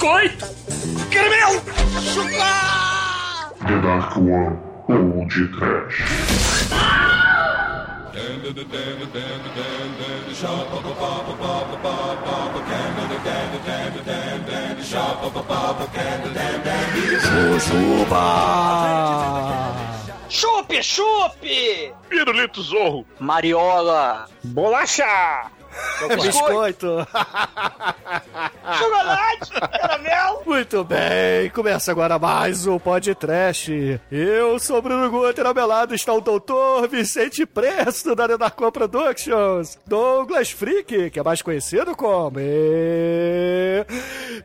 [0.00, 0.46] Biscoito!
[1.10, 1.60] Caramelo!
[2.14, 3.52] Chocolate!
[3.60, 4.56] The Dark One
[4.88, 6.00] Old Trash.
[17.60, 18.24] Jujuba!
[20.28, 21.92] Chupe, chupe!
[22.08, 23.04] Pirulito Zorro!
[23.20, 24.26] Mariola!
[24.46, 25.50] Bolacha!
[26.08, 27.06] Biscoito!
[28.78, 29.50] Chocolate!
[29.80, 30.42] Caramelo!
[30.46, 34.00] Muito bem, começa agora mais um podcast.
[34.10, 39.78] Eu sou Bruno Guter, ao meu lado está o doutor Vicente Presto, da Renarcom Productions.
[39.86, 42.38] Douglas Freak, que é mais conhecido como...
[42.38, 43.84] E...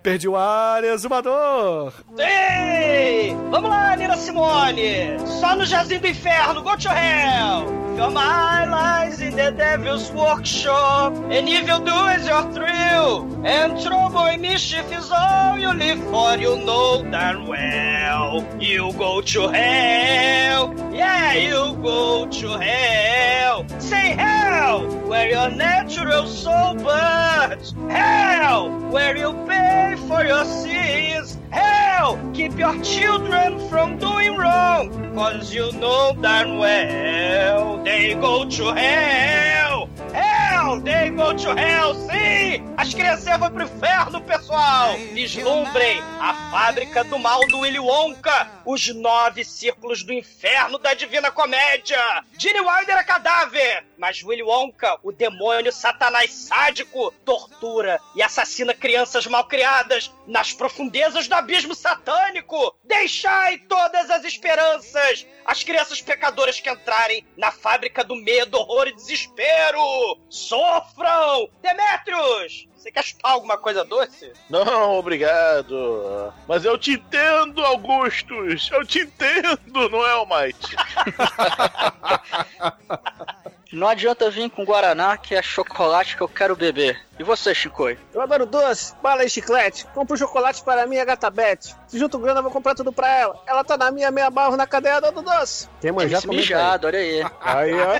[0.01, 1.93] Perdi o ar, exumador.
[2.17, 3.35] Ei!
[3.49, 5.17] Vamos lá, Nina Simone!
[5.39, 7.85] Só no Jazinho do Inferno, go to hell!
[7.95, 14.14] Your mind lies in the devil's workshop And evil do is your thrill And trouble
[14.17, 18.45] and mischief is all you live for You know darn well.
[18.59, 20.73] You go to hell.
[20.93, 23.65] Yeah, you go to hell.
[23.79, 27.73] Say hell Where your natural soul burns.
[27.89, 31.37] Hell Where you pay for your sins.
[31.51, 38.73] Hell Keep your children from doing wrong Cause you know darn well They go to
[38.73, 42.63] hell Hell, they go to hell, sim!
[42.77, 44.95] As crianças vão pro inferno, pessoal!
[45.13, 51.31] Vislumbrem a fábrica do mal do Willy Wonka, os nove círculos do inferno da Divina
[51.31, 51.99] Comédia!
[52.37, 59.27] Gene Wilder é cadáver, mas Willy Wonka, o demônio satanás sádico, tortura e assassina crianças
[59.27, 62.73] mal criadas nas profundezas do abismo satânico!
[62.85, 65.27] Deixai todas as esperanças!
[65.45, 69.79] As crianças pecadoras que entrarem na fábrica do medo, horror e desespero!
[70.29, 71.49] Sofram!
[71.61, 72.67] Demetrius!
[72.75, 74.31] Você quer chupar alguma coisa doce?
[74.47, 76.31] Não, obrigado.
[76.47, 78.69] Mas eu te entendo, Augustus.
[78.71, 80.75] Eu te entendo, não é, Almighty?
[83.71, 86.97] Não adianta vir com Guaraná, que é chocolate que eu quero beber.
[87.17, 87.87] E você, Chico?
[88.13, 89.85] Eu adoro doce, bala e chiclete.
[89.93, 91.73] Compro chocolate para minha gata Beth.
[91.87, 93.41] Se junto grana, eu vou comprar tudo pra ela.
[93.47, 95.69] Ela tá na minha meia barro na cadeia do doce.
[95.79, 97.25] Quem manjar, Esse mijado, olha aí.
[97.41, 97.95] Aí, ó.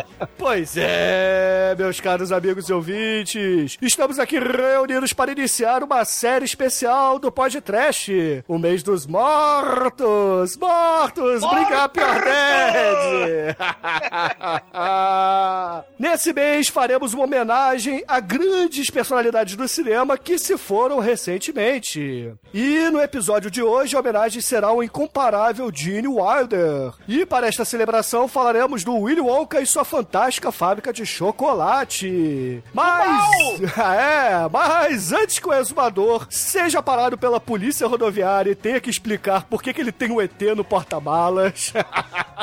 [0.36, 3.76] Pois é, meus caros amigos e ouvintes.
[3.82, 8.42] Estamos aqui reunidos para iniciar uma série especial do podcast.
[8.48, 10.56] O mês dos mortos.
[10.56, 11.42] Mortos!
[11.42, 13.56] Brincar pior dead!
[15.98, 22.32] Nesse mês faremos uma homenagem a grandes personalidades do cinema que se foram recentemente.
[22.52, 26.92] E no episódio de hoje, a homenagem será ao incomparável Gene Wilder.
[27.08, 32.62] E para esta celebração falaremos do Willy Wonka e sua fantástica fábrica de chocolate.
[32.72, 38.90] Mas, é, mas antes que o exumador seja parado pela polícia rodoviária e tenha que
[38.90, 41.72] explicar por que, que ele tem um ET no porta-malas,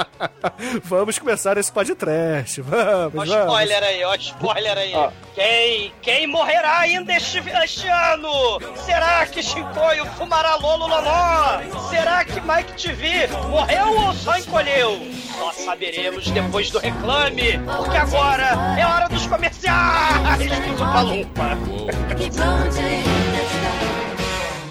[0.84, 2.62] vamos começar esse podcast.
[2.68, 3.30] Vamos, Ó, vamos.
[3.30, 4.94] spoiler aí, ó, spoiler aí.
[4.96, 5.12] Ó.
[5.36, 8.60] Quem, quem morrerá ainda este, este ano?
[8.76, 11.62] Será que Shinkoio fumará Lolo Loló?
[11.90, 15.00] Será que Mike TV morreu ou só encolheu?
[15.38, 18.50] Só saberemos depois do reclame, porque agora
[18.80, 20.42] é hora dos comerciais.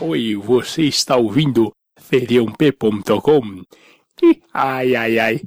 [0.01, 3.63] Oi, você está ouvindo feriump.com?
[4.23, 5.41] Ih, Ai, ai, ai.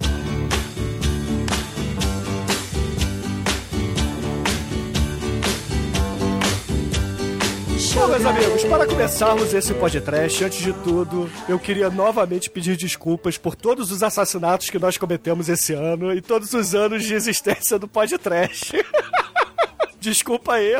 [7.99, 13.37] Bom, meus amigos, para começarmos esse podcast, antes de tudo, eu queria novamente pedir desculpas
[13.37, 17.77] por todos os assassinatos que nós cometemos esse ano e todos os anos de existência
[17.77, 18.71] do podcast.
[19.99, 20.73] Desculpa aí.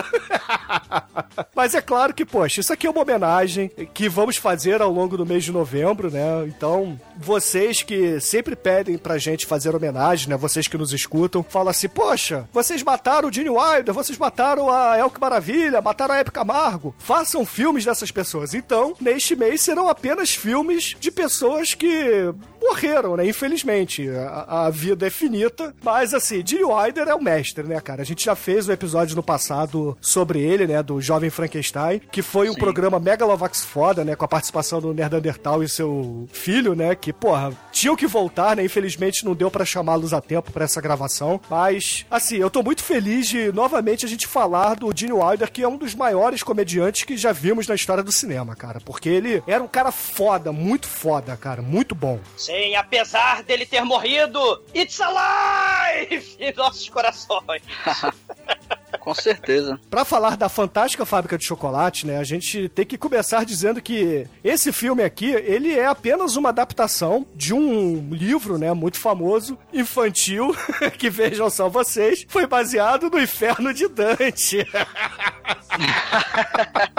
[1.56, 5.18] Mas é claro que, poxa, isso aqui é uma homenagem que vamos fazer ao longo
[5.18, 6.46] do mês de novembro, né?
[6.48, 10.38] Então, vocês que sempre pedem pra gente fazer homenagem, né?
[10.38, 14.98] Vocês que nos escutam, falam assim, poxa, vocês mataram o Gene Wilder, vocês mataram a
[14.98, 16.96] Elke Maravilha, mataram a Época Amargo.
[16.98, 18.54] Façam filmes dessas pessoas.
[18.54, 23.28] Então, neste mês serão apenas filmes de pessoas que morreram, né?
[23.28, 24.10] Infelizmente.
[24.10, 25.74] A, a vida é finita.
[25.84, 28.02] Mas, assim, Gene Wilder é o mestre, né, cara?
[28.02, 30.82] A gente já fez um episódio no passado sobre ele, né?
[30.84, 34.16] Do Jovem Frankenstein, que foi um programa Megalovax foda, né?
[34.16, 36.96] Com a participação do Nerdandertal e seu filho, né?
[36.96, 38.64] Que, porra, tinham que voltar, né?
[38.64, 41.40] Infelizmente não deu pra chamá-los a tempo pra essa gravação.
[41.50, 45.64] Mas, assim, eu tô muito feliz de novamente a gente falar do Gene Wilder, que
[45.64, 48.80] é um dos maiores comediantes que já vimos na história do cinema, cara.
[48.80, 51.62] Porque ele era um cara foda, muito foda, cara.
[51.62, 52.20] Muito bom.
[52.38, 57.62] Sim, apesar dele ter morrido, it's alive em nossos corações.
[59.00, 59.80] Com certeza.
[59.90, 64.28] Pra falar da fantástica fábrica de chocolate, né, a gente tem que começar dizendo que
[64.44, 70.56] esse filme aqui, ele é apenas uma adaptação de um livro, né, muito famoso, infantil,
[70.98, 74.66] que vejam só vocês, foi baseado no Inferno de Dante.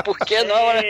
[0.04, 0.82] Por que não, né?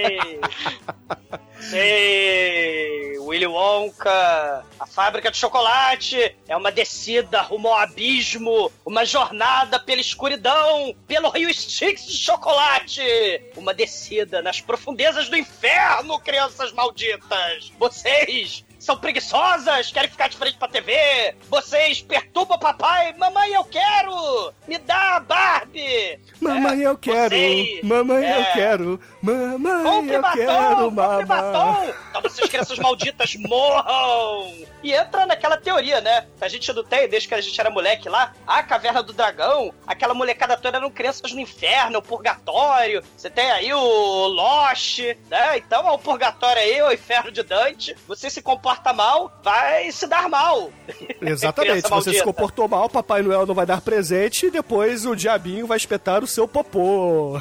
[1.61, 3.11] Sei.
[3.31, 10.01] Willy Wonka, a fábrica de chocolate é uma descida rumo ao abismo, uma jornada pela
[10.01, 13.01] escuridão, pelo rio Styx de chocolate,
[13.57, 17.71] uma descida nas profundezas do inferno, crianças malditas.
[17.79, 21.37] Vocês são preguiçosas, querem ficar de frente pra TV.
[21.49, 23.13] Vocês perturbam o papai.
[23.19, 24.53] Mamãe, eu quero!
[24.67, 26.19] Me dá a Barbie!
[26.41, 27.29] Mamãe, É, eu quero!
[27.29, 29.01] vocês, Mamãe, eu é, quero!
[29.21, 30.37] Mamãe, Compre eu batom!
[30.37, 31.27] quero, Compre mamãe!
[31.27, 31.95] batom!
[32.09, 34.51] Então vocês crianças malditas morram!
[34.83, 36.27] E entra naquela teoria, né?
[36.41, 39.75] A gente não tem, desde que a gente era moleque lá, a caverna do dragão,
[39.87, 43.05] aquela molecada toda eram crianças no inferno, o purgatório.
[43.15, 45.59] Você tem aí o Lost, né?
[45.59, 47.95] Então é o purgatório aí, o inferno de Dante.
[48.09, 50.71] Você se comporta mal, vai se dar mal.
[51.21, 55.15] Exatamente, se você se comportou mal, Papai Noel não vai dar presente e depois o
[55.15, 57.41] diabinho vai espetar o seu popô.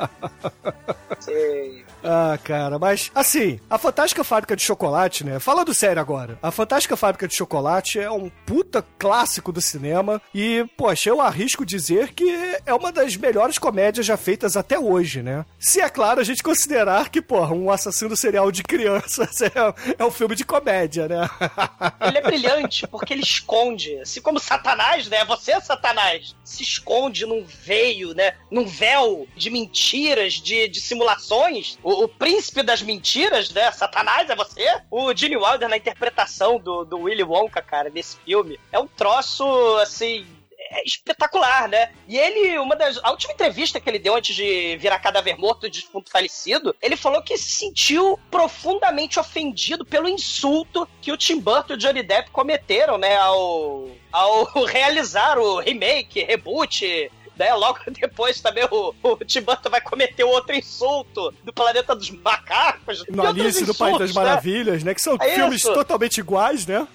[1.20, 1.84] Sei.
[2.02, 5.38] Ah, cara, mas assim, a Fantástica Fábrica de Chocolate, né?
[5.38, 10.64] Falando sério agora, a Fantástica Fábrica de Chocolate é um puta clássico do cinema e,
[10.76, 12.30] poxa, eu arrisco dizer que
[12.64, 15.44] é uma das melhores comédias já feitas até hoje, né?
[15.58, 19.50] Se é claro a gente considerar que, porra, um assassino serial de crianças é,
[19.98, 21.28] é um filme de comédia, né?
[22.00, 25.24] Ele é brilhante porque ele esconde, assim como Satanás, né?
[25.24, 26.34] Você é Satanás.
[26.44, 28.34] Se esconde num veio, né?
[28.50, 31.78] Num véu de mentiras, de, de simulações.
[31.90, 33.70] O príncipe das mentiras, né?
[33.72, 34.80] Satanás é você.
[34.90, 38.58] O Gene Wilder na interpretação do, do Willy Wonka, cara, desse filme.
[38.72, 39.44] É um troço,
[39.78, 40.26] assim,
[40.70, 41.90] é espetacular, né?
[42.06, 42.98] E ele, uma das.
[43.02, 46.96] A última entrevista que ele deu antes de virar cadáver morto de defunto falecido, ele
[46.96, 52.02] falou que se sentiu profundamente ofendido pelo insulto que o Tim Burton e o Johnny
[52.04, 53.16] Depp cometeram, né?
[53.16, 57.10] Ao, ao realizar o remake, reboot.
[57.40, 57.54] Né?
[57.54, 63.02] Logo depois também o, o Burton vai cometer outro insulto do planeta dos macacos.
[63.08, 64.22] No e Alice do País das insultos, né?
[64.22, 64.94] Maravilhas, né?
[64.94, 65.72] Que são É filmes isso.
[65.72, 66.86] totalmente iguais, né?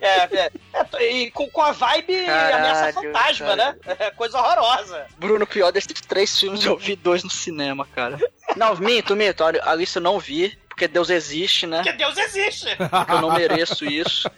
[0.00, 0.50] É, é,
[0.94, 3.56] é, e com, com a vibe ameaça fantasma, cara.
[3.86, 3.96] né?
[3.98, 5.06] É coisa horrorosa.
[5.18, 8.18] Bruno, pior desses três filmes, eu vi dois no cinema, cara.
[8.56, 9.44] Não, minto, minto.
[9.44, 11.78] Alice eu não vi, porque Deus existe, né?
[11.82, 12.66] Porque Deus existe.
[12.76, 14.30] Porque eu não mereço isso.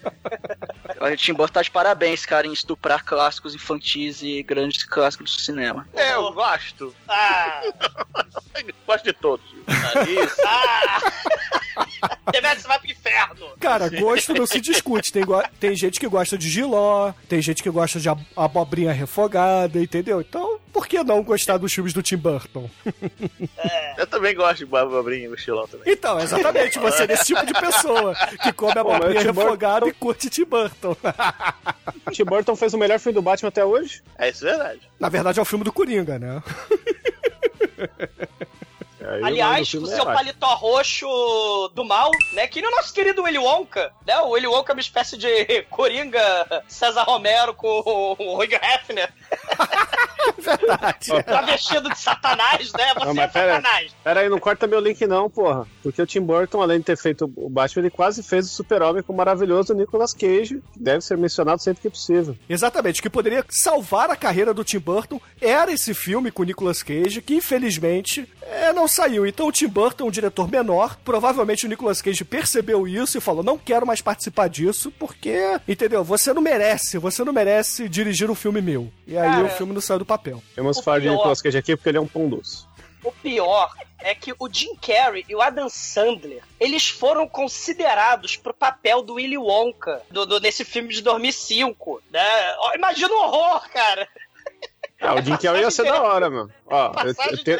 [1.01, 5.41] A Tim Burton tá de parabéns, cara, em estuprar clássicos infantis e grandes clássicos do
[5.41, 5.89] cinema.
[5.95, 6.95] É, eu gosto.
[7.09, 7.63] Ah,
[8.87, 9.45] Gosto de todos.
[10.09, 10.37] Isso.
[10.47, 11.13] ah.
[12.31, 13.47] Deveras você vai pro inferno.
[13.59, 15.13] Cara, gosto não se discute.
[15.13, 15.25] Tem,
[15.59, 20.21] tem gente que gosta de giló, tem gente que gosta de ab- abobrinha refogada, entendeu?
[20.21, 22.69] Então, por que não gostar dos filmes do Tim Burton?
[23.97, 25.93] Eu também gosto de bababrinha e mochilão também.
[25.93, 26.34] Então, exatamente,
[26.81, 30.31] você é desse tipo de pessoa que come o abobrinha Tim Burton- refogada e curte
[30.31, 30.97] Tim Burton.
[32.13, 34.03] Tim Burton fez o melhor filme do Batman até hoje.
[34.19, 34.81] É isso é verdade.
[34.99, 36.43] Na verdade, é o filme do Coringa, né?
[39.15, 40.15] Aí o Aliás, o é seu Batman.
[40.15, 41.07] paletó roxo
[41.75, 42.47] do mal, né?
[42.47, 44.19] Que nem o nosso querido Willy Wonka, né?
[44.21, 47.69] O Willy Wonka é uma espécie de Coringa César Romero com
[48.19, 49.13] o Hugh Hefner.
[50.39, 51.25] Verdade.
[51.25, 52.95] Tá vestido de Satanás, né?
[52.95, 53.95] Você Não, é Satanás.
[54.03, 55.67] Pera aí, não corta meu link não, porra.
[55.83, 59.03] Porque o Tim Burton, além de ter feito o Batman, ele quase fez o super-homem
[59.03, 62.37] com o maravilhoso Nicolas Cage, que deve ser mencionado sempre que possível.
[62.49, 66.47] Exatamente, o que poderia salvar a carreira do Tim Burton era esse filme com o
[66.47, 69.27] Nicolas Cage, que infelizmente é, não saiu.
[69.27, 73.21] Então o Tim Burton é um diretor menor, provavelmente o Nicolas Cage percebeu isso e
[73.21, 76.03] falou: não quero mais participar disso, porque, entendeu?
[76.05, 78.91] Você não merece, você não merece dirigir um filme meu.
[79.07, 79.45] E aí Cara.
[79.45, 80.43] o filme não saiu do papel.
[80.55, 82.65] Temos O falar de pior- Nicolas Cage aqui porque ele é um pão doce.
[83.03, 83.71] O pior
[84.01, 89.15] é que o Jim Carrey e o Adam Sandler, eles foram considerados pro papel do
[89.15, 92.23] Willy Wonka do, do- nesse filme de 2005, né?
[92.75, 94.09] Imagina o horror, cara.
[95.01, 96.51] Ah, o Jim Carrey ia ser da hora, mano.
[96.67, 97.59] Ó, eu, Passagem eu,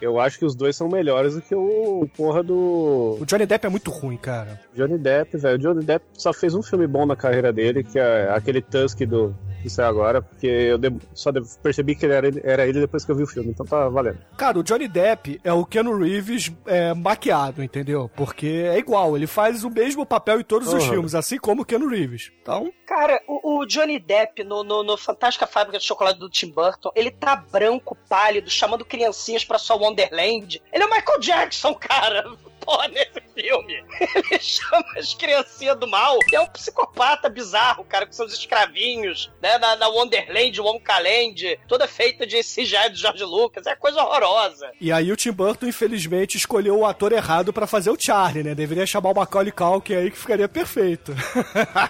[0.00, 3.66] eu acho que os dois são melhores do que o porra do O Johnny Depp
[3.66, 4.60] é muito ruim, cara.
[4.74, 5.56] Johnny Depp, velho.
[5.56, 9.00] O Johnny Depp só fez um filme bom na carreira dele, que é aquele Tusk
[9.00, 9.34] do
[9.64, 12.80] que saiu agora, porque eu de- só de- percebi que ele era, ele era ele
[12.80, 14.18] depois que eu vi o filme, então tá valendo.
[14.36, 18.10] Cara, o Johnny Depp é o Keanu Reeves é, maquiado, entendeu?
[18.14, 20.90] Porque é igual, ele faz o mesmo papel em todos os Uhum.
[20.90, 22.30] filmes, assim como o Keanu Reeves.
[22.42, 26.50] Então, Cara, o, o Johnny Depp no, no, no Fantástica Fábrica de Chocolate do Tim
[26.50, 30.60] Burton, ele tá branco, pálido, chamando criancinhas pra sua Wonderland.
[30.70, 32.30] Ele é o Michael Jackson, cara.
[32.60, 33.84] porra nesse filme.
[34.30, 39.53] Ele chama as criancinhas do mal, é um psicopata bizarro, cara, com seus escravinhos, né?
[39.58, 43.66] Na, na Wonderland, Wonkaland, toda feita de CGI do George Lucas.
[43.66, 44.70] É coisa horrorosa.
[44.80, 48.54] E aí o Tim Burton, infelizmente, escolheu o ator errado pra fazer o Charlie, né?
[48.54, 51.14] Deveria chamar o Macaulay Culkin aí que ficaria perfeito.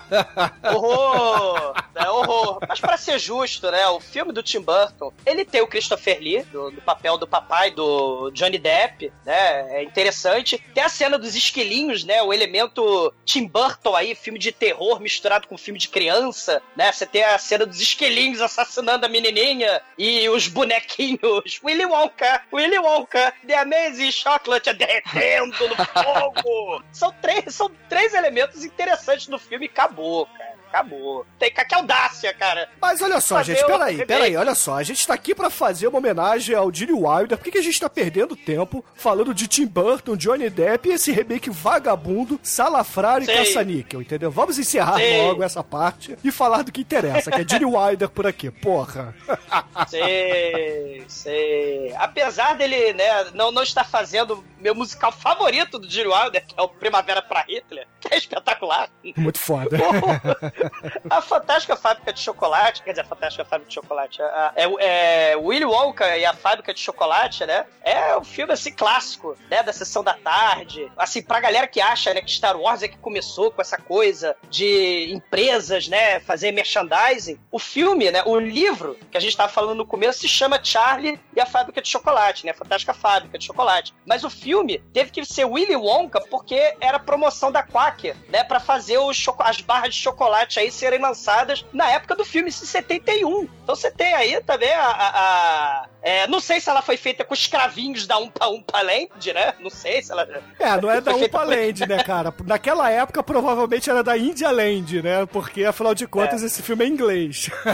[0.62, 1.74] Horror!
[1.94, 2.58] É horror.
[2.68, 3.86] Mas pra ser justo, né?
[3.88, 7.70] O filme do Tim Burton, ele tem o Christopher Lee, do, do papel do papai
[7.70, 9.78] do Johnny Depp, né?
[9.78, 10.62] É interessante.
[10.74, 12.20] Tem a cena dos esquilinhos, né?
[12.22, 16.90] O elemento Tim Burton aí, filme de terror misturado com filme de criança, né?
[16.90, 21.60] Você tem a cena dos esquilinhos assassinando a menininha e os bonequinhos.
[21.62, 26.82] Willy Wonka, Willy Wonka, The Amazing Chocolate derretendo no fogo.
[26.92, 31.24] São três, são três elementos interessantes do filme e acabou, cara acabou.
[31.38, 32.68] Tem que, que audácia, cara.
[32.80, 34.76] Mas olha só, Fazer gente, peraí, peraí, olha só.
[34.76, 37.38] A gente tá aqui pra fazer uma homenagem ao Gene Wilder.
[37.38, 40.92] Por que, que a gente tá perdendo tempo falando de Tim Burton, Johnny Depp e
[40.92, 44.30] esse remake vagabundo, salafrário e caça-níquel, entendeu?
[44.30, 45.22] Vamos encerrar Sei.
[45.22, 48.50] logo essa parte e falar do que interessa, que é Gene Wilder por aqui.
[48.50, 49.14] Porra.
[49.88, 51.94] Sei, sei.
[51.96, 56.62] Apesar dele, né, não, não estar fazendo meu musical favorito do Gene Wilder, que é
[56.62, 58.88] o Primavera pra Hitler, que é espetacular.
[59.16, 59.76] Muito foda.
[61.10, 65.36] a Fantástica Fábrica de Chocolate, quer dizer, a Fantástica Fábrica de Chocolate, a- é, é
[65.36, 67.66] Willy Wonka e a Fábrica de Chocolate, né?
[67.82, 69.62] É um filme, assim, clássico, né?
[69.62, 70.90] Da Sessão da Tarde.
[70.96, 74.36] Assim, pra galera que acha, né, que Star Wars é que começou com essa coisa
[74.48, 77.38] de empresas, né, fazer merchandising.
[77.50, 81.20] O filme, né, o livro que a gente tava falando no começo se chama Charlie
[81.34, 82.52] e a Fábrica de Chocolate, né?
[82.52, 83.94] A Fantástica Fábrica de Chocolate.
[84.06, 88.60] Mas o filme teve que ser Willy Wonka porque era promoção da Quaker, né, Pra
[88.60, 93.48] fazer choco- as barras de chocolate aí serem lançadas na época do filme, em 71.
[93.62, 94.84] Então você tem aí também a.
[94.86, 99.32] a- a- é, não sei se ela foi feita com escravinhos da Umpa Umpa Land,
[99.32, 99.54] né?
[99.58, 100.28] Não sei se ela.
[100.58, 102.32] É, não é da Umpa Land, né, cara?
[102.44, 105.24] Naquela época, provavelmente era da India Land, né?
[105.26, 107.48] Porque, afinal de contas, esse filme é inglês.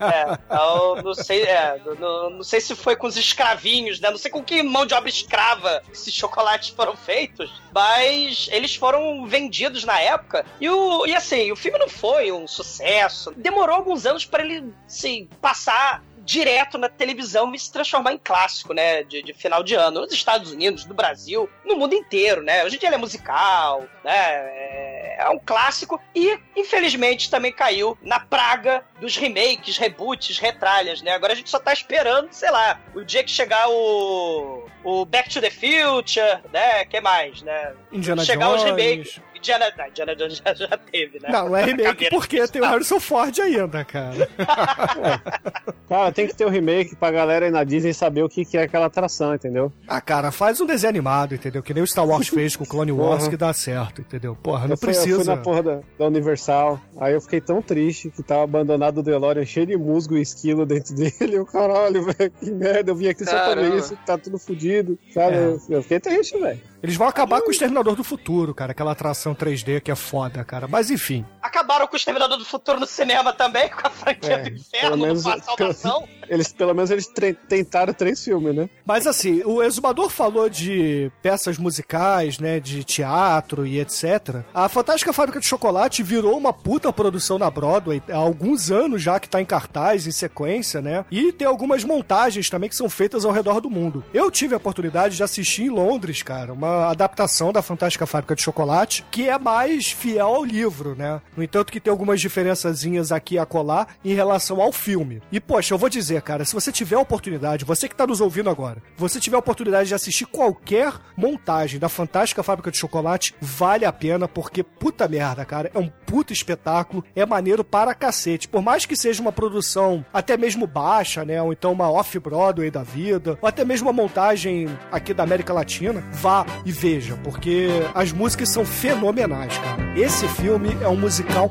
[0.00, 4.10] É, então, não sei, é, não, não sei se foi com os escravinhos, né?
[4.10, 9.26] Não sei com que mão de obra escrava esses chocolates foram feitos, mas eles foram
[9.26, 10.44] vendidos na época.
[10.60, 13.32] E, o, e assim, o filme não foi um sucesso.
[13.36, 18.72] Demorou alguns anos para ele, assim, passar direto na televisão e se transformar em clássico,
[18.72, 22.64] né, de, de final de ano, nos Estados Unidos, no Brasil, no mundo inteiro, né,
[22.64, 26.00] hoje em dia ele é musical, né, é, é um clássico.
[26.14, 31.58] E, infelizmente, também caiu na praga dos remakes, reboots, retralhas, né, agora a gente só
[31.58, 36.86] tá esperando, sei lá, o dia que chegar o, o Back to the Future, né,
[36.86, 38.76] que mais, né, Indiana chegar os Jones.
[38.76, 42.62] remakes, Indiana, não, Indiana Jones já, já teve, né, Não, não é remake porque tem
[42.62, 44.28] o Harrison Ford ainda, cara.
[45.88, 48.56] Cara, tem que ter um remake pra galera aí na Disney saber o que, que
[48.56, 49.70] é aquela atração, entendeu?
[49.86, 51.62] Ah, cara, faz um desenho animado, entendeu?
[51.62, 53.30] Que nem o Star Wars fez com o Clone Wars Porra.
[53.30, 54.34] que dá certo, entendeu?
[54.42, 55.36] Porra, não eu, fui, eu fui precisa.
[55.36, 59.44] na porra da, da Universal, aí eu fiquei tão triste que tava abandonado o DeLorean
[59.44, 61.34] cheio de musgo e esquilo dentro dele.
[61.36, 63.76] Eu, caralho, velho, que merda, eu vim aqui só pra ver Caramba.
[63.76, 65.36] isso, tá tudo fudido, sabe?
[65.36, 65.38] É.
[65.44, 66.60] Eu, eu fiquei triste, velho.
[66.84, 68.72] Eles vão acabar com o Exterminador do Futuro, cara.
[68.72, 70.68] Aquela atração 3D que é foda, cara.
[70.68, 71.24] Mas enfim.
[71.40, 74.56] Acabaram com o Exterminador do Futuro no cinema também, com a franquia É, do pelo
[74.58, 76.06] inferno, menos- do Salvação.
[76.28, 77.06] Eles, pelo menos eles
[77.46, 78.66] tentaram três filmes, né?
[78.86, 82.58] Mas assim, o Exumador falou de peças musicais, né?
[82.58, 84.42] De teatro e etc.
[84.54, 89.20] A Fantástica Fábrica de Chocolate virou uma puta produção na Broadway há alguns anos já
[89.20, 91.04] que tá em cartaz, em sequência, né?
[91.10, 94.02] E tem algumas montagens também que são feitas ao redor do mundo.
[94.14, 98.42] Eu tive a oportunidade de assistir em Londres, cara, uma adaptação da Fantástica Fábrica de
[98.42, 101.20] Chocolate que é mais fiel ao livro, né?
[101.36, 105.22] No entanto que tem algumas diferençazinhas aqui e acolá em relação ao filme.
[105.30, 108.20] E, poxa, eu vou dizer, cara, se você tiver a oportunidade, você que tá nos
[108.20, 113.34] ouvindo agora, você tiver a oportunidade de assistir qualquer montagem da Fantástica Fábrica de Chocolate,
[113.40, 118.48] vale a pena, porque, puta merda, cara, é um puta espetáculo, é maneiro para cacete.
[118.48, 122.82] Por mais que seja uma produção até mesmo baixa, né, ou então uma off-Broadway da
[122.82, 128.10] vida, ou até mesmo uma montagem aqui da América Latina, vá e veja, porque as
[128.12, 129.98] músicas são fenomenais, cara.
[129.98, 131.50] Esse filme é um musical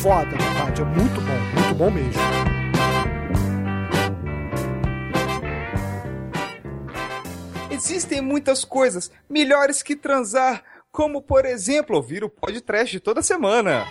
[0.00, 2.22] foda, verdade, é muito bom, muito bom mesmo.
[7.70, 13.84] Existem muitas coisas melhores que transar, como por exemplo ouvir o podcast toda semana.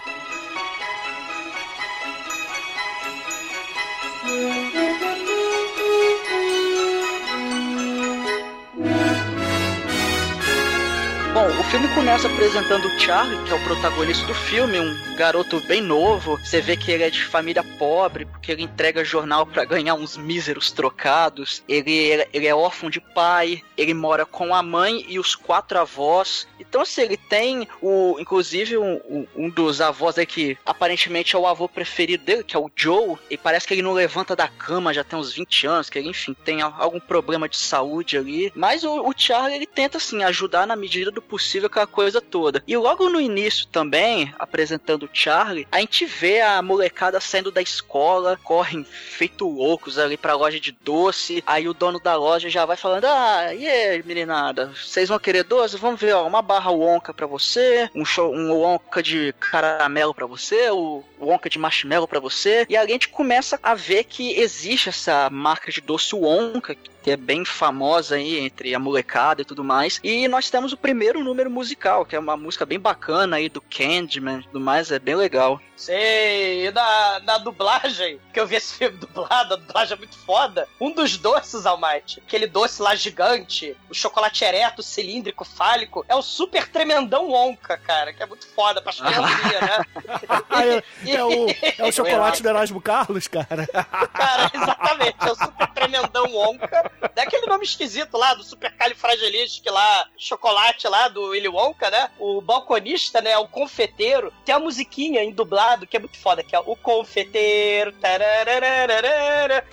[11.35, 15.59] Bom, o filme começa apresentando o Charlie, que é o protagonista do filme, um garoto
[15.59, 16.37] bem novo.
[16.37, 20.15] Você vê que ele é de família pobre, porque ele entrega jornal para ganhar uns
[20.15, 21.61] míseros trocados.
[21.67, 26.47] Ele, ele é órfão de pai, ele mora com a mãe e os quatro avós.
[26.57, 31.45] Então, assim, ele tem o, inclusive, um, um dos avós aí que aparentemente é o
[31.45, 33.17] avô preferido dele, que é o Joe.
[33.29, 36.07] E parece que ele não levanta da cama já tem uns 20 anos, que ele,
[36.07, 38.53] enfim, tem algum problema de saúde ali.
[38.55, 42.63] Mas o, o Charlie, ele tenta, assim, ajudar na medida do possível aquela coisa toda.
[42.67, 47.61] E logo no início também, apresentando o Charlie, a gente vê a molecada saindo da
[47.61, 51.43] escola, correm feito loucos ali pra loja de doce.
[51.45, 55.43] Aí o dono da loja já vai falando: Ah, e aí, meninada, vocês vão querer
[55.43, 55.77] doce?
[55.77, 60.25] Vamos ver, ó, uma barra Wonka pra você, um, show, um Wonka de caramelo pra
[60.25, 62.65] você, o Wonka de marshmallow pra você.
[62.69, 67.15] E a gente começa a ver que existe essa marca de doce Wonka, que é
[67.17, 69.99] bem famosa aí entre a molecada e tudo mais.
[70.03, 73.61] E nós temos o primeiro número musical, que é uma música bem bacana aí do
[73.61, 75.59] Candyman e tudo mais, é bem legal.
[75.75, 80.17] Sei, e na, na dublagem, que eu vi esse filme dublado, a dublagem é muito
[80.17, 80.67] foda.
[80.79, 86.21] Um dos doces, Almighty, aquele doce lá gigante, o chocolate ereto, cilíndrico, fálico, é o
[86.21, 89.85] super tremendão Wonka, cara, que é muito foda pra criancinhas, né?
[90.49, 93.67] Ah, é, é o, é o chocolate do Erasmo Carlos, cara.
[93.67, 96.91] Cara, exatamente, é o super tremendão Wonka.
[97.15, 102.09] É aquele nome esquisito lá, do super califragilistic lá, chocolate lá, do Willy Wonka, né?
[102.19, 106.55] O balconista, né, o confeiteiro, tem a musiquinha em dublado que é muito foda, que
[106.55, 107.93] é o confeiteiro,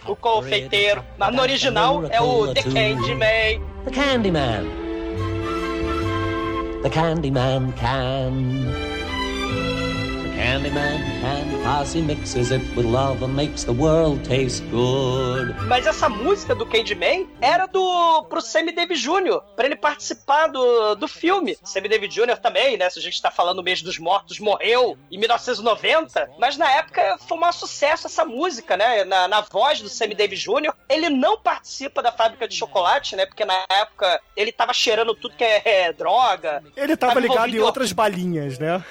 [0.06, 1.04] o confeiteiro.
[1.18, 3.60] Mas no original é o The Candyman.
[3.84, 4.82] The Candyman.
[6.82, 8.66] The Candyman can.
[10.22, 15.54] The Candyman can, cause he mixes it with love and makes the world taste good.
[15.68, 20.96] Mas essa música do Candyman era do pro Sammy Davis Jr., pra ele participar do,
[20.96, 21.56] do filme.
[21.62, 22.38] Sammy Davis Jr.
[22.42, 22.90] também, né?
[22.90, 27.16] Se a gente tá falando o mês dos mortos, morreu em 1990, mas na época
[27.28, 29.04] foi um sucesso essa música, né?
[29.04, 30.72] Na, na voz do Sammy Davis Jr.
[30.88, 33.26] Ele não participa da fábrica de chocolate, né?
[33.26, 36.64] Porque na época ele tava cheirando tudo que é, é droga.
[36.76, 38.82] Ele tava ligado em outras balinhas, né?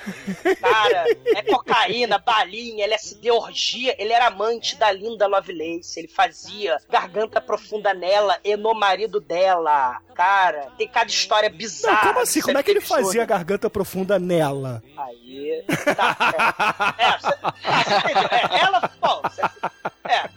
[0.61, 3.95] Cara, é cocaína, balinha, LSD, orgia.
[3.97, 5.99] Ele era amante da linda Lovelace.
[5.99, 9.99] Ele fazia garganta profunda nela e no marido dela.
[10.13, 12.05] Cara, tem cada história bizarra.
[12.05, 12.41] Não, como assim?
[12.41, 14.83] Como é que ele fazia garganta profunda nela?
[14.97, 15.63] Aí.
[15.95, 17.03] Tá, é.
[17.03, 17.09] É,
[18.51, 18.91] é, é ela.
[18.99, 19.21] Bom,
[20.07, 20.29] é.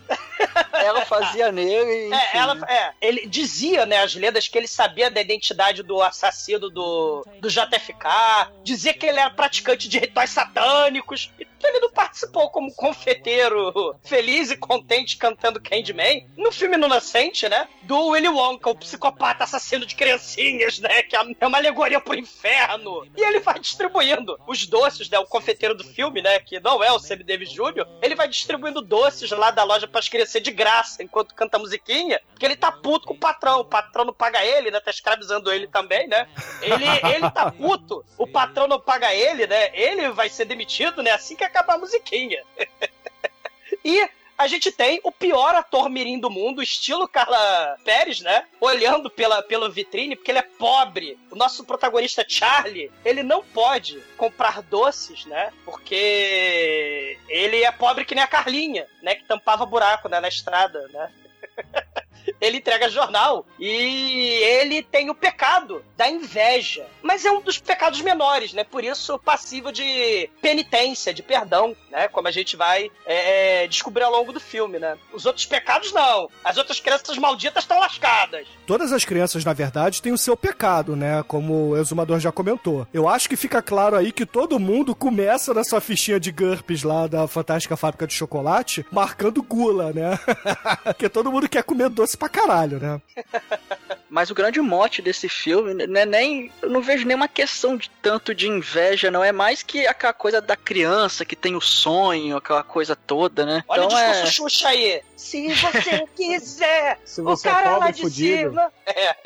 [0.85, 2.11] Ela fazia nele.
[2.11, 6.03] E, é, ela, é, ele dizia, né, as lendas que ele sabia da identidade do
[6.03, 11.31] assassino do, do JFK, dizia que ele era praticante de rituais satânicos.
[11.39, 17.67] Então ele não participou como confeiteiro feliz e contente cantando Candyman no filme Inocente, né?
[17.83, 21.03] Do Willy Wonka, o psicopata assassino de criancinhas, né?
[21.03, 23.07] Que é uma alegoria pro inferno.
[23.17, 25.19] E ele vai distribuindo os doces, né?
[25.19, 26.39] O confeiteiro do filme, né?
[26.39, 30.01] Que não é o Sammy Davis Jr., ele vai distribuindo doces lá da loja para
[30.01, 33.61] as crianças de graça enquanto canta musiquinha, porque ele tá puto com o patrão.
[33.61, 34.81] O patrão não paga ele, né?
[34.81, 36.29] Tá escravizando ele também, né?
[36.61, 36.85] Ele,
[37.15, 39.71] ele tá puto, o patrão não paga ele, né?
[39.73, 41.11] Ele vai ser demitido, né?
[41.11, 42.43] Assim que acabar a musiquinha.
[43.85, 48.47] e a gente tem o pior ator mirim do mundo, estilo Carla Pérez, né?
[48.61, 51.19] Olhando pela, pela vitrine, porque ele é pobre.
[51.31, 55.53] O nosso protagonista Charlie, ele não pode comprar doces, né?
[55.65, 59.15] Porque ele é pobre que nem a Carlinha, né?
[59.15, 60.21] Que tampava buraco né?
[60.21, 61.13] na estrada, né?
[62.45, 66.87] ele entrega jornal e ele tem o pecado da inveja.
[67.03, 68.65] Mas é um dos pecados menores, né?
[68.65, 72.09] Por isso, passível de penitência, de perdão, né?
[72.09, 74.97] Como a gente vai é, descobrir ao longo do filme, né?
[75.13, 76.29] Os outros pecados não.
[76.45, 78.47] As outras crianças malditas estão lascadas.
[78.67, 81.23] Todas as crianças, na verdade, têm o seu pecado, né?
[81.27, 82.87] Como o exumador já comentou.
[82.93, 86.83] Eu acho que fica claro aí que todo mundo começa na sua fichinha de GURPS
[86.83, 90.19] lá da Fantástica Fábrica de Chocolate, marcando gula, né?
[90.85, 93.01] Porque todo mundo quer comer doce pra caralho, né?
[94.11, 96.53] Mas o grande mote desse filme não é nem.
[96.61, 99.23] Eu não vejo nenhuma questão de tanto de inveja, não.
[99.25, 103.65] É mais que aquela coisa da criança que tem o sonho, aquela coisa toda, né?
[103.69, 104.11] Olha então o é.
[104.23, 105.03] discurso Xuxa aí.
[105.17, 108.51] Se você quiser, Se o você é cara lá pobre de fudido.
[108.51, 108.73] cima.
[108.87, 109.17] É.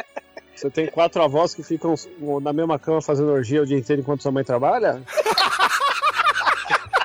[0.55, 1.95] Você tem quatro avós que ficam
[2.43, 5.03] na mesma cama fazendo orgia o dia inteiro enquanto sua mãe trabalha?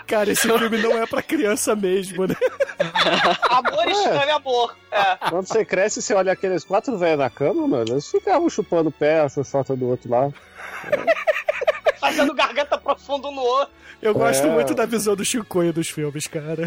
[0.08, 2.36] Cara, esse filme não é pra criança mesmo, né?
[3.50, 4.76] Amor escreve amor.
[4.92, 5.30] É.
[5.30, 8.92] Quando você cresce, você olha aqueles quatro velhos na cama, mano, eles ficavam chupando o
[8.92, 10.30] pé, a xoxota do outro lá.
[12.00, 13.74] Fazendo garganta profunda no outro.
[14.02, 14.50] Eu gosto É.
[14.50, 16.63] muito da visão do Chicoio dos filmes, cara.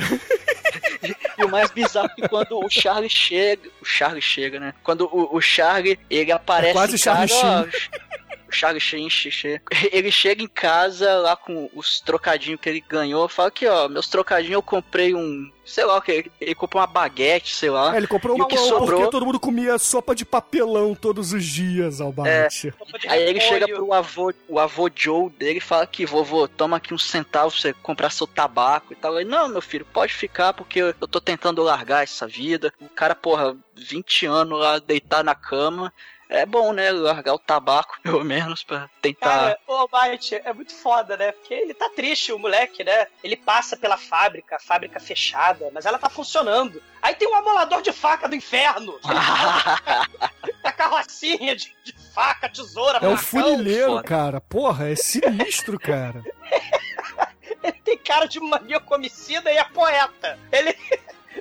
[1.39, 3.69] E o mais bizarro é que quando o Charlie chega.
[3.83, 4.73] O Charlie chega, né?
[4.83, 8.16] Quando o, o Charlie ele aparece É quase em casa, Charlie ó,
[8.49, 9.61] O Charlie Sheen, xixi.
[9.93, 13.29] Ele chega em casa lá com os trocadinhos que ele ganhou.
[13.29, 15.51] Fala que, ó, meus trocadinhos eu comprei um.
[15.65, 16.13] Sei lá o que.
[16.13, 17.93] Ele, ele comprou uma baguete, sei lá.
[17.93, 21.33] É, ele comprou uma o que porque sobrou- todo mundo comia sopa de papelão todos
[21.33, 22.73] os dias, Albate.
[23.09, 26.95] Aí ele chega pro avô, o avô Joe dele e fala que, vovô, toma aqui
[26.95, 29.19] uns centavos pra você comprar seu tabaco e tal.
[29.19, 32.73] Ele, não, meu filho, pode ficar porque eu eu tô tentando largar essa vida.
[32.81, 35.93] O cara, porra, 20 anos lá deitado na cama.
[36.29, 36.91] É bom, né?
[36.91, 39.57] Largar o tabaco, pelo menos, pra tentar.
[39.57, 41.33] Cara, o Bite é muito foda, né?
[41.33, 43.07] Porque ele tá triste, o moleque, né?
[43.23, 46.83] Ele passa pela fábrica, a fábrica fechada, mas ela tá funcionando.
[47.01, 48.99] Aí tem um amolador de faca do inferno.
[50.65, 53.43] a carrocinha de, de faca, tesoura, É um facão.
[53.43, 54.41] funileiro, cara.
[54.41, 56.23] Porra, é sinistro, cara.
[57.63, 60.39] Ele tem cara de maníaco homicida e é poeta.
[60.53, 60.77] Ele.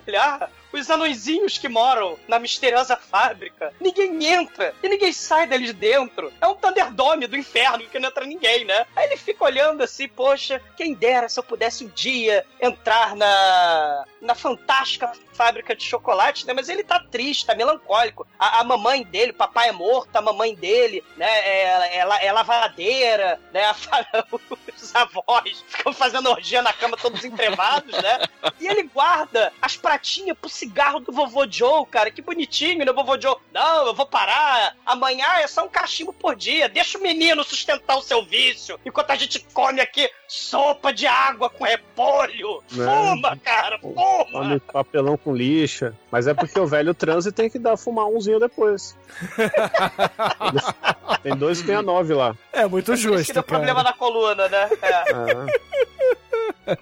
[0.06, 3.74] Ele, ah, os anõezinhos que moram na misteriosa fábrica.
[3.80, 6.32] Ninguém entra e ninguém sai dali de dentro.
[6.42, 8.86] É um Thunderdome do inferno que não entra ninguém, né?
[8.96, 14.06] Aí ele fica olhando assim, poxa, quem dera se eu pudesse um dia entrar na.
[14.22, 16.54] na fantástica fábrica de chocolate, né?
[16.54, 18.26] Mas ele tá triste, tá melancólico.
[18.40, 21.28] A, a mamãe dele, o papai é morto, a mamãe dele, né?
[21.28, 23.66] É, é, la- é lavadeira, né?
[23.92, 24.26] A
[24.76, 28.20] os avós ficam fazendo orgia na cama todos entrevados, né?
[28.60, 32.10] E ele guarda as pratinhas pro cigarro do vovô Joe, cara.
[32.10, 33.36] Que bonitinho, né, vovô Joe?
[33.54, 34.76] Não, eu vou parar.
[34.86, 36.68] Amanhã é só um cachimbo por dia.
[36.68, 38.80] Deixa o menino sustentar o seu vício.
[38.86, 42.64] Enquanto a gente come aqui sopa de água com repolho.
[42.72, 42.86] Né?
[42.86, 44.26] Fuma, cara, fuma.
[44.32, 45.96] Come papelão com lixa.
[46.12, 48.98] Mas é porque o velho transa e tem que dar fumar umzinho depois.
[51.22, 52.36] tem dois que tem a nove lá.
[52.52, 53.90] É muito Por isso que justo, deu problema cara.
[53.90, 54.70] na coluna, né?
[54.82, 54.94] É.
[54.94, 55.46] Ah,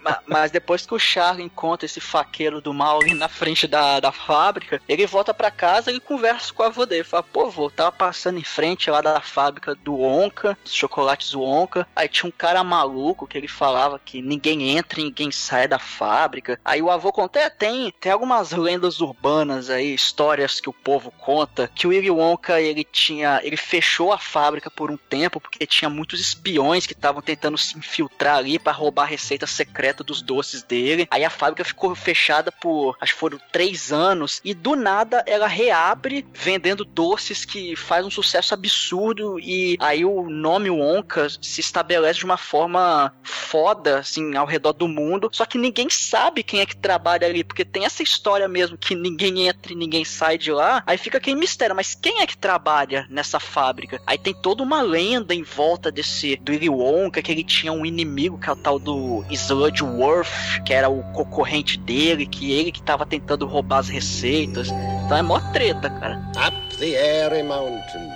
[0.02, 4.00] Ma- Mas depois que o Charlie encontra esse faqueiro do mal ali na frente da,
[4.00, 7.04] da fábrica, ele volta pra casa e conversa com o avô dele.
[7.04, 11.88] Fala, pô, vô, tava passando em frente lá da fábrica do Onca, dos chocolates Onca.
[11.96, 15.80] Aí tinha um cara maluco que ele falava que ninguém entra e ninguém sai da
[15.80, 16.60] fábrica.
[16.64, 21.12] Aí o avô conta, é, tem, tem algumas lendas urbanas aí, histórias que o povo
[21.12, 25.66] conta, que o Willy Wonka, ele tinha, ele fechou a fábrica por um tempo porque
[25.66, 29.08] tinha muitos espiões que estavam tentando se infiltrar ali pra roubar a
[29.54, 31.08] secreta dos doces dele.
[31.10, 35.48] Aí a fábrica ficou fechada por, acho que foram três anos, e do nada ela
[35.48, 42.20] reabre vendendo doces que faz um sucesso absurdo, e aí o nome Wonka se estabelece
[42.20, 46.66] de uma forma foda, assim, ao redor do mundo, só que ninguém sabe quem é
[46.66, 50.52] que trabalha ali, porque tem essa história mesmo que ninguém entra e ninguém sai de
[50.52, 54.02] lá, aí fica aquele mistério, mas quem é que trabalha nessa fábrica?
[54.06, 57.86] Aí tem toda uma lenda em volta desse do Willy Wonka, que ele tinha um
[57.86, 62.82] inimigo, que é o tal do Sludgeworth, que era o concorrente dele, que ele que
[62.82, 64.70] tava tentando roubar as receitas.
[64.70, 66.20] Então é mó treta, cara.
[66.38, 68.10] Up the airy mountain,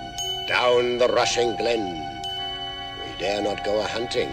[0.48, 1.84] down the rushing glen.
[1.84, 4.30] We dare not go a hunting,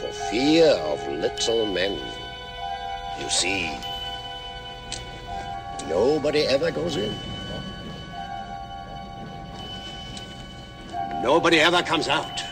[0.00, 1.98] for fear of little men.
[3.20, 3.70] You see,
[5.88, 7.12] nobody ever goes in.
[11.22, 12.51] Nobody ever comes out.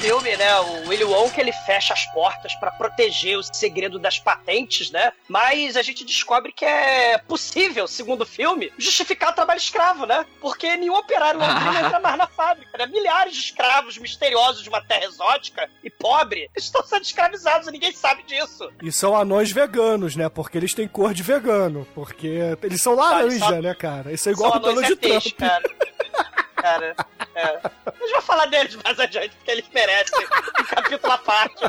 [0.00, 0.58] Filme, né?
[0.60, 5.12] O Willy Wonka ele fecha as portas pra proteger o segredo das patentes, né?
[5.28, 10.24] Mas a gente descobre que é possível, segundo o filme, justificar o trabalho escravo, né?
[10.40, 12.86] Porque nenhum operário londrino entra mais na fábrica, né?
[12.86, 17.92] Milhares de escravos misteriosos de uma terra exótica e pobre estão sendo escravizados e ninguém
[17.92, 18.70] sabe disso.
[18.82, 20.28] E são anões veganos, né?
[20.28, 21.86] Porque eles têm cor de vegano.
[21.94, 24.12] Porque eles são laranja, só- né, cara?
[24.12, 25.38] Isso é igual o Donald anões Trump.
[25.38, 25.62] Cara.
[26.60, 26.94] Cara,
[27.34, 27.60] é.
[28.00, 30.26] Gente vai falar deles mais adiante, porque eles merecem
[30.60, 31.60] um capítulo à parte.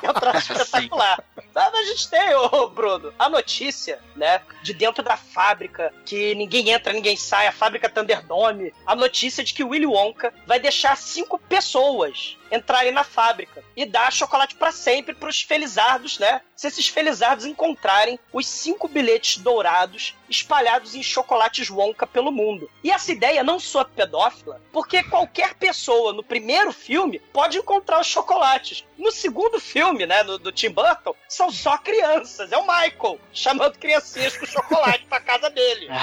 [0.00, 1.22] Que é um troço espetacular.
[1.58, 6.70] Sabe, a gente tem, ô Bruno, a notícia, né, de dentro da fábrica, que ninguém
[6.70, 8.72] entra, ninguém sai, a fábrica Thunderdome.
[8.86, 13.84] A notícia de que o Willy Wonka vai deixar cinco pessoas entrarem na fábrica e
[13.84, 16.40] dar chocolate pra sempre pros felizardos, né?
[16.56, 22.70] Se esses felizardos encontrarem os cinco bilhetes dourados espalhados em chocolates Wonka pelo mundo.
[22.82, 28.06] E essa ideia não soa pedófila, porque qualquer pessoa no primeiro filme pode encontrar os
[28.06, 28.84] chocolates.
[28.98, 32.50] No segundo filme, né, no, do Tim Burton, são só crianças.
[32.50, 35.88] É o Michael chamando criancinhas com chocolate pra casa dele.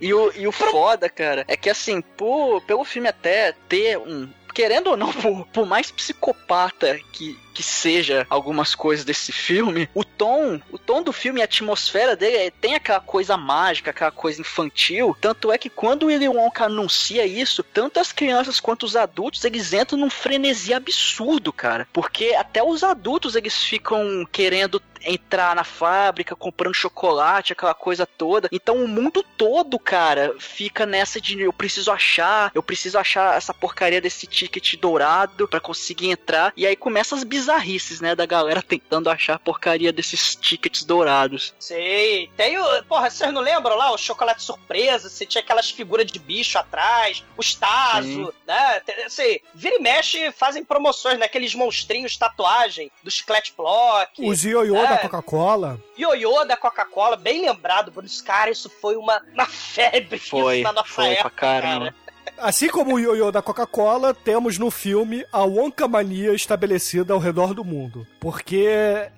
[0.00, 4.30] E o, e o foda, cara, é que assim, por, pelo filme até ter um.
[4.54, 10.02] Querendo ou não, por, por mais psicopata que, que seja algumas coisas desse filme, o
[10.02, 14.40] tom, o tom do filme, a atmosfera dele é- tem aquela coisa mágica, aquela coisa
[14.40, 15.14] infantil.
[15.20, 19.44] Tanto é que quando o Willy Wonka anuncia isso, tanto as crianças quanto os adultos,
[19.44, 21.86] eles entram num frenesi absurdo, cara.
[21.92, 28.48] Porque até os adultos eles ficam querendo entrar na fábrica, comprando chocolate, aquela coisa toda.
[28.52, 33.54] Então o mundo todo, cara, fica nessa de eu preciso achar, eu preciso achar essa
[33.54, 36.52] porcaria desse ticket dourado pra conseguir entrar.
[36.56, 41.52] E aí começa as bizarrices, né, da galera tentando achar a porcaria desses tickets dourados.
[41.58, 42.30] Sei.
[42.36, 42.84] Tem o.
[42.84, 43.90] Porra, vocês não lembram lá?
[43.92, 48.82] O chocolate surpresa, você tinha aquelas figuras de bicho atrás, os Tazo, né?
[49.04, 51.26] Assim, vira e mexe fazem promoções, né?
[51.26, 54.24] Aqueles monstrinhos tatuagem do Chiclete Block.
[54.24, 54.86] Os ioiô É.
[54.86, 55.78] da Coca-Cola.
[55.98, 58.08] Ioiô da Coca-Cola, bem lembrado, Bruno.
[58.24, 61.84] Cara, isso foi uma, uma febre Foi, isso na nossa foi pra época, caramba.
[61.86, 61.94] cara.
[62.40, 67.52] Assim como o ioiô da Coca-Cola, temos no filme a Wonka mania estabelecida ao redor
[67.52, 68.06] do mundo.
[68.18, 68.66] Porque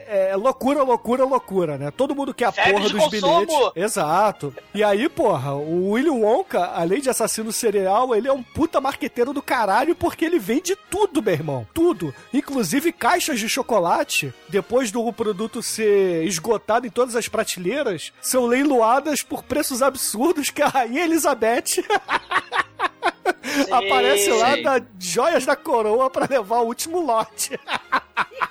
[0.00, 1.92] é loucura, loucura, loucura, né?
[1.92, 3.10] Todo mundo quer a porra dos consumo.
[3.10, 3.56] bilhetes.
[3.76, 4.52] Exato.
[4.74, 9.32] E aí, porra, o Willy Wonka, além de assassino serial, ele é um puta marqueteiro
[9.32, 11.66] do caralho porque ele vende tudo, meu irmão.
[11.72, 12.12] Tudo.
[12.34, 19.22] Inclusive caixas de chocolate, depois do produto ser esgotado em todas as prateleiras, são leiloadas
[19.22, 21.84] por preços absurdos que a Rainha Elizabeth
[23.70, 24.62] aparece lá sim.
[24.62, 27.58] da joias da coroa pra levar o último lote.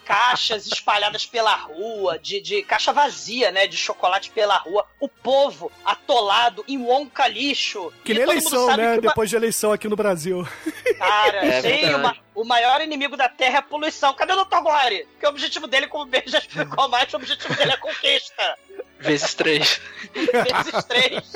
[0.06, 3.66] caixas espalhadas pela rua, de, de caixa vazia, né?
[3.68, 4.86] De chocolate pela rua.
[5.00, 7.92] O povo atolado em Wonka lixo.
[8.04, 8.76] Que E nem eleição, né?
[8.76, 10.46] que uma- Depois de eleição aqui no Brasil.
[10.98, 14.14] Cara, É sim, uma- o maior inimigo da Terra é a poluição.
[14.14, 14.60] Cadê o Dr.
[14.62, 15.08] Gore?
[15.12, 17.78] Porque o objetivo dele, como o Ben já explicou mais, o objetivo dele é a
[17.78, 18.58] conquista.
[19.00, 19.82] Vezes três.
[20.14, 21.34] Vezes três.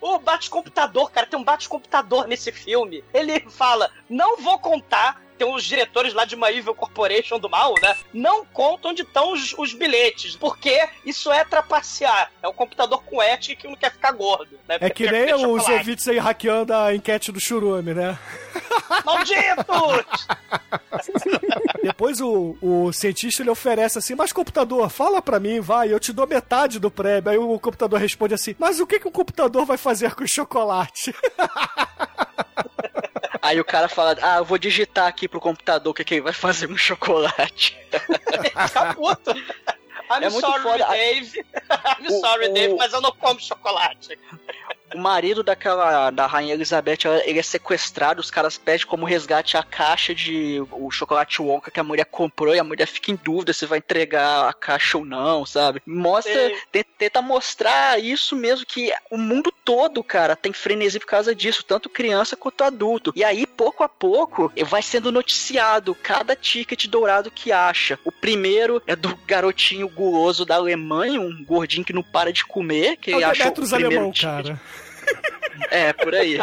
[0.00, 3.04] O bate-computador, cara, tem um bate-computador nesse filme.
[3.12, 5.20] Ele fala: não vou contar.
[5.40, 7.96] Tem os diretores lá de uma Evil Corporation do mal, né?
[8.12, 10.36] Não contam onde estão os, os bilhetes.
[10.36, 12.30] Porque isso é trapacear.
[12.42, 14.58] É o computador com ética que não quer ficar gordo.
[14.68, 14.76] Né?
[14.82, 18.18] É que Quer nem os ouvintes aí hackeando a enquete do Churume, né?
[19.04, 20.26] Malditos!
[21.82, 26.12] Depois o, o cientista ele oferece assim, mas computador, fala pra mim, vai, eu te
[26.12, 27.30] dou metade do prêmio.
[27.30, 30.28] Aí o computador responde assim, mas o que, que o computador vai fazer com o
[30.28, 31.14] chocolate?
[33.50, 36.20] Aí o cara fala, ah, eu vou digitar aqui pro computador o que, que ele
[36.20, 37.76] vai fazer com chocolate.
[38.68, 39.30] Fica puto.
[39.32, 40.86] I'm É muito sorry, foda.
[40.86, 41.38] Dave.
[41.98, 44.16] I'm O- sorry, o- Dave, mas eu não como chocolate.
[44.94, 49.62] O marido daquela da rainha Elizabeth, ele é sequestrado, os caras pedem como resgate a
[49.62, 53.52] caixa de o chocolate Wonka que a mulher comprou e a mulher fica em dúvida
[53.52, 55.82] se vai entregar a caixa ou não, sabe?
[55.86, 56.84] Mostra, Sim.
[56.98, 61.88] tenta mostrar isso mesmo que o mundo todo, cara, tem frenesi por causa disso, tanto
[61.88, 63.12] criança quanto adulto.
[63.14, 67.98] E aí, pouco a pouco, vai sendo noticiado cada ticket dourado que acha.
[68.04, 72.96] O primeiro é do garotinho guloso da Alemanha, um gordinho que não para de comer,
[72.96, 74.46] que É o ele achou o primeiro alemão, ticket.
[74.46, 74.60] cara.
[75.70, 76.40] É, por aí.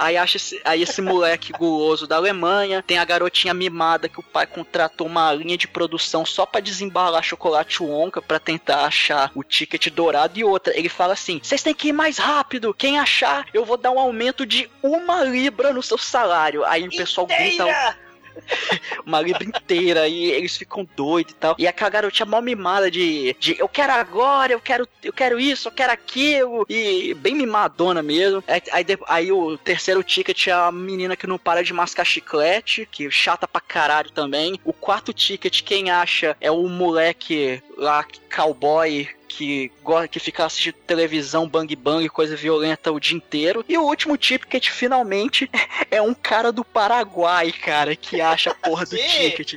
[0.00, 4.22] Aí acha esse, aí esse moleque guloso da Alemanha, tem a garotinha mimada que o
[4.22, 9.44] pai contratou uma linha de produção só pra desembalar chocolate Wonka pra tentar achar o
[9.44, 10.74] ticket dourado e outra.
[10.74, 12.72] Ele fala assim: "Vocês têm que ir mais rápido.
[12.72, 16.64] Quem achar, eu vou dar um aumento de uma libra no seu salário".
[16.64, 17.98] Aí o pessoal grita Inteira!
[19.06, 21.54] uma libra inteira e eles ficam doidos e tal.
[21.58, 25.68] E aquela garotinha mó mimada de, de eu quero agora, eu quero, eu quero isso,
[25.68, 26.66] eu quero aquilo.
[26.68, 28.42] E bem mimadona mesmo.
[28.46, 32.88] Aí, aí, aí o terceiro ticket é a menina que não para de mascar chiclete,
[32.90, 34.58] que chata pra caralho também.
[34.64, 40.74] O quarto ticket, quem acha, é o moleque lá, cowboy, que gosta que fica assistindo
[40.86, 43.64] televisão, bang bang, coisa violenta o dia inteiro.
[43.68, 45.48] E o último ticket, finalmente,
[45.90, 49.54] é um cara do Paraguai, cara, que acha a porra do ticket.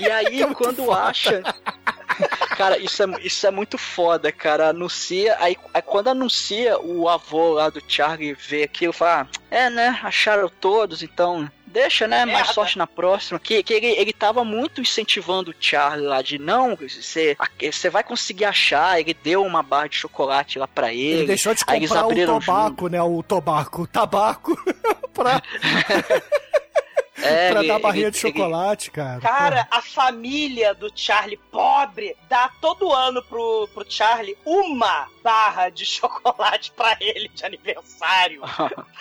[0.00, 1.42] E aí, quando acha.
[2.56, 4.70] Cara, isso é, isso é muito foda, cara.
[4.70, 5.36] Anuncia.
[5.38, 9.70] Aí, aí quando anuncia, o avô lá do Charlie vê aquilo e fala: ah, É,
[9.70, 9.98] né?
[10.02, 11.50] Acharam todos, então.
[11.72, 12.24] Deixa, né?
[12.24, 12.52] Mais Merda.
[12.52, 13.38] sorte na próxima.
[13.38, 18.02] Que, que ele, ele tava muito incentivando o Charlie lá de não, você você vai
[18.02, 18.98] conseguir achar.
[19.00, 21.18] Ele deu uma barra de chocolate lá pra ele.
[21.20, 23.00] Ele deixou de Aí eles comprar o abriram tobaco, né?
[23.02, 24.56] O tobaco, o tabaco,
[25.14, 25.40] pra,
[27.22, 29.20] É, pra ele- dar barrinha ele- de chocolate, cara.
[29.20, 35.84] Cara, a família do Charlie pobre dá todo ano pro, pro Charlie uma barra de
[35.86, 38.40] chocolate pra ele de aniversário.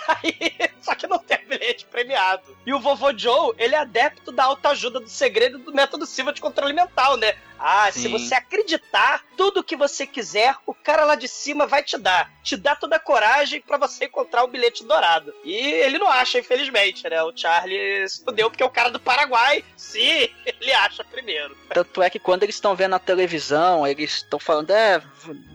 [0.06, 2.58] Aí, só que não tem bilhete premiado.
[2.66, 6.42] E o vovô Joe, ele é adepto da autoajuda do segredo do método Silva de
[6.42, 7.36] controle mental, né?
[7.60, 8.12] Ah, se Sim.
[8.12, 12.32] você acreditar, tudo que você quiser, o cara lá de cima vai te dar.
[12.42, 15.34] Te dá toda a coragem pra você encontrar o bilhete dourado.
[15.44, 17.22] E ele não acha, infelizmente, né?
[17.22, 20.00] O Charlie se fudeu porque é o cara do Paraguai, se
[20.46, 21.56] ele acha primeiro.
[21.74, 25.02] Tanto é que quando eles estão vendo na televisão, eles estão falando, é,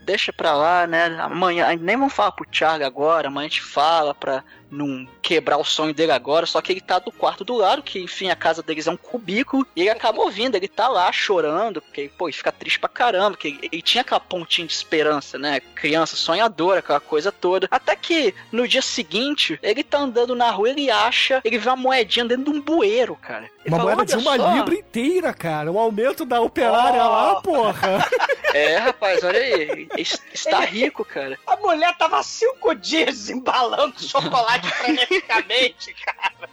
[0.05, 1.07] deixa pra lá, né?
[1.21, 5.65] Amanhã, nem vamos falar pro Charlie agora, amanhã a gente fala pra não quebrar o
[5.65, 8.63] sonho dele agora, só que ele tá do quarto do lado, que enfim, a casa
[8.63, 12.37] deles é um cubículo, e ele acaba ouvindo, ele tá lá chorando, porque, pô, ele
[12.37, 15.61] fica triste pra caramba, porque ele, ele tinha aquela pontinha de esperança, né?
[15.75, 17.69] Criança sonhadora, aquela coisa toda.
[17.71, 21.77] Até que no dia seguinte, ele tá andando na rua, ele acha, ele vê uma
[21.77, 23.45] moedinha dentro de um bueiro, cara.
[23.65, 25.73] Ele Uma fala, moeda de "Olha uma só." libra inteira, cara.
[25.73, 28.05] Um aumento da operária lá, porra.
[28.55, 29.89] É, rapaz, olha aí.
[29.99, 31.37] es- Está rico, cara.
[31.45, 36.49] A mulher tava cinco dias embalando chocolate freneticamente, cara.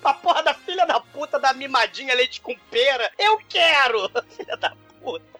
[0.00, 3.10] Pra porra da filha da puta da mimadinha leite com pera.
[3.18, 4.10] Eu quero!
[4.36, 5.35] Filha da puta.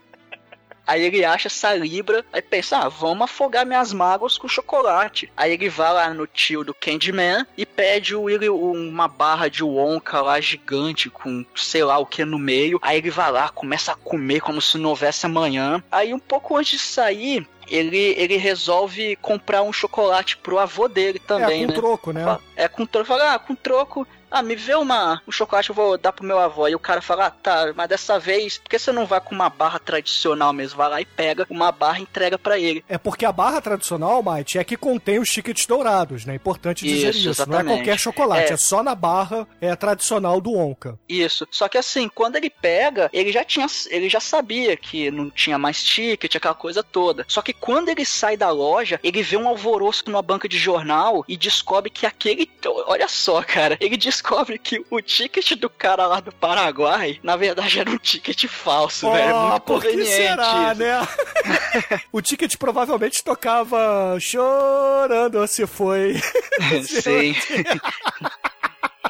[0.87, 5.33] Aí ele acha essa libra, aí pensa, ah, vamos afogar minhas mágoas com chocolate.
[5.37, 9.65] Aí ele vai lá no tio do Candyman e pede o, ele uma barra de
[9.65, 12.79] Wonka lá gigante com sei lá o que no meio.
[12.83, 15.83] Aí ele vai lá, começa a comer como se não houvesse amanhã.
[15.91, 21.19] Aí um pouco antes de sair, ele, ele resolve comprar um chocolate pro avô dele
[21.19, 21.79] também, é, com né?
[21.79, 22.39] troco, né?
[22.55, 23.09] É, com troco.
[23.09, 24.07] Fala, ah, com troco.
[24.31, 26.69] Ah, me vê uma, um chocolate, eu vou dar pro meu avô.
[26.69, 29.35] E o cara fala, ah, tá, mas dessa vez, por que você não vai com
[29.35, 30.77] uma barra tradicional mesmo?
[30.77, 32.85] Vai lá e pega uma barra e entrega pra ele.
[32.89, 36.35] É porque a barra tradicional, Mike, é que contém os tickets dourados, né?
[36.35, 37.49] Importante dizer Isso, isso.
[37.49, 38.55] Não é qualquer chocolate, é.
[38.55, 38.57] É.
[38.57, 40.99] só na barra é tradicional do Onca.
[41.09, 41.47] Isso.
[41.51, 45.59] Só que assim, quando ele pega, ele já tinha, ele já sabia que não tinha
[45.59, 47.25] mais ticket, aquela coisa toda.
[47.29, 51.25] Só que quando ele sai da loja, ele vê um alvoroço numa banca de jornal
[51.29, 52.51] e descobre que aquele,
[52.87, 54.16] olha só, cara, ele descobre
[54.63, 59.31] que o ticket do cara lá do Paraguai, na verdade era um ticket falso, velho.
[59.31, 60.15] É Oh, muito por que conveniente.
[60.17, 60.81] será, isso.
[60.83, 62.01] né?
[62.13, 66.15] o ticket provavelmente tocava chorando se foi.
[66.85, 67.35] Sim.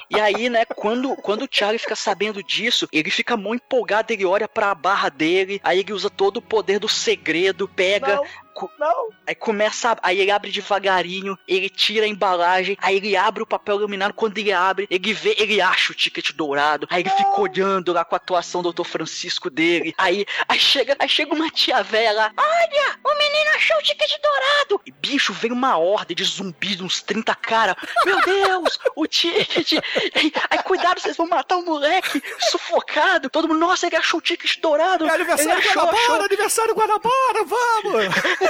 [0.08, 4.24] E aí, né, quando, quando o Charlie fica sabendo disso, ele fica muito empolgado, ele
[4.24, 8.20] olha pra barra dele, aí ele usa todo o poder do segredo, pega.
[8.56, 8.70] Co-
[9.26, 13.46] Aí começa, a- aí ele abre devagarinho, ele tira a embalagem, aí ele abre o
[13.46, 17.38] papel iluminado, quando ele abre, ele vê, ele acha o ticket dourado, aí ele fica
[17.40, 18.84] olhando lá com a atuação do Dr.
[18.84, 23.76] Francisco dele, aí, aí chega, aí chega uma tia velha lá, olha, o menino achou
[23.76, 28.78] o ticket dourado, e bicho, vem uma horda de zumbis, uns 30 cara, meu Deus,
[28.96, 29.72] o ticket,
[30.14, 34.22] aí, aí cuidado, vocês vão matar o moleque, sufocado, todo mundo, nossa, ele achou o
[34.22, 36.24] ticket dourado, É aniversário ele achou, Guanabara, achou.
[36.24, 38.06] aniversário Guanabara, vamos!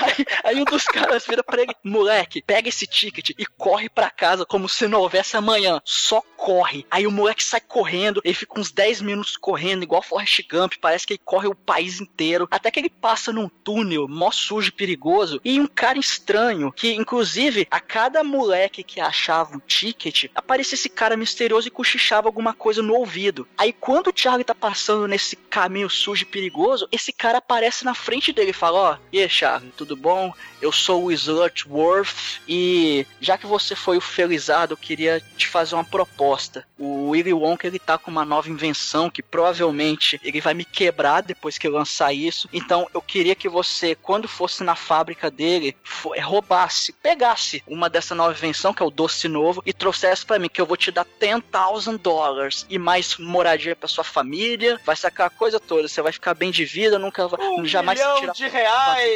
[0.00, 4.10] Aí, aí um dos caras vira pra ele, moleque, pega esse ticket e corre pra
[4.10, 5.80] casa como se não houvesse amanhã.
[5.84, 6.86] Só corre.
[6.90, 11.06] Aí o moleque sai correndo, ele fica uns 10 minutos correndo, igual Forrest Gump, parece
[11.06, 12.48] que ele corre o país inteiro.
[12.50, 16.94] Até que ele passa num túnel mó sujo e perigoso, e um cara estranho, que
[16.94, 22.54] inclusive a cada moleque que achava o ticket, aparecia esse cara misterioso e cochichava alguma
[22.54, 23.46] coisa no ouvido.
[23.58, 27.94] Aí quando o Charlie tá passando nesse caminho sujo e perigoso, esse cara aparece na
[27.94, 30.32] frente dele e fala, ó, e aí, Charlie, tudo bom?
[30.60, 35.74] Eu sou o Slutworth e já que você foi o felizardo, eu queria te fazer
[35.74, 36.64] uma proposta.
[36.78, 41.22] O Willy Wonka, ele tá com uma nova invenção que provavelmente ele vai me quebrar
[41.22, 42.48] depois que eu lançar isso.
[42.52, 45.76] Então eu queria que você, quando fosse na fábrica dele,
[46.14, 50.38] eh, roubasse, pegasse uma dessa nova invenção, que é o doce novo, e trouxesse pra
[50.38, 54.96] mim, que eu vou te dar 10,000 dólares e mais moradia pra sua família, vai
[54.96, 58.14] sacar a coisa toda, você vai ficar bem de vida, nunca vai, Um jamais milhão
[58.14, 59.09] sentirá de reais!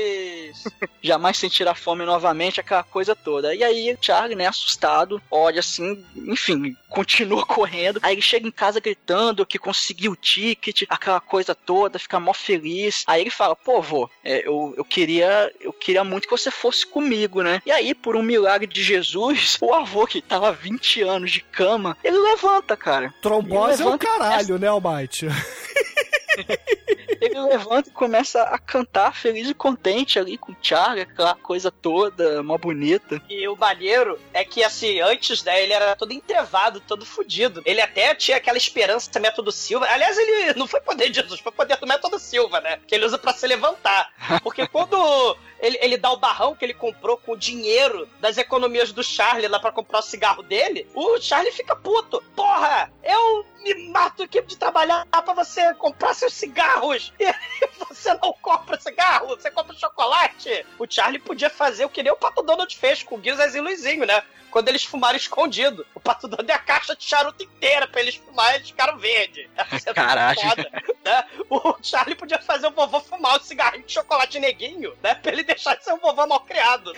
[1.03, 3.55] Jamais sentirá fome novamente, aquela coisa toda.
[3.55, 8.01] E aí o Charlie, né, assustado, olha assim, enfim, continua correndo.
[8.03, 12.33] Aí ele chega em casa gritando que conseguiu o ticket, aquela coisa toda, fica mó
[12.33, 13.05] feliz.
[13.07, 16.87] Aí ele fala, pô, vô, é, eu, eu queria eu queria muito que você fosse
[16.87, 17.61] comigo, né?
[17.67, 21.97] E aí, por um milagre de Jesus, o avô que tava 20 anos de cama,
[22.03, 23.13] ele levanta, cara.
[23.21, 25.27] Trombose Ele é o levanta e caralho, né, Almighty?
[27.21, 31.71] Ele levanta e começa a cantar feliz e contente ali com o Charlie, aquela coisa
[31.71, 33.21] toda, mó bonita.
[33.29, 37.63] E o maneiro é que, assim, antes, né, ele era todo entrevado, todo fudido.
[37.65, 39.87] Ele até tinha aquela esperança do método Silva.
[39.87, 42.79] Aliás, ele não foi poder de Jesus, foi poder do método Silva, né?
[42.87, 44.11] Que ele usa pra se levantar.
[44.43, 48.93] Porque quando ele, ele dá o barrão que ele comprou com o dinheiro das economias
[48.93, 52.23] do Charlie lá pra comprar o cigarro dele, o Charlie fica puto.
[52.35, 57.13] Porra, eu me mato aqui de trabalhar pra você comprar seus cigarros.
[57.19, 60.67] E você não compra cigarro, você compra chocolate.
[60.79, 63.61] O Charlie podia fazer o que nem o Pato Donald fez com o Guizas e
[63.61, 64.23] Luizinho, né?
[64.55, 65.85] Quando eles fumaram escondido.
[65.97, 68.97] O Pato Donald deu a caixa de charuto inteira pra eles fumar e eles ficaram
[69.03, 69.29] é
[69.93, 70.41] Caralho.
[70.41, 70.71] foda,
[71.05, 71.25] né?
[71.51, 75.17] O Charlie podia fazer o vovô fumar o cigarrinho de chocolate neguinho, né?
[75.17, 76.93] Pra ele deixar de ser um vovô mal criado.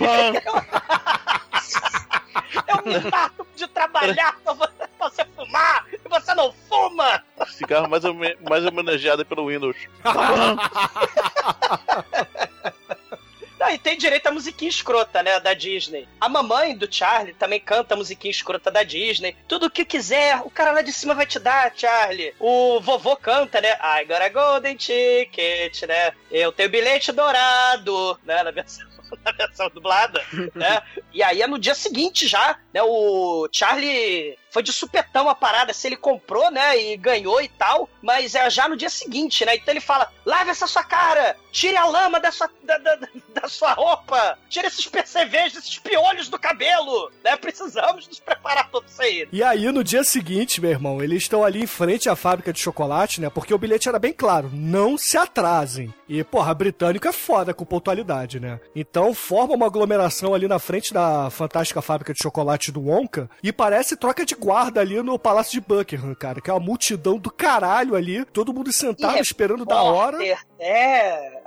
[2.68, 7.24] Eu me mato de trabalhar pra você- fumar e você não fuma!
[7.48, 8.02] Cigarro mais,
[8.48, 9.76] mais homenageado pelo Windows.
[13.66, 16.06] Não, e tem direito à musiquinha escrota, né, da Disney.
[16.20, 19.36] A mamãe do Charlie também canta a musiquinha escrota da Disney.
[19.48, 22.32] Tudo o que quiser, o cara lá de cima vai te dar, Charlie.
[22.38, 23.72] O vovô canta, né?
[23.82, 26.12] I got a golden ticket, né?
[26.30, 28.86] Eu tenho bilhete dourado, né, na versão
[29.24, 30.82] na versão dublada, né?
[31.12, 32.82] E aí é no dia seguinte já, né?
[32.82, 36.80] O Charlie foi de supetão a parada, se ele comprou, né?
[36.80, 39.54] E ganhou e tal, mas é já no dia seguinte, né?
[39.54, 42.98] Então ele fala: lave essa sua cara, tire a lama da sua, da, da,
[43.34, 47.36] da sua roupa, tire esses percevejos, esses piolhos do cabelo, né?
[47.36, 49.28] Precisamos nos preparar todos isso aí.
[49.30, 52.58] E aí, no dia seguinte, meu irmão, eles estão ali em frente à fábrica de
[52.58, 53.28] chocolate, né?
[53.28, 55.92] Porque o bilhete era bem claro: não se atrasem.
[56.08, 58.58] E, porra, britânico é foda com pontualidade, né?
[58.74, 63.52] Então forma uma aglomeração ali na frente da fantástica fábrica de chocolate do Wonka e
[63.52, 66.40] parece troca de guarda ali no Palácio de Buckingham, cara.
[66.40, 70.18] Que é uma multidão do caralho ali, todo mundo sentado E esperando da hora.
[70.18, 71.42] repórter, É,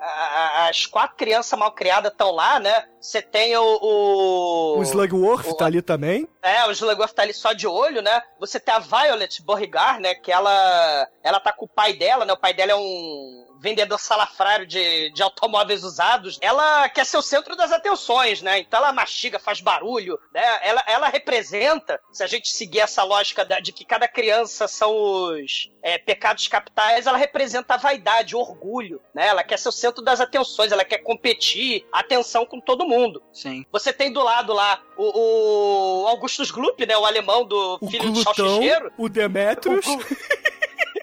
[0.67, 2.87] as quatro crianças mal criadas estão lá, né?
[3.01, 3.79] Você tem o.
[3.81, 6.27] O, O Slugworth tá ali também.
[6.41, 8.21] É, o Slugworth tá ali só de olho, né?
[8.39, 10.15] Você tem a Violet Beauregard, né?
[10.15, 12.33] Que ela, ela tá com o pai dela, né?
[12.33, 16.37] O pai dela é um vendedor salafrário de, de automóveis usados.
[16.41, 18.59] Ela quer ser o centro das atenções, né?
[18.59, 20.59] Então ela mastiga, faz barulho, né?
[20.61, 24.93] Ela, ela representa, se a gente seguir essa lógica da- de que cada criança são
[24.95, 29.27] os é, pecados capitais, ela representa a vaidade, o orgulho, né?
[29.27, 33.21] Ela quer ser o centro das atenções, ela quer competir, atenção com todo mundo.
[33.31, 33.65] Sim.
[33.71, 36.97] Você tem do lado lá o, o Augustus Gloop, né?
[36.97, 38.91] O alemão do O filho de glutão, salsicheiro.
[38.97, 39.85] o Demetrius.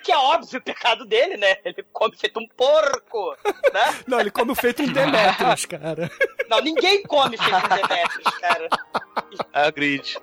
[0.02, 1.56] Que é óbvio o pecado dele, né?
[1.64, 3.36] Ele come feito um porco,
[3.74, 3.98] né?
[4.06, 6.08] Não, ele come feito um Demetrius, cara.
[6.48, 8.68] Não, ninguém come feito um Demetrius, cara.
[9.52, 10.16] Agride.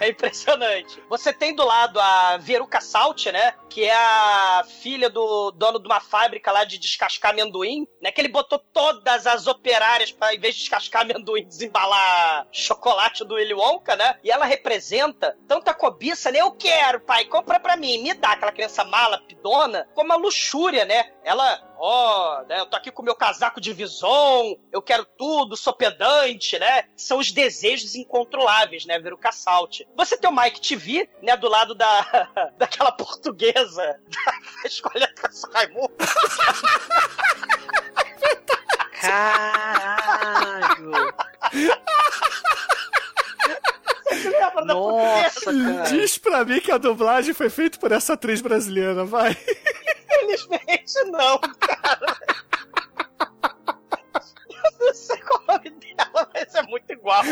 [0.00, 1.02] É impressionante.
[1.10, 3.52] Você tem do lado a Veruca Salt, né?
[3.68, 8.10] Que é a filha do dono de uma fábrica lá de descascar amendoim, né?
[8.10, 13.34] Que ele botou todas as operárias para, em vez de descascar amendoim, desembalar chocolate do
[13.34, 14.18] Willy Wonka, né?
[14.24, 16.40] E ela representa tanta cobiça, né?
[16.40, 20.86] Eu quero, pai, compra pra mim, me dá aquela criança mala, pidona, como a luxúria,
[20.86, 21.12] né?
[21.22, 22.60] Ela, ó, né?
[22.60, 26.84] Eu tô aqui com meu casaco de vison, eu quero tudo, sou pedante, né?
[26.96, 28.98] São os desejos incontroláveis, né?
[28.98, 29.80] Veruca Salt.
[29.96, 31.36] Você tem o Mike TV, né?
[31.36, 32.28] Do lado da,
[32.58, 34.32] daquela portuguesa da
[34.68, 35.94] escolha com Raimundo.
[39.00, 41.14] Caralho!
[44.10, 45.74] Você lembra da Nossa, portuguesa?
[45.74, 45.90] cara.
[45.90, 49.36] Diz pra mim que a dublagem foi feita por essa atriz brasileira, vai.
[50.10, 52.16] Infelizmente não, cara.
[54.50, 57.22] Eu não sei qual é o nome dela, mas é muito igual.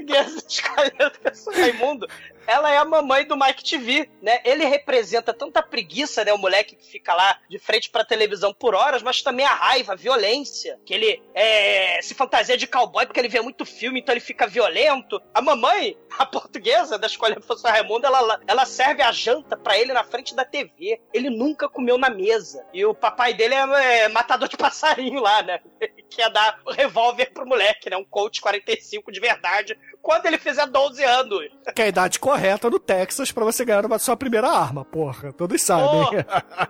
[0.00, 1.12] Portuguesa escolhendo
[1.44, 2.08] com Raimundo.
[2.50, 4.40] Ela é a mamãe do Mike TV, né?
[4.44, 6.32] Ele representa tanta preguiça, né?
[6.32, 9.92] O moleque que fica lá de frente pra televisão por horas, mas também a raiva,
[9.92, 10.76] a violência.
[10.84, 14.48] Que ele é, se fantasia de cowboy porque ele vê muito filme, então ele fica
[14.48, 15.22] violento.
[15.32, 19.78] A mamãe, a portuguesa da escolha do professor Raimundo, ela, ela serve a janta pra
[19.78, 21.00] ele na frente da TV.
[21.14, 22.66] Ele nunca comeu na mesa.
[22.74, 25.60] E o papai dele é, é matador de passarinho lá, né?
[26.10, 27.96] Que ia dar o revólver pro moleque, né?
[27.96, 31.48] Um Colt 45 de verdade, quando ele fizer 12 anos.
[31.76, 32.39] Que é a idade correta
[32.70, 35.32] no Texas pra você ganhar uma sua primeira arma, porra.
[35.32, 36.24] Todos sabem.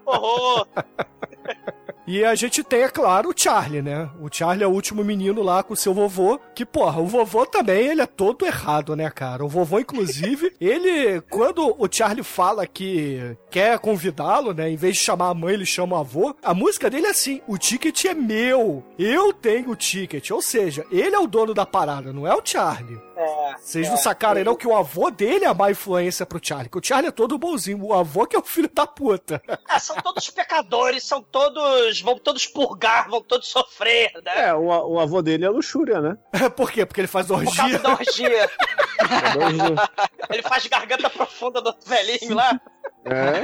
[0.05, 0.67] Horror!
[2.11, 4.11] E a gente tem, é claro, o Charlie, né?
[4.21, 6.41] O Charlie é o último menino lá com o seu vovô.
[6.57, 9.45] Que, porra, o vovô também, ele é todo errado, né, cara?
[9.45, 14.69] O vovô, inclusive, ele, quando o Charlie fala que quer convidá-lo, né?
[14.69, 16.35] Em vez de chamar a mãe, ele chama o avô.
[16.43, 18.85] A música dele é assim: o ticket é meu.
[18.99, 20.33] Eu tenho o ticket.
[20.33, 23.01] Ou seja, ele é o dono da parada, não é o Charlie.
[23.21, 23.91] É, Vocês é.
[23.91, 26.71] não sacaram aí, não, que o avô dele é a má influência pro Charlie.
[26.71, 27.85] Que o Charlie é todo bonzinho.
[27.85, 29.43] O avô que é o filho da puta.
[29.69, 32.00] Ah, são todos pecadores, são todos.
[32.01, 34.49] Vão todos purgar, vão todos sofrer, né?
[34.49, 36.17] É, o, o avô dele é luxúria, né?
[36.57, 36.85] Por quê?
[36.87, 37.79] Porque ele faz Por causa orgia.
[37.79, 38.45] da orgia.
[38.45, 38.51] É,
[40.35, 42.61] Ele faz garganta profunda do velhinho lá.
[43.05, 43.41] É.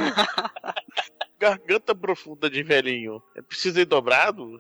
[1.39, 3.23] Garganta profunda de velhinho.
[3.37, 4.59] É preciso ir dobrado?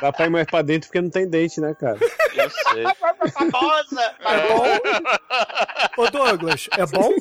[0.00, 1.98] Dá pra ir mais pra dentro porque não tem dente, né, cara?
[2.34, 2.84] Eu sei.
[3.32, 4.14] Famosa!
[5.96, 7.12] Ô Douglas, é bom?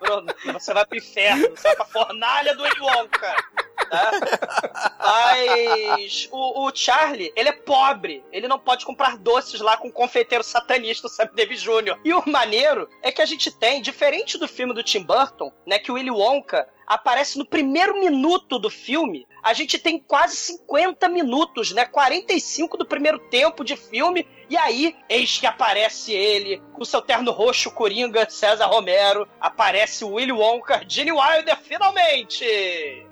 [0.00, 3.36] Bruno, você vai pro inferno, você vai pra fornalha do Willy Wonka.
[4.98, 8.24] Mas o, o Charlie, ele é pobre.
[8.32, 11.98] Ele não pode comprar doces lá com o confeiteiro satanista, o Sam Davis Jr.
[12.04, 15.78] E o maneiro é que a gente tem, diferente do filme do Tim Burton, né,
[15.78, 19.26] que o Willy Wonka, aparece no primeiro minuto do filme.
[19.42, 21.84] A gente tem quase 50 minutos, né?
[21.84, 24.26] 45 do primeiro tempo de filme.
[24.48, 29.26] E aí, eis que aparece ele, com seu terno roxo, Coringa, César Romero.
[29.40, 32.44] Aparece o Willy Wonka, Gene Wilder, finalmente!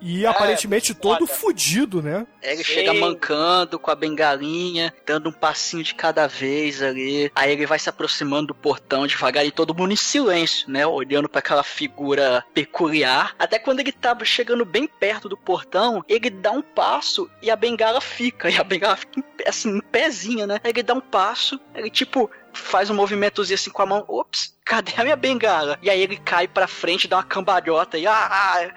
[0.00, 1.40] E É, aparentemente todo foda.
[1.40, 2.26] fudido, né?
[2.42, 2.72] É, Ele Sim.
[2.74, 7.30] chega mancando com a bengalinha, dando um passinho de cada vez ali.
[7.34, 10.86] Aí ele vai se aproximando do portão devagar e todo mundo em silêncio, né?
[10.86, 13.34] Olhando pra aquela figura peculiar.
[13.38, 17.56] Até quando ele tá chegando bem perto do portão, ele dá um passo e a
[17.56, 18.50] bengala fica.
[18.50, 20.60] E a bengala fica em assim, em pezinha, né?
[20.64, 24.04] Ele dá um passo, ele tipo faz um movimentozinho assim com a mão.
[24.08, 25.78] Ops, cadê a minha bengala?
[25.82, 28.70] E aí ele cai pra frente, dá uma cambalhota e ah, ah,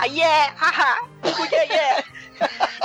[0.00, 2.04] ah yeah, ah, ah, yeah, yeah.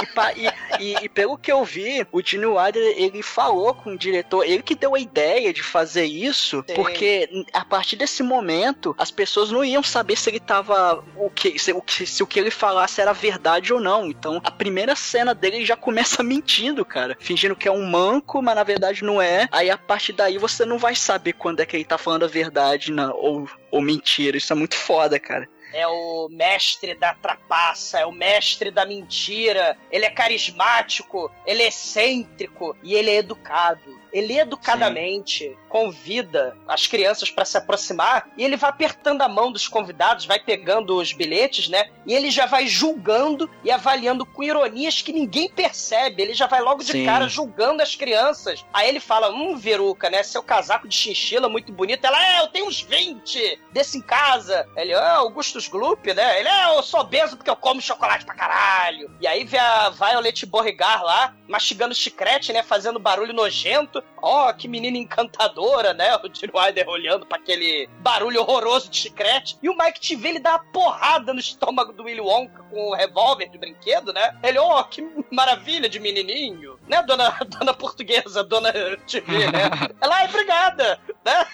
[0.01, 3.91] E, pa- e- e- e pelo que eu vi, o Gene Wilder, ele falou com
[3.91, 6.73] o diretor, ele que deu a ideia de fazer isso, Sim.
[6.75, 11.57] porque a partir desse momento, as pessoas não iam saber se ele tava, o que,
[11.57, 14.07] se, o que, se o que ele falasse era verdade ou não.
[14.07, 18.41] Então, a primeira cena dele ele já começa mentindo, cara, fingindo que é um manco,
[18.41, 19.47] mas na verdade não é.
[19.53, 22.27] Aí, a partir daí, você não vai saber quando é que ele tá falando a
[22.27, 24.38] verdade na- ou, ou mentira.
[24.38, 25.47] Isso é muito foda, cara.
[25.74, 29.78] É o mestre da trapaça, é o mestre da mentira.
[29.91, 34.05] Ele é carismático, ele é excêntrico e ele é educado.
[34.13, 39.68] Ele educadamente convida as crianças para se aproximar e ele vai apertando a mão dos
[39.68, 41.89] convidados, vai pegando os bilhetes, né?
[42.05, 46.22] E ele já vai julgando e avaliando com ironias que ninguém percebe.
[46.22, 47.05] Ele já vai logo de Sim.
[47.05, 48.66] cara julgando as crianças.
[48.74, 50.24] Aí ele fala: Hum, Veruca, né?
[50.24, 52.05] Seu casaco de chinchila muito bonito.
[52.05, 54.66] Ela, é, eu tenho uns 20 desse em casa.
[54.78, 55.24] Ele, ah,
[55.56, 56.39] Augustus Gloop, né?
[56.39, 59.10] Ele, é, eu sou obeso porque eu como chocolate pra caralho.
[59.22, 62.62] E aí vê a Violet Beauregard lá, mastigando chiclete, né?
[62.62, 64.03] Fazendo barulho nojento.
[64.22, 66.16] Ó, que menina encantadora, né?
[66.18, 69.58] O Gene Wilder olhando pra aquele barulho horroroso de chiclete.
[69.62, 72.95] E o Mike TV, ele dá uma porrada no estômago do Willy Wonka com o
[72.95, 74.38] revólver de brinquedo, né?
[74.43, 76.76] Ele, ó, que maravilha de menininho.
[76.88, 78.72] Né, dona, dona portuguesa, dona
[79.08, 79.70] TV, né?
[80.01, 81.45] Ela, ai, obrigada, né?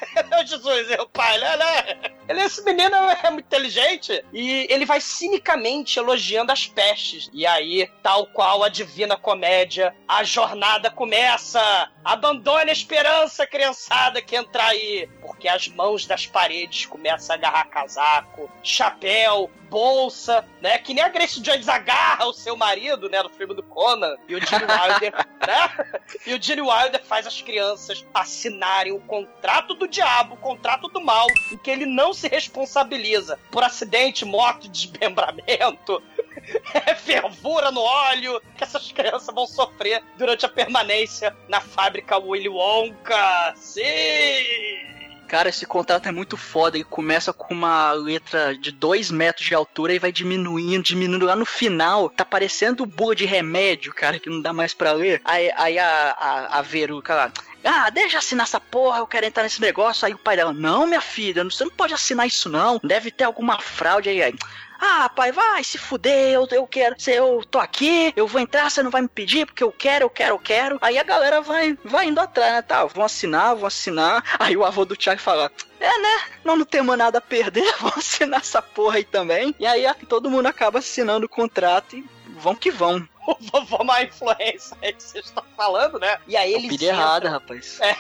[0.45, 1.57] Jesus, meu pai, né?
[1.57, 2.11] né?
[2.27, 3.90] Ele, esse menino é muito inteligente.
[4.33, 7.29] E ele vai cinicamente elogiando as pestes.
[7.33, 11.61] E aí, tal qual a divina comédia, a jornada começa.
[12.03, 15.09] Abandone a esperança, criançada, que entrar aí.
[15.21, 20.77] Porque as mãos das paredes começam a agarrar casaco, chapéu, bolsa, né?
[20.77, 23.23] Que nem a Grace Jones agarra o seu marido, né?
[23.23, 24.17] No filme do Conan.
[24.27, 25.13] E o Gene Wilder,
[25.47, 26.01] né?
[26.27, 30.99] E o Gene Wilder faz as crianças assinarem o contrato do diabo, o contrato do
[30.99, 36.03] mal, em que ele não se responsabiliza por acidente, morte, desmembramento,
[36.85, 42.49] é fervura no óleo que essas crianças vão sofrer durante a permanência na fábrica Willy
[42.49, 43.53] Wonka.
[43.55, 44.90] Sim!
[45.31, 46.75] Cara, esse contrato é muito foda.
[46.75, 51.25] Ele começa com uma letra de 2 metros de altura e vai diminuindo, diminuindo.
[51.25, 55.21] Lá no final, tá parecendo bula de remédio, cara, que não dá mais pra ler.
[55.23, 57.31] Aí, aí a, a, a Veruca lá.
[57.63, 60.05] Ah, deixa assinar essa porra, eu quero entrar nesse negócio.
[60.05, 62.77] Aí o pai dela, não, minha filha, você não pode assinar isso não.
[62.83, 64.21] Deve ter alguma fraude aí.
[64.21, 64.35] aí.
[64.83, 68.67] Ah, pai, vai se fuder, eu, eu quero, se eu tô aqui, eu vou entrar,
[68.67, 70.79] você não vai me pedir, porque eu quero, eu quero, eu quero.
[70.81, 72.61] Aí a galera vai, vai indo atrás, né?
[72.63, 74.23] Tá, vão assinar, vão assinar.
[74.39, 76.21] Aí o avô do Thiago fala, é, né?
[76.43, 79.53] Não, não temos nada a perder, vamos assinar essa porra aí também.
[79.59, 82.03] E aí todo mundo acaba assinando o contrato e
[82.39, 83.07] vão que vão.
[83.27, 86.17] O vovô má influência aí que vocês estão falando, né?
[86.27, 87.79] E aí eles Pilha entram- errada, rapaz.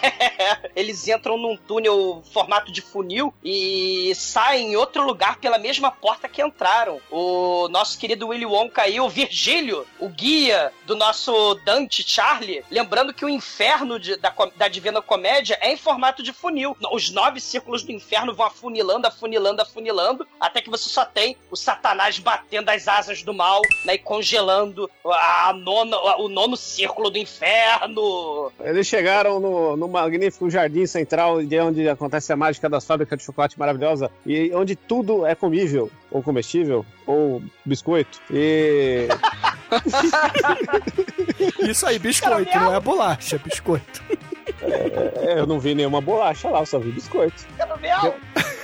[0.41, 5.91] É, eles entram num túnel formato de funil e saem em outro lugar pela mesma
[5.91, 6.99] porta que entraram.
[7.11, 13.13] O nosso querido Willy Wonka aí, o Virgílio, o guia do nosso Dante Charlie, lembrando
[13.13, 16.75] que o inferno de- da, da Divina Comédia é em formato de funil.
[16.91, 21.55] Os nove círculos do inferno vão afunilando, afunilando, afunilando, até que você só tem o
[21.55, 27.17] Satanás batendo as asas do mal né, e congelando a nona, o nono círculo do
[27.17, 28.51] inferno.
[28.59, 33.25] Eles chegaram no, no magnífico jardim central, de onde acontece a mágica das fábricas de
[33.25, 38.19] chocolate maravilhosa, e onde tudo é comível, ou comestível, ou biscoito.
[38.29, 39.07] E.
[41.69, 44.03] Isso aí, biscoito, não é bolacha, é biscoito.
[44.61, 47.45] É, eu não vi nenhuma bolacha lá, eu só vi biscoito.
[47.57, 48.60] Quero ver.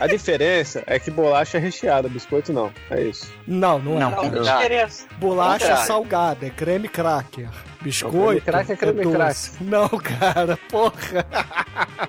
[0.00, 2.72] A diferença é que bolacha é recheada, biscoito não.
[2.90, 3.30] É isso.
[3.46, 4.00] Não, não é.
[4.00, 4.42] Não, que Não.
[4.42, 5.06] diferença.
[5.18, 5.86] Bolacha Contrário.
[5.86, 7.48] salgada, é creme cracker.
[7.82, 8.42] Biscoito.
[8.42, 9.52] creme cracker é creme doce.
[9.62, 11.26] Não, cara, porra.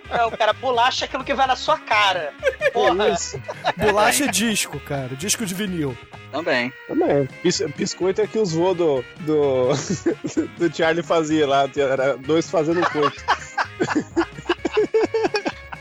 [0.10, 2.34] Não, cara, bolacha é aquilo que vai na sua cara.
[2.74, 3.10] Porra.
[3.10, 3.42] isso.
[3.78, 5.10] Bolacha é disco, cara.
[5.16, 5.98] Disco de vinil.
[6.32, 6.72] Também.
[6.88, 7.28] Também.
[7.44, 9.70] Bis- biscoito é que os vô do, do,
[10.58, 11.70] do Charlie fazia lá.
[11.76, 13.22] Era dois fazendo um coito.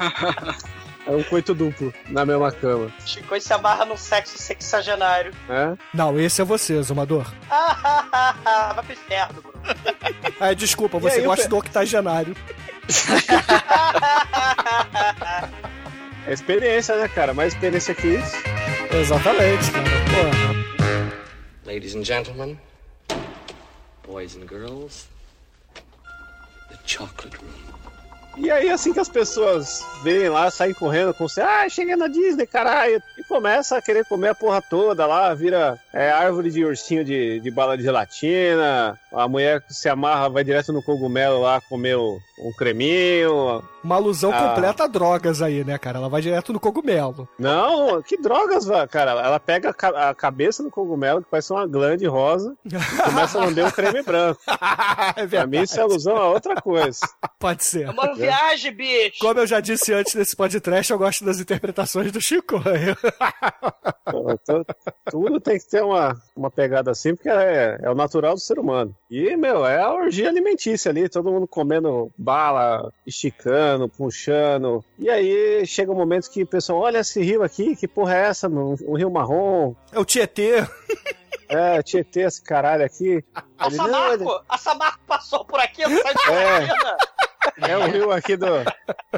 [1.11, 2.93] É um coito duplo na mesma cama.
[3.05, 5.33] Chico se amarra num sexo sexagenário.
[5.49, 5.77] É?
[5.93, 7.29] Não, esse é você, Zumador.
[7.51, 9.59] Vai pro inferno, Bruno.
[10.39, 12.37] Ah, desculpa, E você aí, gosta pe- do octogenário.
[16.27, 17.33] É experiência, né, cara?
[17.35, 18.37] Mais experiência que isso.
[18.93, 19.85] Exatamente, cara.
[20.11, 21.11] Porra.
[21.65, 22.59] Ladies and gentlemen,
[24.07, 25.09] boys and girls,
[26.69, 27.70] the chocolate room.
[28.43, 32.09] E aí, assim que as pessoas veem lá, saem correndo com você, ah, cheguei na
[32.09, 36.65] Disney, caralho, e começa a querer comer a porra toda lá, vira é, árvore de
[36.65, 41.61] ursinho de, de bala de gelatina, a mulher se amarra vai direto no cogumelo lá
[41.61, 43.63] comer o- um creminho.
[43.83, 44.49] Uma alusão Ah.
[44.51, 45.99] completa a drogas aí, né, cara?
[45.99, 47.27] Ela vai direto no cogumelo.
[47.39, 49.13] Não, que drogas, cara.
[49.13, 52.71] Ela pega a, ca- a cabeça do cogumelo, que parece uma glande rosa, e
[53.03, 54.41] começa a lamber um creme branco.
[55.17, 57.01] é Pra mim, isso é alusão a outra coisa.
[57.39, 57.87] Pode ser.
[57.87, 59.17] É uma viagem, bicho.
[59.21, 62.61] Como eu já disse antes desse podcast, eu gosto das interpretações do Chico.
[64.05, 64.67] Pô, tu-
[65.11, 68.59] Tudo tem que ter uma, uma pegada assim, porque é, é o natural do ser
[68.59, 68.95] humano.
[69.11, 74.85] E, meu, é a orgia alimentícia ali, todo mundo comendo bala, esticando, puxando.
[74.99, 78.21] E aí chega um momento que o pessoal, olha esse rio aqui, que porra é
[78.29, 78.77] essa, mano?
[78.87, 79.75] Um rio marrom.
[79.93, 80.65] É o Tietê.
[81.53, 83.25] É, Tietê, esse caralho aqui.
[83.59, 86.97] A não, ele- Samarco, a Samarco passou por aqui, não sai de É.
[87.57, 88.47] É o rio aqui do,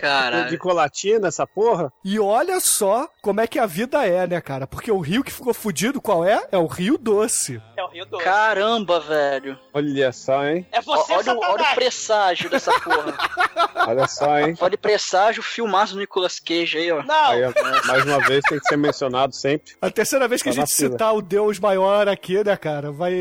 [0.00, 0.48] Caralho.
[0.50, 1.92] de Colatina, essa porra.
[2.04, 4.66] E olha só como é que a vida é, né, cara?
[4.66, 6.46] Porque o rio que ficou fudido, qual é?
[6.52, 7.60] É o Rio Doce.
[7.76, 8.24] É o Rio Doce.
[8.24, 9.58] Caramba, velho.
[9.72, 10.66] Olha só, hein?
[10.72, 13.12] É você, olha, o- olha o presságio dessa porra.
[13.84, 14.56] Olha só, hein?
[14.60, 17.02] olha o presságio, filmaço do Nicolas Cage aí, ó.
[17.02, 17.40] Não, Aí,
[17.86, 19.74] mais uma vez tem que ser mencionado sempre.
[19.82, 22.92] A terceira vez que a Tá na gente citar o Deus maior aqui, né, cara?
[22.92, 23.12] Vai.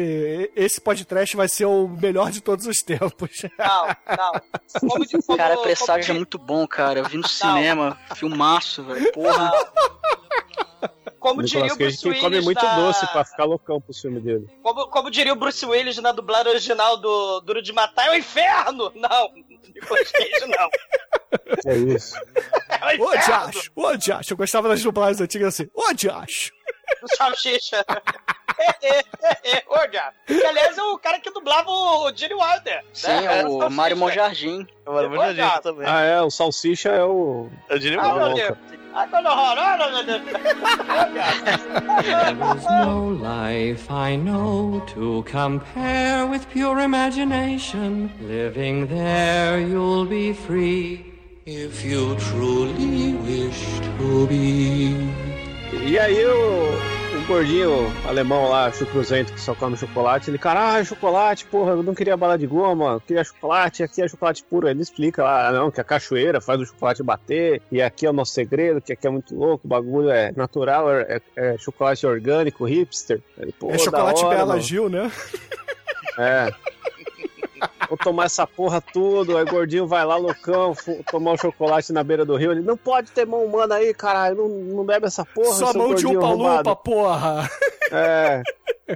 [0.55, 3.41] Esse podcast vai ser o melhor de todos os tempos.
[3.57, 3.87] não,
[4.17, 4.90] não.
[4.91, 6.99] Como, de- como, Cara, como presságio é muito bom, cara.
[6.99, 9.11] Eu vi no cinema, filmaço, velho.
[9.11, 9.51] Porra.
[11.19, 14.19] Como diria o Bruce que come Willis muito na- doce pra ficar loucão pro filme
[14.19, 14.47] dele.
[14.63, 18.15] Como, como diria o Bruce Willis na dublagem original do Duro de Matar, é o
[18.15, 18.91] inferno!
[18.95, 20.69] Não, Nicolas Cage não.
[21.71, 22.15] É isso.
[22.69, 23.11] É o Ô!
[23.11, 23.71] Diacho!
[23.75, 24.33] Ô, Diacho!
[24.33, 25.69] Eu gostava das dublagens antigas assim.
[25.75, 26.51] Ô, Diacho!
[27.01, 27.85] do Salsicha.
[29.67, 30.13] Ô, Diabo.
[30.27, 32.83] Que, aliás, é o cara que dublava o Gene Wilder.
[32.93, 33.43] Sim, né?
[33.45, 33.69] O Salsicha.
[33.69, 34.67] Mário Monjardim.
[34.85, 35.49] Já Diabo.
[35.49, 35.87] disse também.
[35.87, 37.49] Ah, é, o Salsicha é o.
[37.69, 38.45] É o Gene Ah, meu Wilder.
[38.47, 38.57] Deus.
[38.93, 40.21] Ah, coisa horrorosa, meu Deus.
[41.13, 42.03] Diabo.
[42.03, 48.09] There's no life I know to compare with pure imagination.
[48.21, 51.05] Living there, you'll be free
[51.45, 54.95] if you truly wish to be.
[55.85, 61.45] E aí o, o gordinho alemão lá, chucruzento, que só come chocolate, ele, caralho, chocolate,
[61.45, 64.67] porra, eu não queria bala de goma, eu queria chocolate, aqui é chocolate puro.
[64.67, 68.09] Ele explica lá, ah, não, que a cachoeira faz o chocolate bater, e aqui é
[68.09, 71.57] o nosso segredo, que aqui é muito louco, o bagulho é natural, é, é- é
[71.57, 73.21] chocolate orgânico, hipster.
[73.37, 74.61] Ele, é chocolate hora, Bela mano.
[74.61, 75.11] Gil, né?
[76.17, 76.51] É.
[77.89, 80.73] Vou tomar essa porra tudo, aí o gordinho vai lá loucão,
[81.11, 82.51] tomar um chocolate na beira do rio.
[82.51, 84.37] Ele não pode ter mão humana aí, caralho.
[84.37, 85.53] Não, não bebe essa porra.
[85.55, 87.49] Só mão de umpa-lumpa, arrombado." porra!
[87.91, 88.41] É.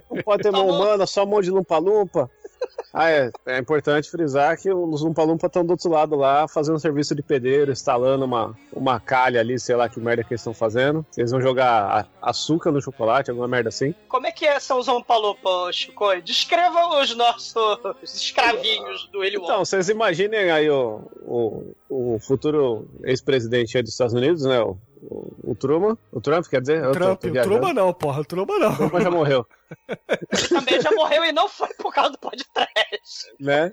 [0.10, 2.30] Não pode ter mão Só mão- humana, só mão de lumpa-lumpa.
[2.98, 3.30] Ah, é.
[3.46, 7.70] É importante frisar que os lumpa-lumpa estão do outro lado lá, fazendo serviço de pedreiro,
[7.70, 11.06] instalando uma, uma calha ali, sei lá que merda que eles estão fazendo.
[11.18, 13.94] Eles vão jogar açúcar no chocolate, alguma merda assim.
[14.08, 16.06] Como é que é são os Ompalupa, Chico?
[16.22, 17.56] Descreva os nossos
[18.02, 19.52] escravinhos do Willy Wonka.
[19.52, 24.62] Então, vocês imaginem aí o, o, o futuro ex-presidente dos Estados Unidos, né?
[24.62, 25.98] O, o, o Truman.
[26.12, 26.82] O Trump, quer dizer?
[26.84, 27.56] Tô- Trump, tô o viajando.
[27.56, 28.22] Truman não, porra.
[28.22, 28.72] O Truman não.
[28.72, 29.46] O Truman já morreu,
[29.90, 33.34] Ele também já morreu e não foi por causa do podcast.
[33.40, 33.72] né?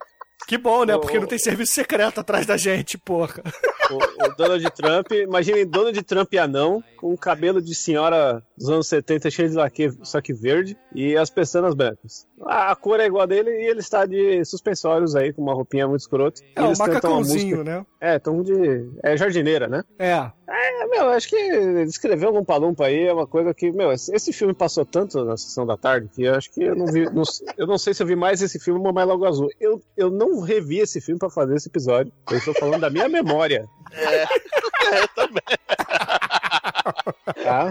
[0.48, 0.96] Que bom, né?
[0.96, 3.40] O- Porque não tem serviço secreto atrás da gente, porra.
[3.90, 3.96] O,
[4.26, 9.30] o Donald Trump, imaginem Donald Trump anão, com um cabelo de senhora dos anos 70
[9.30, 12.26] cheio de laque, só que verde, e as pestanas brancas.
[12.44, 15.54] A, a cor é igual a dele e ele está de suspensórios aí, com uma
[15.54, 16.40] roupinha muito escrota.
[16.56, 17.86] É, um Eles cantam uma macacãozinho, né?
[18.00, 18.90] É, tão de.
[19.02, 19.82] É jardineira, né?
[19.98, 20.30] É.
[20.54, 24.32] É, meu, acho que escrever o Lumpa Lumpa aí é uma coisa que, meu, esse
[24.32, 27.04] filme passou tanto na sessão da tarde que eu acho que eu não vi.
[27.10, 27.22] não-
[27.56, 29.48] eu não sei se eu vi mais esse filme ou mais Logo Azul.
[29.60, 32.12] Eu, eu não revi esse filme pra fazer esse episódio.
[32.30, 33.66] Eu estou falando da minha memória.
[33.92, 34.22] É,
[35.02, 35.42] eu também.
[37.44, 37.70] Tá?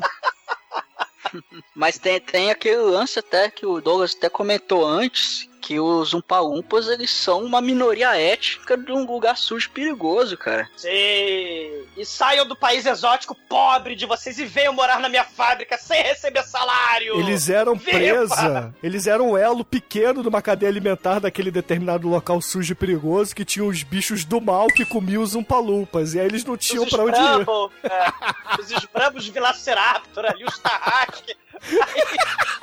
[1.76, 6.88] Mas tem, tem aquele lance até que o Douglas até comentou antes, que os Umpalumpas,
[6.88, 10.68] eles são uma minoria étnica de um lugar sujo e perigoso, cara.
[10.76, 10.90] Sim.
[10.90, 16.02] E saiam do país exótico pobre de vocês e venham morar na minha fábrica sem
[16.02, 17.20] receber salário.
[17.20, 17.92] Eles eram Viva!
[17.92, 22.76] presa, eles eram um elo pequeno de uma cadeia alimentar daquele determinado local sujo e
[22.76, 26.16] perigoso que tinha os bichos do mal que comiam os umpalumpas.
[26.16, 27.48] E aí eles não tinham pra onde ir.
[27.84, 31.36] É, os Scrabbles Velociraptor ali, os Tarrasque.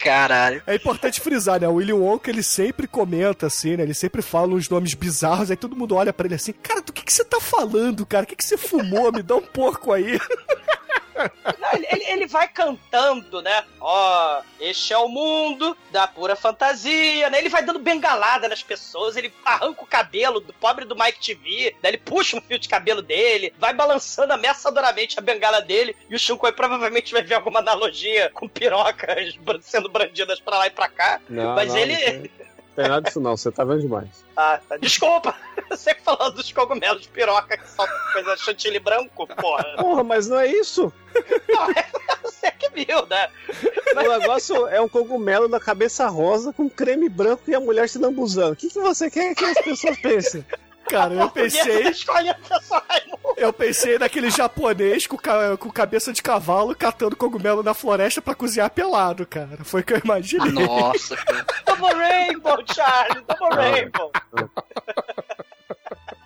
[0.00, 0.62] Caralho.
[0.66, 1.68] É importante frisar, né?
[1.68, 3.82] O Willy Wonka, ele sempre comenta, assim, né?
[3.82, 6.92] Ele sempre fala uns nomes bizarros, aí todo mundo olha pra ele assim, cara, do
[6.92, 8.24] que que você tá falando, cara?
[8.24, 9.12] O que que você fumou?
[9.12, 10.18] Me dá um porco aí.
[11.58, 13.64] Não, ele, ele- vai cantando, né?
[13.80, 17.38] Ó, este é o mundo da pura fantasia, né?
[17.38, 21.74] Ele vai dando bengalada nas pessoas, ele arranca o cabelo do pobre do Mike TV,
[21.82, 26.14] daí ele puxa um fio de cabelo dele, vai balançando ameaçadoramente a bengala dele, e
[26.14, 30.88] o Shinkoi provavelmente vai ver alguma analogia com pirocas sendo brandidas pra lá e pra
[30.88, 31.20] cá.
[31.28, 32.30] Não, Mas não, ele.
[32.30, 34.08] Não tem, não tem nada disso não, você tá vendo demais.
[34.36, 34.76] Ah, tá.
[34.76, 35.34] Desculpa!
[35.70, 39.64] Você que falou dos cogumelos de piroca que só coisa chantilly branco, porra.
[39.76, 40.92] Porra, mas não é isso.
[42.24, 43.28] Você que viu, né?
[43.92, 47.98] O negócio é um cogumelo da cabeça rosa com creme branco e a mulher se
[47.98, 48.52] lambuzando.
[48.52, 50.44] O que, que você quer que as pessoas pensem?
[50.90, 51.82] Cara, eu pensei.
[51.88, 52.82] Escolhe a pessoa
[53.36, 58.34] Eu pensei naquele japonês com, ca- com cabeça de cavalo catando cogumelo na floresta pra
[58.34, 59.58] cozinhar pelado, cara.
[59.64, 60.52] Foi o que eu imaginei.
[60.66, 61.46] Nossa, cara.
[61.64, 63.22] Double Rainbow, Charlie!
[63.26, 64.12] Double Rainbow!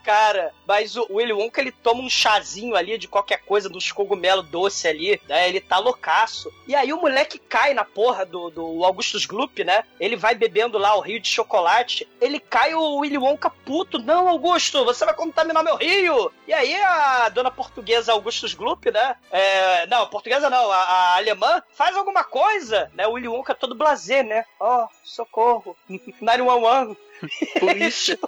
[0.04, 4.46] Cara, mas o Willy Wonka ele toma um chazinho ali de qualquer coisa, dos cogumelos
[4.48, 5.48] doce ali, né?
[5.48, 6.52] Ele tá loucaço.
[6.68, 9.82] E aí o moleque cai na porra do, do Augustus Gloop, né?
[9.98, 12.06] Ele vai bebendo lá o rio de chocolate.
[12.20, 13.98] Ele cai o Willy Wonka puto.
[13.98, 16.30] Não, Augusto, você vai contaminar meu rio!
[16.46, 19.16] E aí a dona portuguesa Augustus Gloop, né?
[19.32, 23.06] É, não, portuguesa não, a, a alemã faz alguma coisa, né?
[23.06, 24.44] O Willy Wonka todo blasé, né?
[24.60, 25.74] Oh, socorro.
[26.20, 26.94] 911.
[27.60, 28.18] Polícia.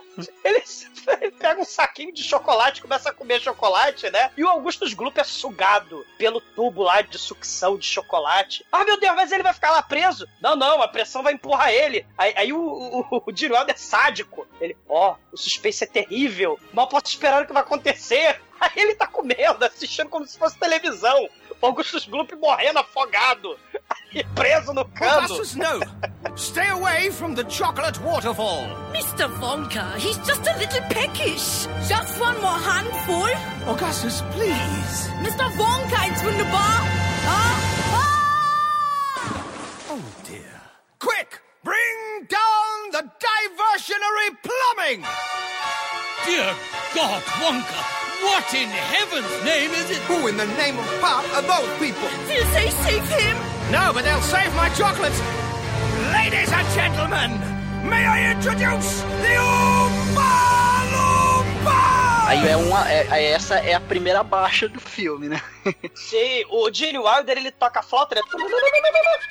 [0.44, 0.62] Ele,
[1.20, 4.30] ele pega um saquinho de chocolate, começa a comer chocolate, né?
[4.36, 8.64] E o Augustus Gloop é sugado pelo tubo lá de sucção de chocolate.
[8.70, 10.26] Ah, meu Deus, mas ele vai ficar lá preso?
[10.40, 12.06] Não, não, a pressão vai empurrar ele.
[12.16, 13.32] Aí, aí o, o, o
[13.68, 14.46] é sádico.
[14.60, 16.58] Ele, ó, o suspense é terrível.
[16.72, 18.40] Mal posso esperar o que vai acontecer.
[18.60, 21.28] Aí ele tá comendo, assistindo como se fosse televisão.
[21.60, 23.58] O Augustus Gloop morrendo afogado.
[23.88, 25.22] Aí preso no cano.
[25.22, 25.80] Augustus, no!
[26.36, 28.66] Stay away from the chocolate waterfall!
[28.92, 29.28] Mr.
[29.40, 31.66] Wonka, he's just a little peckish.
[31.88, 33.26] Just one more handful.
[33.68, 35.08] Augustus, please!
[35.22, 35.48] Mr.
[35.56, 36.82] Wonka, it's wunderbar.
[37.28, 37.62] Ah,
[39.90, 40.60] Oh dear.
[40.98, 41.40] Quick!
[41.64, 45.04] Bring down the diversionary plumbing!
[46.26, 46.54] Dear
[46.94, 47.82] God, Wonka,
[48.24, 49.98] what in heaven's name is it?
[50.08, 52.08] Who in the name of Pop are those people?
[52.28, 53.36] will they save him?
[53.70, 55.20] No, but they'll save my chocolates!
[56.12, 57.30] Ladies and gentlemen,
[57.88, 60.56] may I introduce the Oompa!
[62.28, 62.90] Aí é uma.
[62.90, 65.40] é- é- essa é a primeira baixa do filme, né?
[65.94, 68.20] Sim, o Gene Wilder ele toca a flauta, né?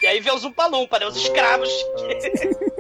[0.02, 1.06] E aí vê os Umpalumpa, né?
[1.06, 1.70] Os escravos.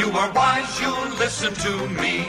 [0.00, 2.22] you are wise, you'll listen to me.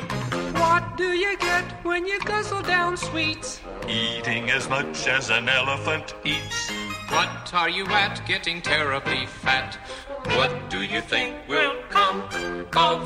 [0.60, 3.62] What do you get when you guzzle down sweets?
[3.88, 6.70] Eating as much as an elephant eats.
[7.08, 9.76] What are you at getting terribly fat?
[10.38, 12.20] What do you think will come
[12.76, 13.00] of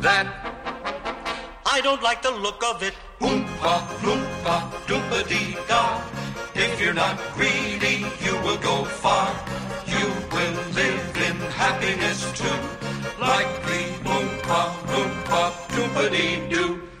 [0.00, 0.26] that?
[1.66, 2.94] I don't like the look of it.
[3.20, 4.56] Oompa, loompa,
[4.88, 6.00] doompa dee da.
[6.54, 9.28] If you're not greedy, you will go far.
[9.86, 12.58] You will live in happiness too.
[13.20, 13.66] Like
[14.46, 16.95] the Oompa, loompa, doompa dee doo.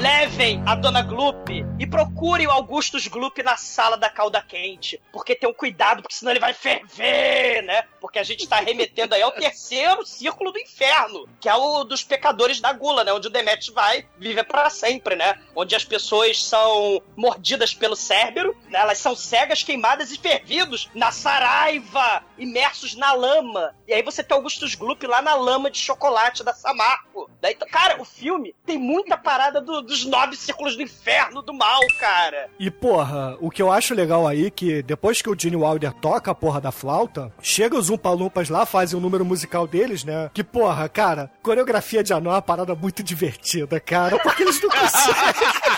[0.00, 5.00] Levem a Dona Gloop e procurem o Augustus Gloop na sala da calda quente.
[5.12, 7.82] Porque tem um cuidado, porque senão ele vai ferver, né?
[8.00, 12.04] Porque a gente tá remetendo aí ao terceiro círculo do inferno, que é o dos
[12.04, 13.12] pecadores da gula, né?
[13.12, 15.38] Onde o Demet vai viver para sempre, né?
[15.54, 18.78] Onde as pessoas são mordidas pelo Cérbero, né?
[18.78, 23.74] elas são cegas, queimadas e fervidos na saraiva, imersos na lama.
[23.86, 27.28] E aí você tem Augustus Gloop lá na lama de chocolate da Samarco.
[27.40, 31.80] Daí, cara, o filme tem muita parada do- dos nove círculos do inferno do mal,
[31.98, 32.50] cara.
[32.58, 35.92] E, porra, o que eu acho legal aí é que depois que o Gene Wilder
[35.94, 40.30] toca a porra da flauta, chega os Umpalumpas lá, fazem o número musical deles, né?
[40.34, 44.68] Que, porra, cara, coreografia de anão é uma parada muito divertida, cara, porque eles não
[44.68, 45.14] conseguem.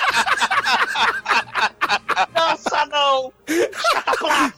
[2.35, 3.33] Dança não!
[3.49, 4.53] Scataplaf!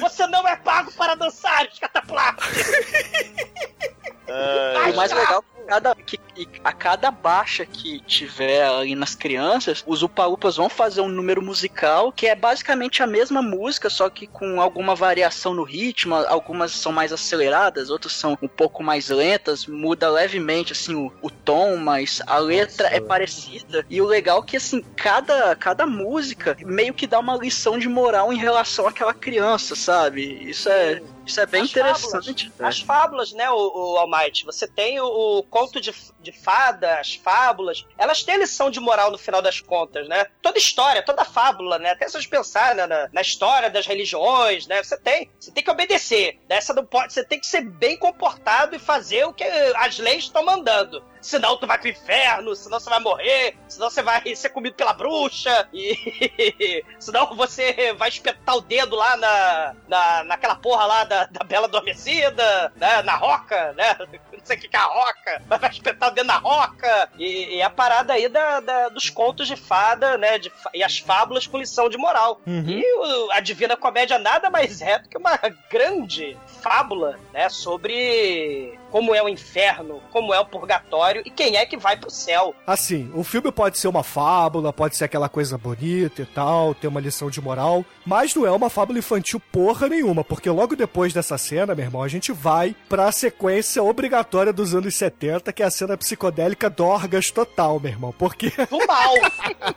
[0.00, 2.36] Você não é pago para dançar, Scataplaf!
[4.92, 6.18] o mais legal é cada, que,
[6.62, 12.12] a cada baixa que tiver ali nas crianças, os Upa-Upas vão fazer um número musical
[12.12, 16.14] que é basicamente a mesma música, só que com alguma variação no ritmo.
[16.14, 21.30] Algumas são mais aceleradas, outras são um pouco mais lentas, muda levemente assim o, o
[21.30, 23.84] tom, mas a letra é parecida.
[23.88, 27.88] E o legal é que assim, cada, cada música meio que dá uma lição de
[27.88, 30.22] moral em relação àquela criança, sabe?
[30.48, 31.02] Isso é.
[31.26, 32.50] Isso é bem As interessante.
[32.50, 34.44] Fábulas, as fábulas, né, o, o Almighty?
[34.44, 35.06] Você tem o,
[35.38, 37.86] o conto de, de fada, as fábulas.
[37.96, 40.26] Elas têm lição de moral no final das contas, né?
[40.40, 41.90] Toda história, toda fábula, né?
[41.90, 44.82] Até se você pensar né, na, na história das religiões, né?
[44.82, 45.30] Você tem.
[45.38, 46.38] Você tem que obedecer.
[46.48, 46.60] Né?
[46.60, 50.24] Você, não pode, você tem que ser bem comportado e fazer o que as leis
[50.24, 51.02] estão mandando.
[51.22, 54.92] Senão tu vai pro inferno, senão você vai morrer, senão você vai ser comido pela
[54.92, 61.24] bruxa, e senão você vai espetar o dedo lá na, na, naquela porra lá da,
[61.26, 63.02] da Bela Adormecida, né?
[63.02, 63.96] Na roca, né?
[64.32, 67.08] Não sei o que é a roca, mas vai espetar o dedo na roca.
[67.18, 70.38] E, e a parada aí da, da- dos contos de fada, né?
[70.38, 72.40] De, e as fábulas com lição de moral.
[72.46, 72.64] Uhum.
[72.68, 75.38] E o- a Divina Comédia nada mais é do que uma
[75.70, 77.48] grande fábula, né?
[77.48, 82.10] Sobre como é o inferno, como é o purgatório e quem é que vai pro
[82.10, 82.54] céu.
[82.66, 86.88] Assim, o filme pode ser uma fábula, pode ser aquela coisa bonita e tal, ter
[86.88, 91.14] uma lição de moral, mas não é uma fábula infantil porra nenhuma, porque logo depois
[91.14, 95.66] dessa cena, meu irmão, a gente vai pra sequência obrigatória dos anos 70, que é
[95.66, 99.14] a cena psicodélica Dorgas total, meu irmão, porque Do mal!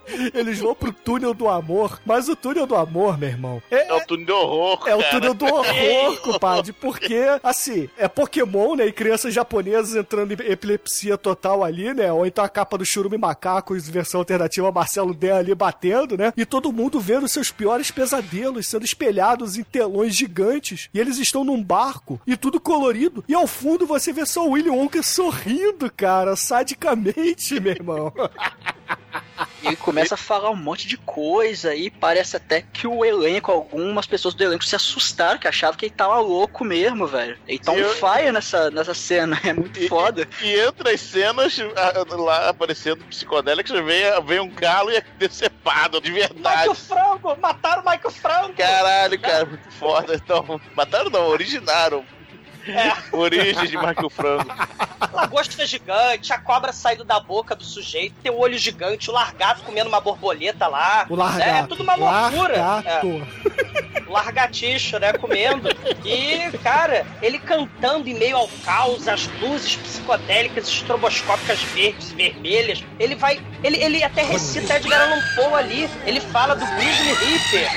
[0.33, 3.93] eles vão pro túnel do amor, mas o túnel do amor, meu irmão, é, É
[3.93, 5.11] o túnel do horror, é o cara.
[5.11, 11.15] túnel do horror, compadre, porque, assim, é Pokémon, né, e crianças japonesas entrando em epilepsia
[11.15, 15.53] total ali, né, ou então a capa do Churume Macacos, versão alternativa, Marcelo D ali
[15.53, 20.99] batendo, né, e todo mundo vendo seus piores pesadelos sendo espelhados em telões gigantes, e
[20.99, 24.71] eles estão num barco, e tudo colorido, e ao fundo você vê só o Willy
[24.71, 28.11] Wonka sorrindo, cara, sadicamente, meu irmão.
[29.61, 33.51] E ele começa a falar um monte de coisa e parece até que o elenco,
[33.51, 37.37] algumas pessoas do elenco se assustaram, que achavam que ele tava louco mesmo, velho.
[37.47, 40.27] Ele tá E um eu- fire nessa, nessa cena, é muito foda.
[40.41, 45.99] E entre as cenas a- lá aparecendo psicodélicas, vem, vem um galo e é decepado,
[46.01, 46.39] de verdade.
[46.69, 47.35] Michael Frango!
[47.41, 48.53] Mataram o Michael Frango!
[48.53, 50.15] Caralho, cara, muito foda.
[50.15, 52.05] Então, mataram não, originaram.
[52.67, 53.15] É.
[53.15, 54.45] Origem de Michael Frango.
[55.13, 59.61] Lagosta gigante, a cobra saindo da boca do sujeito, tem um olho gigante, o largato
[59.63, 61.05] comendo uma borboleta lá.
[61.09, 61.51] O largato.
[61.51, 61.59] né?
[61.59, 62.57] É tudo uma loucura.
[62.59, 63.07] Largato.
[63.07, 64.01] É.
[64.07, 65.13] O largaticho, né?
[65.13, 65.69] Comendo.
[66.03, 72.83] E, cara, ele cantando em meio ao caos, as luzes psicodélicas, estroboscópicas verdes e vermelhas.
[72.99, 73.39] Ele vai.
[73.63, 75.89] Ele, ele até recita Edgar Allan Poe ali.
[76.05, 77.69] Ele fala do Grizzly Reaper.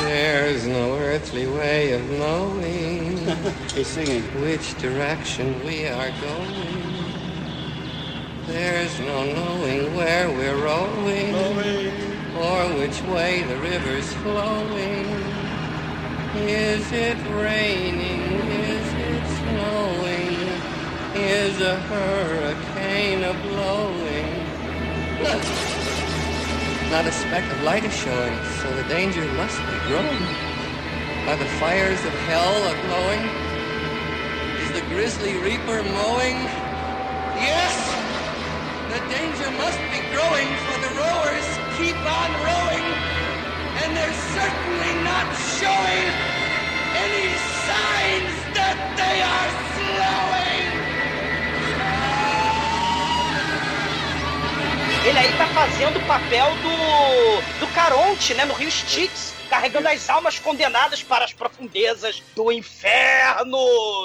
[0.00, 2.89] There's no earthly way of knowing
[4.40, 6.54] which direction we are going.
[8.46, 11.34] There's no knowing where we're rowing
[12.34, 15.04] or which way the river's flowing.
[16.48, 18.22] Is it raining?
[18.48, 20.40] Is it snowing?
[21.14, 24.30] Is a hurricane a blowing?
[25.20, 25.44] Look!
[26.90, 30.59] Not a speck of light is showing, so the danger must be growing.
[31.28, 33.22] Are the fires of hell a glowing?
[34.64, 36.48] Is the grisly reaper mowing?
[37.36, 37.76] Yes!
[38.88, 41.46] The danger must be growing, for the rowers
[41.78, 42.86] keep on rowing,
[43.84, 45.28] and they're certainly not
[45.60, 46.06] showing
[47.06, 47.28] any
[47.68, 50.59] signs that they are slowing!
[55.04, 58.44] Ele aí tá fazendo o papel do, do Caronte, né?
[58.44, 63.58] No Rio Styx, carregando as almas condenadas para as profundezas do inferno.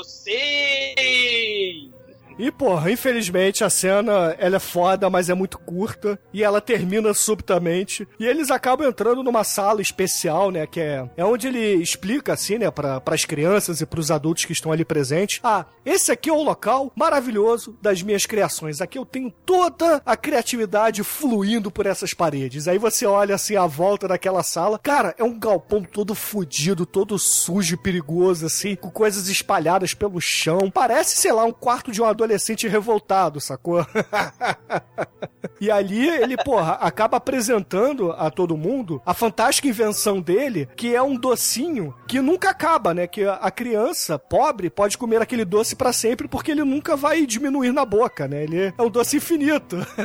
[0.06, 1.95] Sim!
[2.38, 6.20] E, porra, infelizmente a cena, ela é foda, mas é muito curta.
[6.34, 8.08] E ela termina subitamente.
[8.20, 10.68] E eles acabam entrando numa sala especial, né?
[10.68, 12.70] Que é, é onde ele explica, assim, né?
[12.70, 15.40] Para as crianças e pros adultos que estão ali presentes.
[15.44, 18.82] Ah, esse aqui é o local maravilhoso das minhas criações.
[18.82, 22.68] Aqui eu tenho toda a criatividade fluindo por essas paredes.
[22.68, 24.80] Aí você olha, assim, a volta daquela sala.
[24.80, 28.76] Cara, é um galpão todo fudido, todo sujo e perigoso, assim.
[28.76, 30.70] Com coisas espalhadas pelo chão.
[30.72, 33.86] Parece, sei lá, um quarto de um adolescente revoltado, sacou?
[35.62, 41.02] e ali ele, porra, acaba apresentando a todo mundo a fantástica invenção dele, que é
[41.02, 43.08] um docinho que nunca acaba, né?
[43.08, 47.72] Que a criança pobre pode comer aquele doce pra sempre porque ele nunca vai diminuir
[47.72, 48.44] na boca, né?
[48.44, 49.78] Ele é um doce infinito.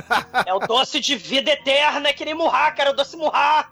[0.47, 3.69] É o doce de vida eterna, é que nem Murra, cara, o doce Murra.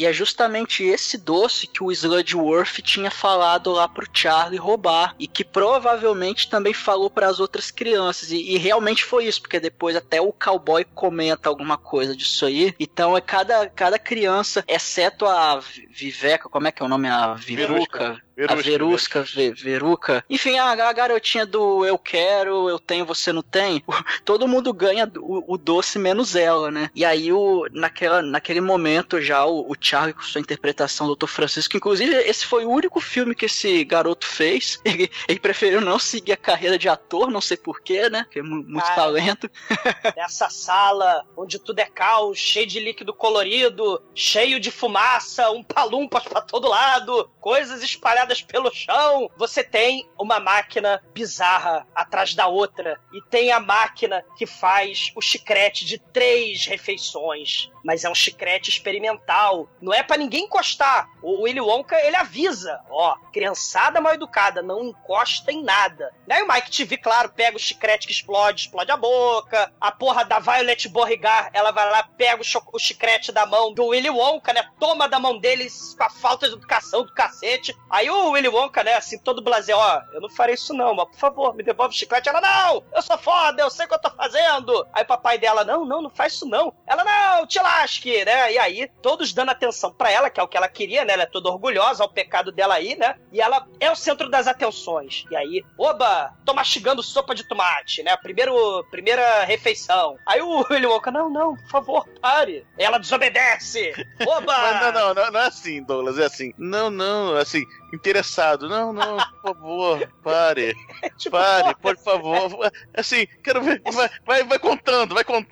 [0.00, 5.14] E é justamente esse doce que o Sludgeworth tinha falado lá pro Charlie roubar.
[5.18, 8.30] E que provavelmente também falou para as outras crianças.
[8.30, 12.74] E, e, realmente foi isso, porque depois até o cowboy comenta alguma coisa disso aí.
[12.80, 17.06] Então é cada, cada criança, exceto a Viveca, como é que é o nome?
[17.06, 18.22] A Viruca.
[18.48, 19.24] A Verusca,
[19.54, 20.24] Veruca.
[20.28, 23.82] Enfim, a, a, garotinha do eu quero, eu tenho, você não tem.
[24.24, 26.90] Todo mundo ganha o, o doce menos ela, né?
[26.94, 31.26] E aí, o, naquela, naquele momento já, o, o Charlie com sua interpretação do Dr.
[31.26, 34.78] Francisco, inclusive esse foi o único filme que esse garoto fez.
[34.90, 38.24] Ele, ele preferiu não seguir a carreira de ator, não sei porquê, né?
[38.24, 39.48] Porque é muito Cara, talento.
[40.16, 46.24] Nessa sala onde tudo é caos, cheio de líquido colorido, cheio de fumaça, um palumpas
[46.24, 49.30] pra todo lado, coisas espalhadas jogadas pelo chão.
[49.36, 52.98] Você tem uma máquina bizarra atrás da outra.
[53.12, 57.70] E tem a máquina que faz o chiclete de três refeições.
[57.84, 59.68] Mas é um chiclete experimental.
[59.80, 61.08] Não é para ninguém encostar.
[61.22, 62.80] O Willy Wonka, ele avisa.
[62.90, 66.12] Ó, criançada mal educada, não encosta em nada.
[66.26, 66.40] Né?
[66.40, 69.72] E o Mike TV, claro, pega o chiclete que explode, explode a boca.
[69.80, 73.86] A porra da Violet Beauregard, ela vai lá, pega o, o chiclete da mão do
[73.86, 74.68] Willy Wonka, né?
[74.78, 77.76] Toma da mão dele com a falta de educação do cacete.
[77.88, 81.08] Aí o Willy Wonka, né, assim, todo blazer, ó, eu não farei isso não, mas
[81.08, 82.28] por favor, me devolve o chiclete.
[82.28, 84.86] Ela, não, eu sou foda, eu sei o que eu tô fazendo.
[84.92, 86.74] Aí o papai dela, não, não, não faz isso não.
[86.86, 88.52] Ela, não, te lasque, né?
[88.52, 91.12] E aí, todos dando atenção para ela, que é o que ela queria, né?
[91.12, 93.14] Ela é toda orgulhosa, ao pecado dela aí, né?
[93.32, 95.24] E ela é o centro das atenções.
[95.30, 98.16] E aí, oba, tô mastigando sopa de tomate, né?
[98.16, 100.16] Primeiro, primeira refeição.
[100.26, 102.66] Aí o Willy Wonka, não, não, por favor, pare.
[102.78, 103.92] Ela desobedece.
[104.26, 104.58] Oba!
[104.58, 106.52] Mas não, não, não, não é assim, Douglas, é assim.
[106.58, 108.68] Não, não, assim, interessado.
[108.68, 110.74] Não, não, por favor, pare.
[111.16, 112.72] tipo, pare, por favor.
[112.94, 113.82] Assim, quero ver.
[113.92, 115.49] Vai, vai, vai, contando, vai contando.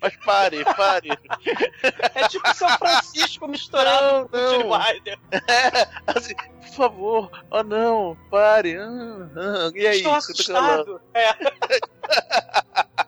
[0.00, 1.10] Mas pare, pare.
[2.14, 5.18] É tipo São Francisco misturado não, com o Wilder.
[5.32, 7.30] É, assim, por favor.
[7.50, 8.76] Oh, não, pare.
[8.78, 9.70] Ah, ah.
[9.74, 9.98] E aí?
[9.98, 11.00] Estou assustado.
[11.14, 11.30] É.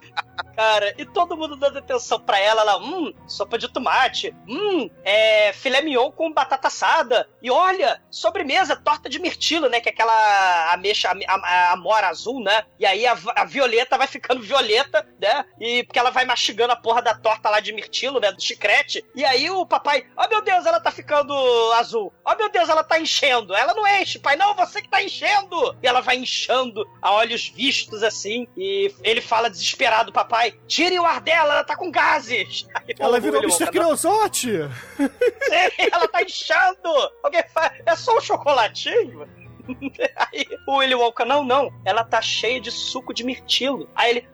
[0.58, 0.92] cara.
[0.98, 2.78] E todo mundo dando atenção pra ela lá.
[2.78, 4.34] Hum, sopa de tomate.
[4.48, 7.30] Hum, é filé mignon com batata assada.
[7.40, 9.80] E olha, sobremesa, torta de mirtilo, né?
[9.80, 12.64] Que é aquela ameixa, a, a, a amora azul, né?
[12.76, 15.44] E aí a, a, violeta vai ficando violeta, né?
[15.60, 18.32] E porque ela vai mastigando a porra da torta lá de mirtilo, né?
[18.32, 19.04] Do chicrete.
[19.14, 21.32] E aí o papai, oh meu Deus, ela tá ficando
[21.74, 22.12] azul.
[22.24, 23.54] Oh meu Deus, ela tá enchendo.
[23.54, 24.34] Ela não enche, pai.
[24.34, 25.76] Não, você que tá enchendo.
[25.80, 28.48] E ela vai inchando a olhos vistos assim.
[28.56, 32.66] E ele fala desesperado, papai pai, tire o ar dela, ela tá com gases.
[32.74, 33.70] Aí, ela virou Mr.
[33.70, 34.60] Creosote.
[34.98, 36.88] Sim, ela tá inchando.
[37.22, 39.26] Alguém fala, é só um chocolatinho?
[40.16, 43.88] Aí o Willy Wonka, não, não, ela tá cheia de suco de mirtilo.
[43.94, 44.28] Aí ele.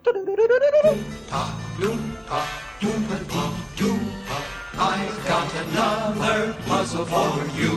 [4.76, 7.70] I've got another puzzle for you.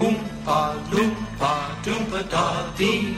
[0.00, 3.16] Oompa loompa doompa da dee.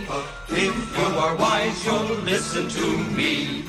[0.49, 3.65] If you are wise, you'll listen to me.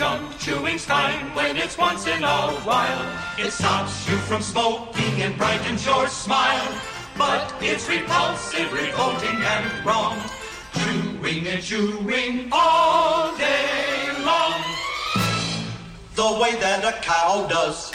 [0.00, 3.04] Gum chewing's fine when it's once in a while.
[3.36, 6.72] It stops you from smoking and brightens your smile.
[7.18, 10.18] But it's repulsive, revolting, and wrong.
[10.72, 14.62] Chewing and chewing all day long.
[16.14, 17.92] The way that a cow does.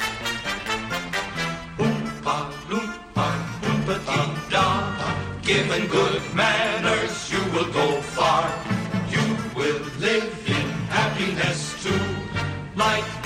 [1.79, 2.37] Oompa
[2.69, 3.27] loompa
[3.65, 5.41] oompa dee da.
[5.41, 8.45] Given good manners, you will go far.
[9.09, 9.25] You
[9.55, 11.74] will live in happiness
[12.77, 13.24] Light.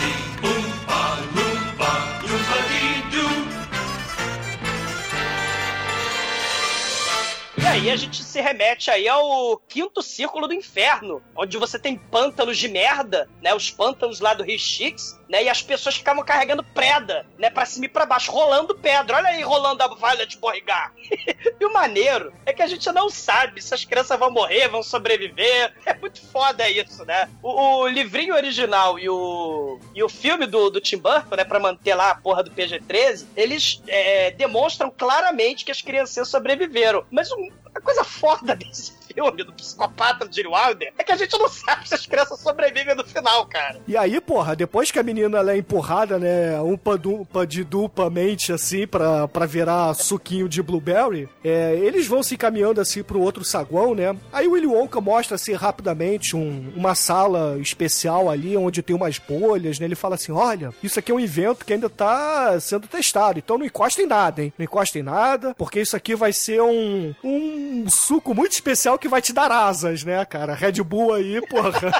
[7.79, 12.57] Aí a gente se remete aí ao quinto círculo do inferno, onde você tem pântanos
[12.57, 13.53] de merda, né?
[13.53, 15.45] Os pântanos lá do Rio Chix, né?
[15.45, 17.49] E as pessoas ficavam carregando preda, né?
[17.49, 19.17] Pra cima e pra baixo, rolando pedra.
[19.17, 20.91] Olha aí, rolando a de Borrigar.
[21.59, 24.83] e o maneiro é que a gente não sabe se as crianças vão morrer, vão
[24.83, 25.73] sobreviver.
[25.85, 27.29] É muito foda isso, né?
[27.41, 31.45] O, o livrinho original e o, e o filme do, do Tim Burton, né?
[31.45, 37.05] Pra manter lá a porra do PG-13, eles é, demonstram claramente que as crianças sobreviveram.
[37.09, 37.49] Mas um,
[37.81, 38.93] coisa foda desse
[39.39, 42.39] filme do psicopata do Gene Wilder é que a gente não sabe se as crianças
[42.39, 43.81] sobrevivem no final, cara.
[43.87, 47.65] E aí, porra, depois que a menina ela é empurrada, né, umpa, dumpa de
[48.11, 53.21] mente assim, pra, pra virar suquinho de blueberry, é, eles vão se encaminhando assim pro
[53.21, 54.15] outro saguão, né?
[54.31, 59.17] Aí o Willy Wonka mostra assim rapidamente um, uma sala especial ali onde tem umas
[59.17, 59.85] bolhas, né?
[59.85, 63.57] Ele fala assim: olha, isso aqui é um evento que ainda tá sendo testado, então
[63.57, 64.53] não encosta em nada, hein?
[64.57, 69.07] Não encosta em nada, porque isso aqui vai ser um, um suco muito especial que
[69.09, 70.53] vai te dar asas, né, cara?
[70.53, 71.91] Red Bull aí, porra.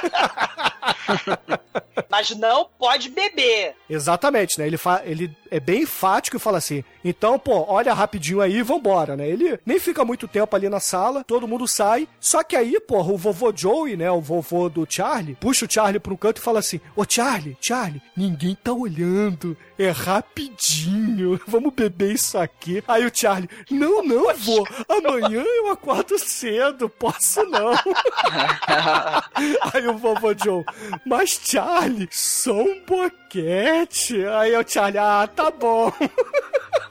[2.08, 3.74] Mas não pode beber.
[3.88, 4.66] Exatamente, né?
[4.66, 8.62] Ele, fa ele é bem enfático e fala assim: Então, pô, olha rapidinho aí e
[8.62, 9.28] vambora, né?
[9.28, 12.06] Ele nem fica muito tempo ali na sala, todo mundo sai.
[12.20, 14.10] Só que aí, porra, o vovô Joey, né?
[14.10, 17.56] O vovô do Charlie, puxa o Charlie pra um canto e fala assim: Ô Charlie,
[17.60, 19.56] Charlie, ninguém tá olhando.
[19.78, 21.40] É rapidinho.
[21.48, 22.82] Vamos beber isso aqui.
[22.86, 24.66] Aí o Charlie, não, não, vô.
[24.88, 26.88] Amanhã eu acordo cedo.
[26.88, 27.72] Posso não.
[29.72, 30.64] Aí o vovô Joe,
[31.06, 34.26] mas Charlie, só um boquete.
[34.26, 35.90] Aí o Charlie, ah, tá bom.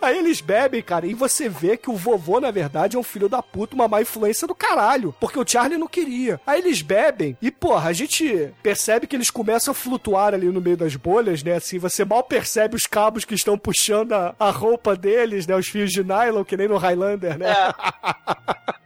[0.00, 3.28] Aí eles bebem, cara, e você vê que o vovô, na verdade, é um filho
[3.28, 5.14] da puta, uma má influência do caralho.
[5.20, 6.40] Porque o Charlie não queria.
[6.46, 10.60] Aí eles bebem e, porra, a gente percebe que eles começam a flutuar ali no
[10.60, 11.54] meio das bolhas, né?
[11.54, 15.56] Assim, você mal percebe os cabos que estão puxando a, a roupa deles, né?
[15.56, 17.46] Os fios de nylon, que nem no Highlander, né?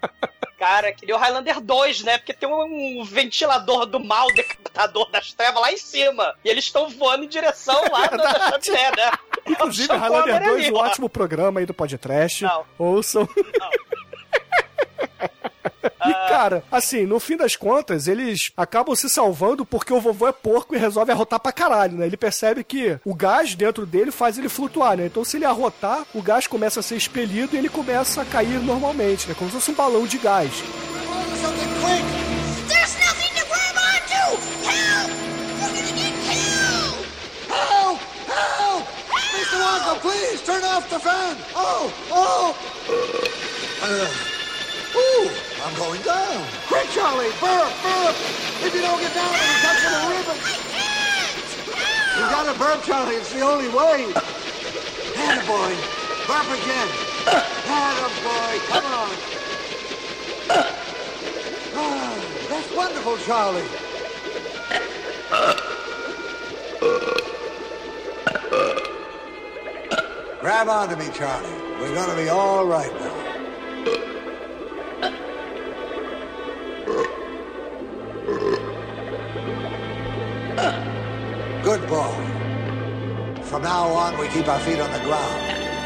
[0.60, 2.18] Cara, que nem o Highlander 2, né?
[2.18, 6.34] Porque tem um ventilador do mal, decapitador das trevas lá em cima.
[6.44, 8.16] E eles estão voando em direção lá da
[8.50, 9.10] da chaminé, né?
[9.46, 12.44] Inclusive, É Highlander Connery 2, ali, um ótimo programa aí do podcast.
[12.44, 12.66] Não.
[12.78, 13.26] Ouçam.
[16.02, 20.32] E, cara, assim, no fim das contas, eles acabam se salvando porque o vovô é
[20.32, 22.06] porco e resolve arrotar pra caralho, né?
[22.06, 25.06] Ele percebe que o gás dentro dele faz ele flutuar, né?
[25.06, 28.58] Então, se ele arrotar, o gás começa a ser expelido e ele começa a cair
[28.60, 29.34] normalmente, né?
[29.38, 30.50] Como se fosse um balão de gás.
[40.00, 41.36] Please turn off the fan!
[41.54, 41.92] Oh!
[42.10, 42.56] Oh!
[43.82, 44.06] Uh,
[44.96, 46.46] ooh, I'm going down.
[46.68, 47.30] Quick, Charlie!
[47.40, 47.72] Burp!
[47.82, 48.16] Burp!
[48.64, 50.38] If you don't get down, it'll touch the ribbon.
[52.16, 53.16] You gotta burp, Charlie.
[53.16, 54.12] It's the only way.
[55.14, 55.72] Attaboy.
[56.26, 56.88] Burp again.
[57.26, 58.58] Attaboy.
[58.68, 59.10] Come on.
[61.72, 62.16] Ah,
[62.48, 63.68] that's wonderful, Charlie.
[70.40, 71.48] Grab onto me, Charlie.
[71.80, 74.19] We're gonna be all right now.
[81.62, 82.14] Good boy.
[83.44, 85.79] From now on, we keep our feet on the ground.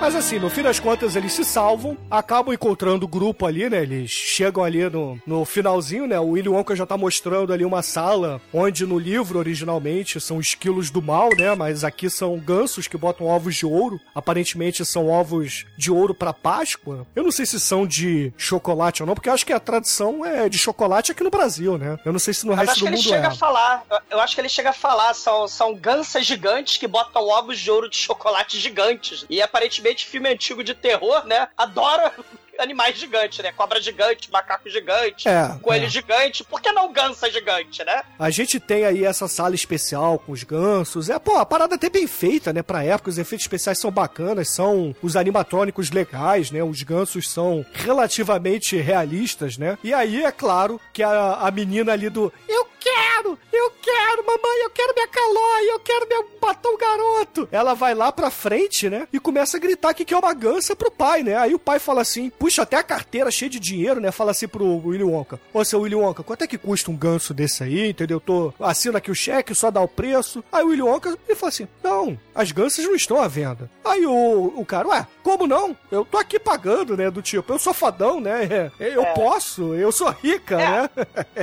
[0.00, 3.80] Mas assim, no fim das contas, eles se salvam, acabam encontrando o grupo ali, né?
[3.82, 6.20] Eles chegam ali no, no finalzinho, né?
[6.20, 10.90] O Willy Wonka já tá mostrando ali uma sala onde no livro, originalmente, são esquilos
[10.90, 11.54] do mal, né?
[11.54, 13.98] Mas aqui são gansos que botam ovos de ouro.
[14.14, 17.06] Aparentemente são ovos de ouro pra Páscoa.
[17.16, 20.22] Eu não sei se são de chocolate ou não, porque eu acho que a tradição
[20.22, 21.98] é de chocolate aqui no Brasil, né?
[22.04, 23.30] Eu não sei se no Mas resto acho do que ele mundo chega é.
[23.30, 23.84] a falar.
[23.90, 25.14] eu- Eu acho que ele chega a falar.
[25.14, 29.24] São, são gansas gigantes que botam ovos de ouro de chocolate gigantes.
[29.30, 31.48] E aparentemente, filme antigo de terror, né?
[31.56, 32.12] Adora
[32.58, 33.50] animais gigantes, né?
[33.52, 35.88] Cobra gigante, macaco gigante, É, coelho é.
[35.88, 36.44] gigante.
[36.44, 38.02] Por que não gansa gigante, né?
[38.18, 41.10] A gente tem aí essa sala especial com os gansos.
[41.10, 42.62] É, pô, a parada até bem feita, né?
[42.62, 46.62] Pra época, os efeitos especiais são bacanas, são os animatrônicos legais, né?
[46.62, 49.76] Os gansos são relativamente realistas, né?
[49.82, 53.03] E aí, é claro, que a, a menina ali do Eu quero!
[53.52, 54.62] Eu quero, mamãe!
[54.64, 55.70] Eu quero minha calói!
[55.70, 57.48] Eu quero meu batom garoto!
[57.52, 59.06] Ela vai lá pra frente, né?
[59.12, 61.36] E começa a gritar que quer uma gansa pro pai, né?
[61.36, 64.10] Aí o pai fala assim, puxa até a carteira cheia de dinheiro, né?
[64.10, 67.32] Fala assim pro Willy Wonka: Ô, seu Willy Wonka, quanto é que custa um ganso
[67.32, 68.20] desse aí, entendeu?
[68.20, 70.42] Tô, assina aqui o cheque, só dá o preço.
[70.52, 73.70] Aí o Willy Wonka ele fala assim: Não, as gansas não estão à venda.
[73.84, 75.76] Aí o, o cara, ué, como não?
[75.90, 77.10] Eu tô aqui pagando, né?
[77.10, 78.70] Do tipo, eu sou fodão, né?
[78.78, 79.12] Eu É.
[79.14, 80.90] posso, eu sou rica, né?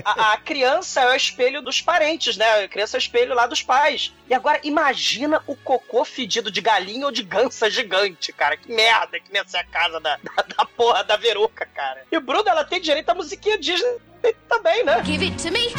[0.06, 2.64] A, a criança é o espelho dos parentes, né?
[2.64, 4.14] A criança é espelho lá dos pais.
[4.30, 8.58] E agora, imagina o cocô fedido de galinha ou de gansa gigante, cara.
[8.58, 12.06] Que merda que nessa é a casa da, da, da porra da Veruca, cara.
[12.12, 14.00] E o Bruno, ela tem direito à musiquinha Disney
[14.48, 15.04] também, né?
[15.04, 15.74] Give it to me.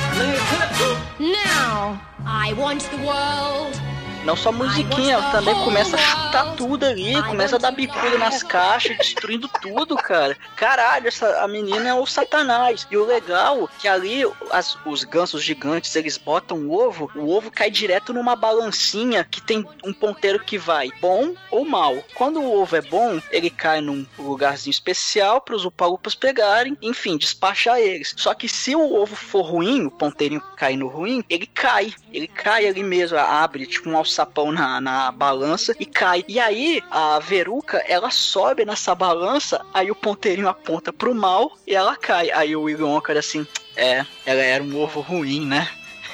[1.19, 4.02] Now, I want the world.
[4.25, 8.97] Não só musiquinha, também começa a chutar tudo ali, começa a dar bicuda nas caixas,
[8.97, 10.37] destruindo tudo, cara.
[10.55, 12.87] Caralho, essa, a menina é o satanás.
[12.89, 17.35] E o legal é que ali as- os gansos gigantes, eles botam o ovo, o
[17.35, 21.97] ovo cai direto numa balancinha que tem um ponteiro que vai bom ou mal.
[22.15, 27.17] Quando o ovo é bom, ele cai num lugarzinho especial para os upalupas pegarem, enfim,
[27.17, 28.15] despachar eles.
[28.17, 31.93] Só que se o ovo for ruim, o ponteirinho cair no ruim, ele cai.
[32.13, 34.12] Ele cai ali mesmo, abre tipo um alçapão
[34.53, 36.25] na, na balança e cai.
[36.29, 41.75] E aí a veruca, ela sobe nessa balança, aí o ponteirinho aponta pro mal e
[41.75, 42.31] ela cai.
[42.31, 43.47] Aí o William Wonka assim,
[43.77, 45.69] é, ela era um ovo ruim, né?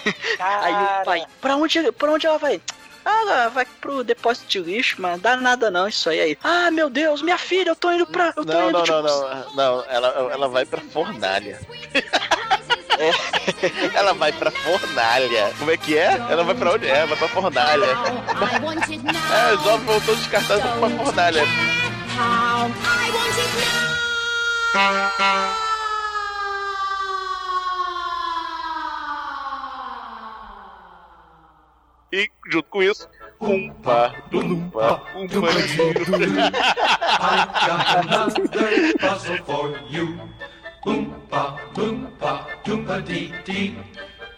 [0.39, 2.61] aí o pai, pra onde, pra onde ela vai?
[3.05, 6.21] Ah, ela vai pro depósito de lixo, mas dá nada não isso aí.
[6.21, 6.39] aí.
[6.45, 8.35] Ah, meu Deus, minha filha, eu tô indo pra.
[8.37, 9.55] Eu tô Não, indo não, tipo, não, não.
[9.55, 11.59] Não, ela, ela vai pra fornalha.
[13.95, 15.53] Ela vai pra fornalha.
[15.59, 16.15] Como é que é?
[16.29, 16.87] Ela vai pra onde?
[16.89, 17.87] É, vai pra fornalha.
[19.31, 21.43] É, os ovos voltou descartados pra fornalha.
[32.11, 33.09] E junto com isso,
[33.41, 35.51] Umpa, Dumpa, Umpa,
[39.11, 43.77] I've Oompa, loompa, doompa dee dee.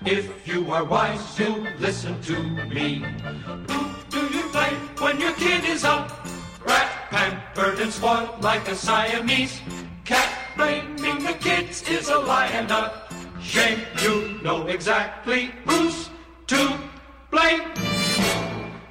[0.05, 3.05] If you are wise, you'll listen to me.
[3.69, 6.27] Who do you play when your kid is up?
[6.67, 9.61] Rat, pampered and spoiled like a Siamese.
[10.05, 13.07] Cat, blaming the kids is a lie and a
[13.43, 13.81] shame.
[14.03, 16.09] You know exactly who's
[16.47, 16.79] to
[17.31, 17.69] blame.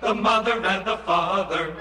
[0.01, 1.75] The mother and the father.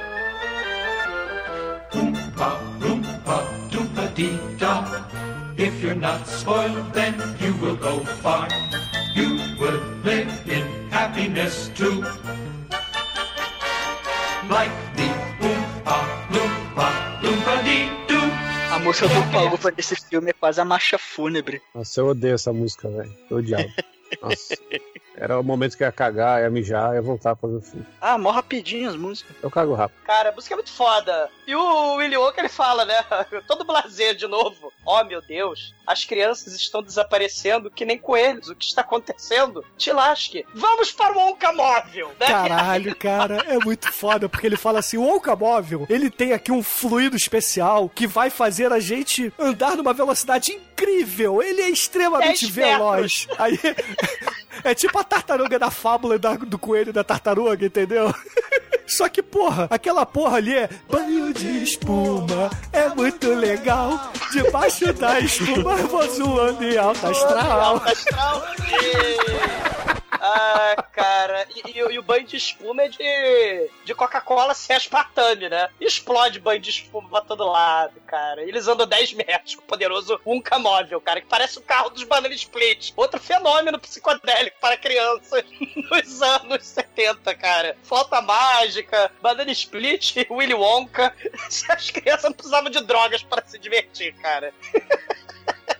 [4.19, 4.85] Doompa dee da.
[5.57, 8.49] If you're not spoiled, then you will go far.
[9.15, 12.03] You will live in happiness too.
[14.49, 15.09] Like the
[15.40, 15.99] Oompa,
[16.31, 16.86] Loompa,
[17.23, 18.31] Loompa dee doo.
[18.73, 21.61] A música do Paulo desse filme é quase a marcha fúnebre.
[21.74, 23.15] Nossa, eu odeio essa música, velho.
[23.31, 23.69] Eu odiava.
[24.22, 24.56] Nossa.
[25.20, 27.86] Era o momento que eu ia cagar, ia mijar, ia voltar pra fazer o filme.
[28.01, 29.35] Ah, mó rapidinho as músicas.
[29.43, 30.01] Eu cago rápido.
[30.05, 31.28] Cara, a música é muito foda.
[31.44, 32.94] E o Willy Wonka, ele fala, né?
[33.48, 34.72] Todo blazer de novo.
[34.86, 35.74] Oh, meu Deus.
[35.85, 38.48] As crianças estão desaparecendo que nem coelhos.
[38.48, 39.64] O que está acontecendo?
[39.76, 40.47] Te lasque.
[40.55, 42.26] Vamos para o Wonka móvel, né?
[42.26, 46.52] Caralho, cara, é muito foda, porque ele fala assim: o Wonka móvel, ele tem aqui
[46.52, 51.43] um fluido especial que vai fazer a gente andar numa velocidade incrível.
[51.43, 53.26] Ele é extremamente 10 veloz.
[53.36, 53.59] Aí.
[54.65, 58.12] É tipo a tartaruga da fábula da- do coelho da tartaruga, entendeu?
[58.87, 64.11] Só que, porra, aquela porra ali é banho de espuma, é muito legal.
[64.33, 67.61] Debaixo da espuma eu vou zoando em alta astral.
[67.61, 68.43] Alta astral.
[70.10, 71.47] Ah, cara.
[71.55, 75.68] E, e e o banho de espuma é de, de Coca-Cola sem aspartame, né?
[75.80, 78.43] Explode banho de espuma pra todo lado, cara.
[78.43, 82.05] Eles andam 10 metros com o poderoso Unca móvel, cara, que parece o carro dos
[82.05, 82.93] Banana Split.
[82.97, 85.44] Outro fenômeno psicodélico para crianças
[85.90, 87.76] nos anos 70, cara.
[87.82, 91.14] Flauta mágica, Banana Split, Willy Wonka.
[91.68, 94.52] As crianças não precisavam de drogas para se divertir, cara.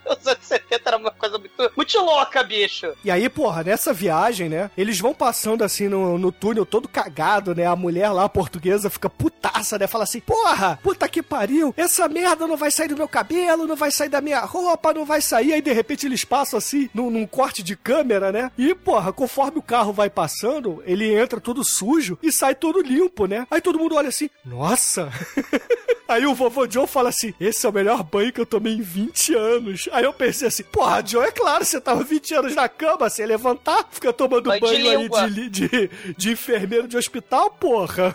[0.09, 2.93] Os anos 70 era uma coisa muito, muito louca, bicho.
[3.05, 4.71] E aí, porra, nessa viagem, né?
[4.77, 7.67] Eles vão passando assim no, no túnel todo cagado, né?
[7.67, 9.87] A mulher lá, a portuguesa, fica putaça, né?
[9.87, 13.77] Fala assim: Porra, puta que pariu, essa merda não vai sair do meu cabelo, não
[13.77, 15.53] vai sair da minha roupa, não vai sair.
[15.53, 18.51] Aí de repente eles passam assim, num, num corte de câmera, né?
[18.57, 23.27] E, porra, conforme o carro vai passando, ele entra todo sujo e sai todo limpo,
[23.27, 23.47] né?
[23.51, 25.11] Aí todo mundo olha assim: Nossa!
[26.09, 28.81] Aí o vovô Joe fala assim: Esse é o melhor banho que eu tomei em
[28.81, 29.89] 20 anos.
[29.99, 33.27] Aí eu pensei assim: Porra, Joe, é claro, você tava 20 anos na cama, sem
[33.27, 38.15] levantar, fica tomando Banho banho, de aí de, de, de enfermeiro de hospital, porra.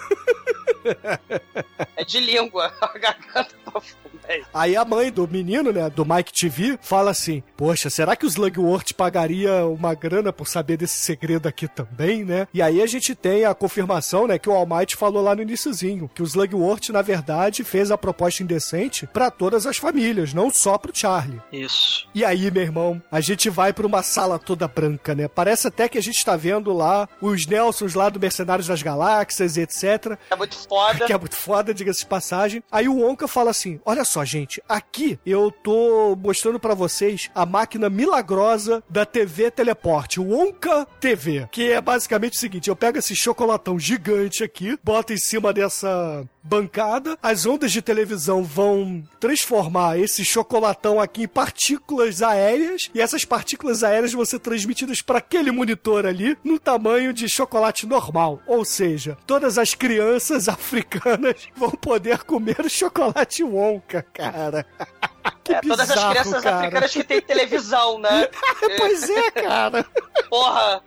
[1.98, 2.74] É de língua.
[2.82, 4.14] A garganta pra fundo.
[4.28, 4.42] É.
[4.54, 8.34] Aí a mãe do menino, né, do Mike TV, fala assim: Poxa, será que os
[8.34, 12.48] Slugworth pagaria uma grana por saber desse segredo aqui também, né?
[12.54, 15.42] E aí a gente tem a confirmação, né, que o All Might falou lá no
[15.42, 20.50] iniciozinho, que o Slugworth, na verdade, fez a proposta indecente pra todas as famílias, não
[20.50, 21.42] só pro Charlie.
[21.52, 21.73] Isso.
[22.14, 25.28] E aí, meu irmão, a gente vai pra uma sala toda branca, né?
[25.28, 29.58] Parece até que a gente tá vendo lá os Nelsons lá do Mercenários das Galáxias
[29.58, 30.18] e etc.
[30.30, 31.06] É muito foda.
[31.14, 32.64] Que é muito foda, diga-se de passagem.
[32.72, 37.45] Aí o Wonka fala assim: Olha só, gente, aqui eu tô mostrando pra vocês a
[37.45, 41.48] máquina milagrosa da TV Teleporte, o Wonka TV.
[41.52, 46.24] Que é basicamente o seguinte: eu pego esse chocolatão gigante aqui, boto em cima dessa
[46.44, 53.24] bancada, as ondas de televisão vão transformar esse chocolatão aqui em partículas aéreas, e essas
[53.24, 58.41] partículas aéreas vão ser transmitidas para aquele monitor ali no tamanho de chocolate normal.
[58.45, 64.65] Ou seja, todas as crianças africanas vão poder comer o chocolate Wonka, cara.
[65.41, 66.57] Que é, todas as bizarro, crianças cara.
[66.57, 68.28] africanas que têm televisão, né?
[68.78, 69.86] pois é, cara.
[70.30, 70.82] Porra.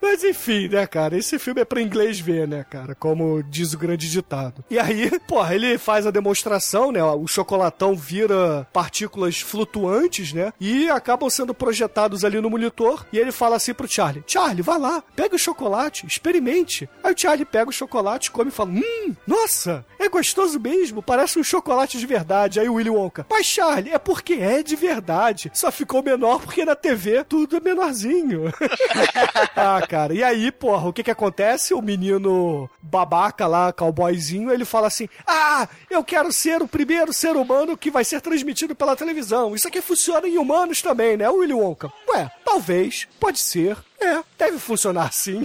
[0.00, 1.16] Mas enfim, né, cara?
[1.16, 2.94] Esse filme é pra inglês ver, né, cara?
[2.94, 4.64] Como diz o grande ditado.
[4.70, 7.02] E aí, porra, ele faz a demonstração, né?
[7.02, 10.52] O chocolatão vira partículas flutuantes, né?
[10.60, 13.06] E acabam sendo projetados ali no monitor.
[13.12, 16.88] E ele fala assim pro Charlie: Charlie, vai lá, pega o chocolate, experimente.
[17.02, 21.38] Aí o Charlie pega o chocolate, come e fala: Hum, nossa, é gostoso mesmo, parece
[21.38, 22.58] um chocolate de verdade.
[22.58, 25.50] Aí o Willy Wonka, mas Charlie, é porque é de verdade.
[25.52, 28.52] Só ficou menor porque na TV tudo é menorzinho.
[29.56, 31.74] ah, cara, e aí, porra, o que que acontece?
[31.74, 37.34] O menino babaca lá, cowboyzinho, ele fala assim: Ah, eu quero ser o primeiro ser
[37.34, 39.52] humano que vai ser transmitido pela televisão.
[39.52, 41.92] Isso aqui funciona em humanos também, né, Willy Wonka?
[42.08, 43.76] Ué, talvez, pode ser.
[44.00, 45.44] É, deve funcionar sim.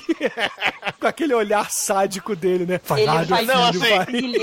[1.01, 2.79] Com aquele olhar sádico dele, né?
[2.85, 4.33] Vai Ele lá, filho, Não, assim.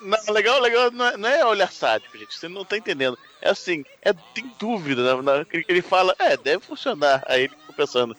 [0.00, 2.34] Não, legal, legal, não é, não é olhar sádico, gente.
[2.34, 3.18] Você não tá entendendo.
[3.42, 5.22] É assim, é, tem dúvida.
[5.22, 5.46] né?
[5.68, 7.22] Ele fala, é, deve funcionar.
[7.26, 8.16] Aí ele fica pensando,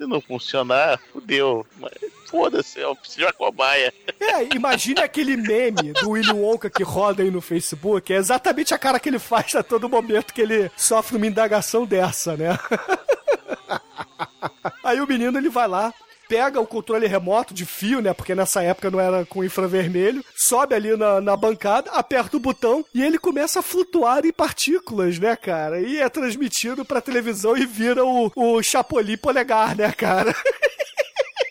[0.00, 1.66] se não funcionar, fudeu.
[1.78, 1.92] Mas
[2.30, 3.92] foda-se, eu preciso de uma cobaia.
[4.18, 8.10] É, imagine aquele meme do Willy Wonka que roda aí no Facebook.
[8.10, 11.84] É exatamente a cara que ele faz a todo momento que ele sofre uma indagação
[11.84, 12.58] dessa, né?
[14.82, 15.92] Aí o menino ele vai lá,
[16.30, 18.14] pega o controle remoto de fio, né?
[18.14, 22.84] Porque nessa época não era com infravermelho, sobe ali na, na bancada, aperta o botão
[22.94, 25.80] e ele começa a flutuar em partículas, né, cara?
[25.80, 30.32] E é transmitido pra televisão e vira o, o Chapolin polegar, né, cara?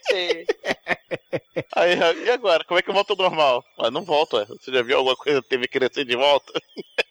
[1.76, 2.64] Aí, e agora?
[2.64, 3.64] Como é que eu volto ao normal?
[3.78, 4.46] Ah, não volto, ué.
[4.46, 6.52] Você já viu alguma coisa que teve que crescer de volta?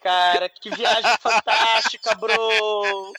[0.01, 3.13] Cara, que viagem fantástica, bro!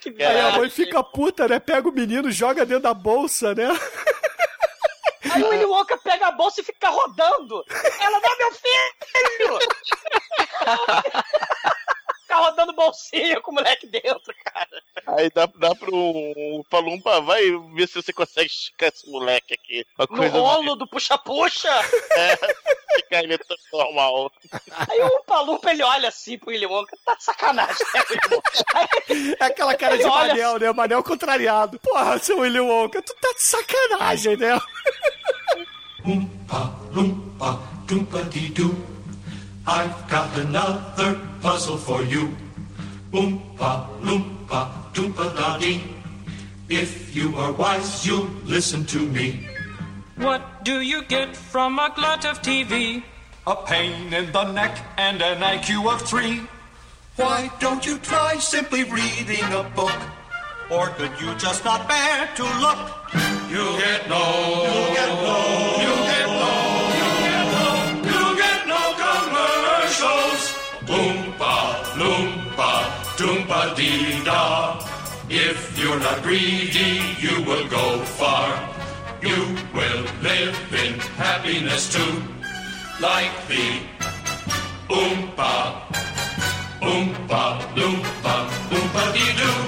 [0.00, 0.70] Que Aí a mãe viagem.
[0.70, 1.58] fica puta, né?
[1.58, 3.68] Pega o menino, joga dentro da bolsa, né?
[5.32, 7.64] Aí o Willy Wonka pega a bolsa e fica rodando.
[8.00, 9.58] Ela, não, meu filho!
[12.30, 14.82] fica rodando bolsinha com o moleque dentro, cara.
[15.18, 15.92] Aí dá, dá pro
[16.70, 17.42] Palumpa, vai
[17.74, 19.84] ver se você consegue esticar esse moleque aqui.
[19.98, 21.68] Uma No coisa rolo do puxa-puxa.
[22.12, 22.36] É,
[22.96, 24.32] ficar ele tão normal.
[24.90, 26.96] Aí o Palumpa, ele olha assim pro Willy Wonka.
[27.04, 29.36] Tá de sacanagem, né, Wonka?
[29.40, 30.72] É aquela cara de olha Manel, né?
[30.72, 31.78] Manel contrariado.
[31.78, 34.60] Porra, seu Willy Wonka, tu tá de sacanagem, né?
[36.04, 38.99] Oompa loompa doompa dee doo.
[39.66, 42.34] I've got another puzzle for you.
[43.12, 45.82] Oompa loompa doompa da dee.
[46.68, 49.48] If you are wise, you'll listen to me.
[50.16, 53.02] What do you get from a glut of TV?
[53.46, 56.42] A pain in the neck and an IQ of three.
[57.16, 60.00] Why don't you try simply reading a book?
[60.70, 62.78] Or could you just not bear to look?
[63.50, 64.22] You'll get no.
[64.62, 65.36] You'll get no.
[65.82, 66.69] You'll get no.
[70.98, 71.56] Oompa
[72.00, 72.72] loompa
[73.18, 74.42] doompa dee da.
[75.28, 77.86] If you're not greedy, you will go
[78.18, 78.48] far.
[79.22, 79.40] You
[79.74, 82.14] will live in happiness too,
[83.00, 83.66] like the
[84.88, 85.54] Oompa,
[86.80, 87.44] Oompa,
[87.78, 88.34] Loompa,
[88.74, 89.58] Oompa dee doo.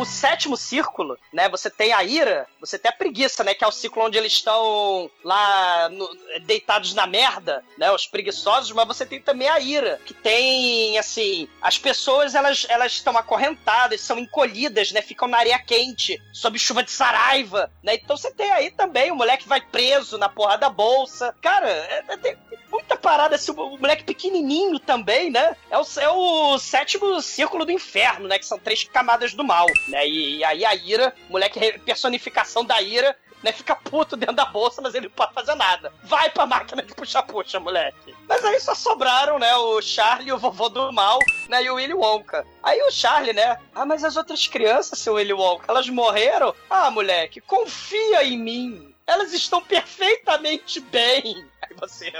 [0.00, 1.48] O sétimo círculo, né?
[1.50, 3.54] Você tem a ira, você tem a preguiça, né?
[3.54, 6.08] Que é o ciclo onde eles estão lá no-
[6.42, 7.90] deitados na merda, né?
[7.92, 12.92] Os preguiçosos, mas você tem também a ira, que tem, assim, as pessoas elas elas
[12.92, 15.02] estão acorrentadas, são encolhidas, né?
[15.02, 17.94] Ficam na areia quente, sob chuva de saraiva, né?
[17.94, 21.34] Então você tem aí também o moleque vai preso na porra da bolsa.
[21.42, 22.36] Cara, é, é- tem
[22.70, 25.56] muita parada, assim, o moleque pequenininho também, né?
[25.70, 28.38] É o, é o sétimo círculo do inferno, né?
[28.38, 30.06] Que são três camadas do mal, né?
[30.06, 33.52] E, e aí a ira, moleque personificação da ira, né?
[33.52, 35.92] Fica puto dentro da bolsa, mas ele não pode fazer nada.
[36.04, 38.14] Vai pra máquina de puxa-puxa, moleque.
[38.28, 39.54] Mas aí só sobraram, né?
[39.56, 41.18] O Charlie, o vovô do mal,
[41.48, 41.62] né?
[41.64, 42.46] E o Willy Wonka.
[42.62, 43.58] Aí o Charlie, né?
[43.74, 46.54] Ah, mas as outras crianças, seu Willy Wonka, elas morreram?
[46.68, 48.94] Ah, moleque, confia em mim.
[49.06, 51.44] Elas estão perfeitamente bem.
[51.62, 52.12] Aí você.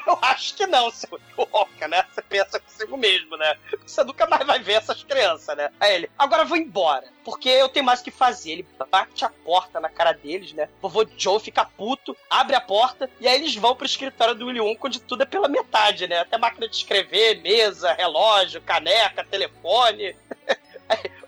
[0.06, 2.04] Eu acho que não, seu Wonka, né?
[2.10, 3.56] Você pensa consigo mesmo, né?
[3.86, 5.70] Você nunca mais vai ver essas crianças, né?
[5.78, 8.52] Aí ele, agora vou embora, porque eu tenho mais o que fazer.
[8.52, 10.68] Ele bate a porta na cara deles, né?
[10.80, 14.60] Vovô Joe fica puto, abre a porta, e aí eles vão pro escritório do Willy
[14.60, 16.20] Wonka, onde tudo é pela metade, né?
[16.20, 20.16] Até máquina de escrever, mesa, relógio, caneca, telefone.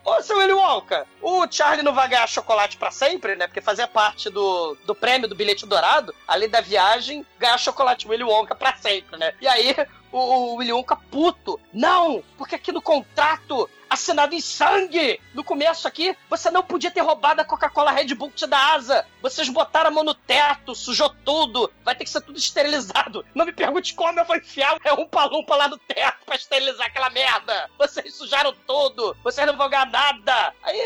[0.04, 3.46] Ô, seu Willy Wonka, o Charlie não vai ganhar chocolate pra sempre, né?
[3.46, 8.24] Porque fazia parte do, do prêmio do bilhete dourado, além da viagem, ganhar chocolate Willy
[8.24, 9.32] Wonka pra sempre, né?
[9.40, 9.76] E aí,
[10.10, 11.60] o, o Willy Wonka puto.
[11.72, 17.02] Não, porque aqui no contrato, assinado em sangue, no começo aqui, você não podia ter
[17.02, 19.06] roubado a Coca-Cola Red Bull asa.
[19.20, 23.24] Vocês botaram a mão no teto, sujou tudo, vai ter que ser tudo esterilizado.
[23.34, 26.86] Não me pergunte como eu vou enfiar é um palumpa lá no teto pra esterilizar
[26.86, 27.70] aquela merda.
[27.78, 30.54] Vocês sujaram tudo, vocês não vão ganhar nada.
[30.62, 30.80] Aí,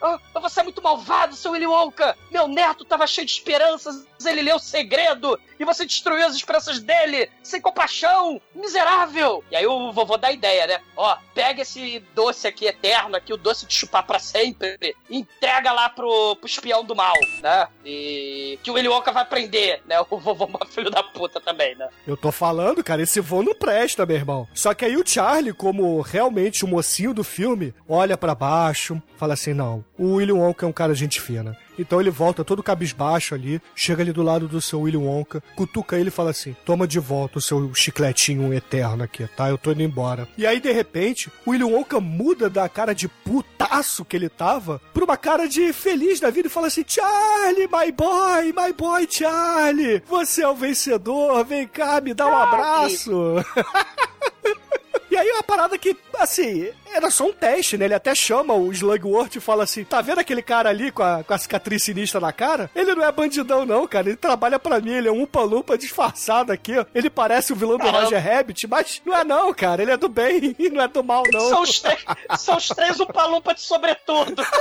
[0.00, 2.16] vou você é muito malvado, seu Willy Wonka!
[2.30, 6.80] Meu neto tava cheio de esperanças, ele leu o segredo e você destruiu as esperanças
[6.80, 9.44] dele, sem compaixão, miserável!
[9.50, 10.82] E aí o vovô dá a ideia, né?
[10.96, 15.88] Ó, pega esse doce aqui eterno, aqui, o doce de chupar pra sempre, entrega lá
[15.88, 17.68] pro, pro espião do mal, né?
[17.84, 19.96] E que o Willy Wonka vai prender, né?
[20.08, 21.88] O vovô filho da puta também, né?
[22.06, 24.48] Eu tô falando, cara, esse voo não presta, meu irmão.
[24.54, 29.34] Só que aí o Charlie, como realmente o mocinho do filme, olha pra baixo, fala
[29.34, 31.56] assim: não, o Willy Wonka é um cara gente fina.
[31.78, 35.98] Então ele volta todo cabisbaixo ali, chega ali do lado do seu Willy Wonka, cutuca
[35.98, 39.48] ele e fala assim: toma de volta o seu chicletinho eterno aqui, tá?
[39.48, 40.28] Eu tô indo embora.
[40.36, 44.80] E aí, de repente, o Willy Wonka muda da cara de putaço que ele tava
[44.92, 49.06] pra uma cara de feliz da vida e fala assim: Charlie, my boy, my boy,
[49.10, 53.12] Charlie, você é o vencedor, vem cá, me dá um abraço.
[55.16, 57.86] E aí uma parada que, assim, era só um teste, né?
[57.86, 61.24] Ele até chama o Slugworth e fala assim: tá vendo aquele cara ali com a,
[61.24, 62.70] com a cicatriz sinistra na cara?
[62.74, 64.08] Ele não é bandidão, não, cara.
[64.10, 66.84] Ele trabalha pra mim, ele é um lumpa disfarçado aqui, ó.
[66.94, 69.80] Ele parece o vilão do Roger Rabbit, mas não é não, cara.
[69.80, 71.40] Ele é do bem e não é do mal, não.
[71.48, 72.04] São os, três-
[72.38, 74.44] são os três Umpa-Lumpa de sobretudo.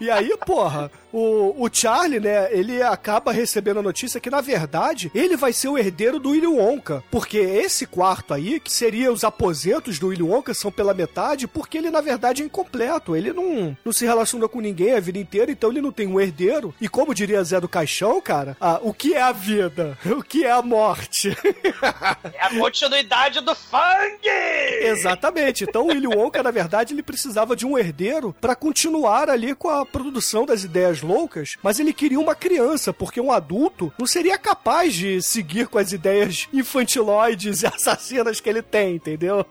[0.00, 5.10] E aí, porra, o, o Charlie, né, ele acaba recebendo a notícia que, na verdade,
[5.14, 7.02] ele vai ser o herdeiro do Willy Wonka.
[7.10, 11.78] Porque esse quarto aí, que seria os aposentos do Willy Wonka, são pela metade, porque
[11.78, 13.16] ele, na verdade, é incompleto.
[13.16, 16.20] Ele não, não se relaciona com ninguém a vida inteira, então ele não tem um
[16.20, 16.74] herdeiro.
[16.80, 19.96] E como diria Zé do Caixão, cara, ah, o que é a vida?
[20.18, 21.28] O que é a morte?
[22.34, 24.18] É a continuidade do Fang!
[24.82, 25.64] Exatamente.
[25.64, 29.70] Então o Willy Wonka, na verdade, ele precisava de um herdeiro pra continuar ali com
[29.70, 34.38] a produção das ideias loucas, mas ele queria uma criança, porque um adulto não seria
[34.38, 39.44] capaz de seguir com as ideias infantiloides e assassinas que ele tem, entendeu?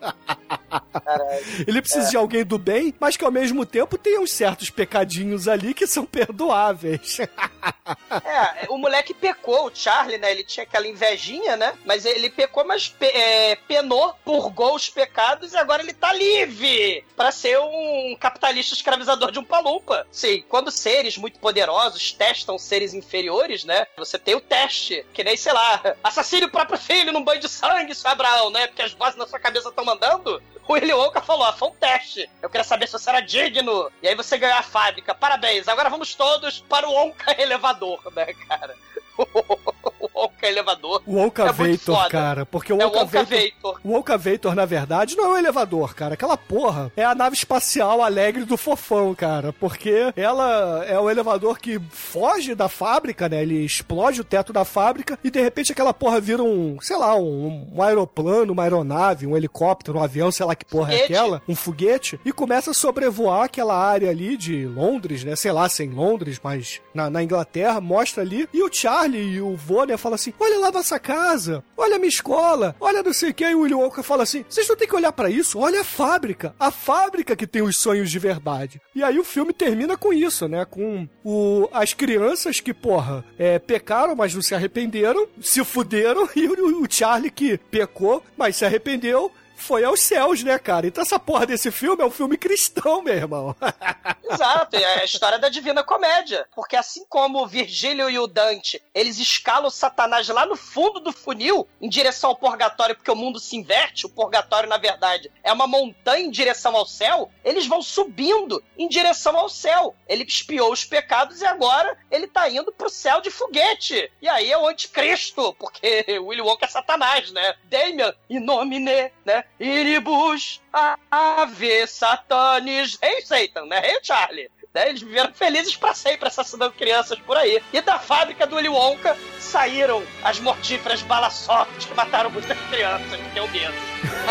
[1.67, 2.09] Ele precisa É.
[2.11, 5.87] de alguém do bem, mas que ao mesmo tempo tenha uns certos pecadinhos ali que
[5.87, 7.19] são perdoáveis.
[7.19, 10.31] É, o moleque pecou, o Charlie, né?
[10.31, 11.73] Ele tinha aquela invejinha, né?
[11.85, 17.03] Mas ele pecou, mas pe- é, penou, purgou os pecados e agora ele tá livre
[17.15, 20.05] pra ser um capitalista escravizador de um palumpa.
[20.11, 23.85] Sim, quando seres muito poderosos testam seres inferiores, né?
[23.97, 27.49] Você tem o teste, que nem, sei lá, assassine o próprio filho num banho de
[27.49, 28.67] sangue, seu Abraão, né?
[28.67, 30.41] Porque as vozes na sua cabeça estão mandando.
[30.67, 30.91] O Willy
[31.23, 32.29] falou, ó, foi um teste.
[32.41, 33.89] Eu queria saber se você era digno.
[34.01, 35.15] E aí você ganhou a fábrica.
[35.15, 35.67] Parabéns.
[35.67, 38.75] Agora vamos todos para o Wonka elevador, né, cara?
[40.17, 41.01] o Wonka elevador.
[41.05, 43.79] O Wonka é Vator, cara, porque o É o Wonka, Wonka Vator, Vator.
[43.83, 46.13] o Vator, na verdade, não é um elevador, cara.
[46.15, 51.59] Aquela porra é a nave espacial alegre do fofão, cara, porque ela é o elevador
[51.59, 53.41] que foge da fábrica, né?
[53.41, 57.15] Ele explode o teto da fábrica e de repente aquela porra vira um, sei lá,
[57.15, 61.13] um, um aeroplano, uma aeronave, um helicóptero, um avião, sei lá que porra é Foguete.
[61.13, 65.35] aquela, um foguete, e começa a sobrevoar aquela área ali de Londres, né?
[65.35, 68.47] Sei lá se é em Londres, mas na, na Inglaterra, mostra ali.
[68.53, 71.99] E o Charlie e o vô, né, fala assim: olha lá nossa casa, olha a
[71.99, 73.43] minha escola, olha não sei o que.
[73.43, 75.83] E o Willy Wonka fala assim: vocês não tem que olhar pra isso, olha a
[75.83, 78.81] fábrica, a fábrica que tem os sonhos de verdade.
[78.95, 80.65] E aí o filme termina com isso, né?
[80.65, 86.47] Com o, as crianças que, porra, é, pecaram, mas não se arrependeram, se fuderam, e
[86.47, 89.31] o, o Charlie que pecou, mas se arrependeu.
[89.57, 90.87] Foi aos céus, né, cara?
[90.87, 93.55] Então essa porra desse filme é um filme cristão, meu irmão.
[94.29, 96.47] Exato, é a história da Divina Comédia.
[96.55, 100.99] Porque assim como o Virgílio e o Dante, eles escalam o Satanás lá no fundo
[100.99, 105.31] do funil, em direção ao purgatório, porque o mundo se inverte, o purgatório, na verdade,
[105.43, 109.95] é uma montanha em direção ao céu, eles vão subindo em direção ao céu.
[110.07, 114.11] Ele expiou os pecados e agora ele tá indo pro céu de foguete.
[114.21, 117.55] E aí é o anticristo, porque Willy Wonka é Satanás, né?
[117.65, 119.43] Damian, in nomine, né?
[119.59, 120.61] Iribus,
[121.09, 123.79] ave satanis, rei Satan, né?
[123.79, 124.49] Rei Charlie.
[124.73, 124.89] Né?
[124.89, 127.61] Eles viveram felizes pra sempre assassinando crianças por aí.
[127.73, 133.19] E da fábrica do Willy Wonka saíram as mortíferas balas soft que mataram muitas crianças.
[133.33, 133.73] Tenho medo.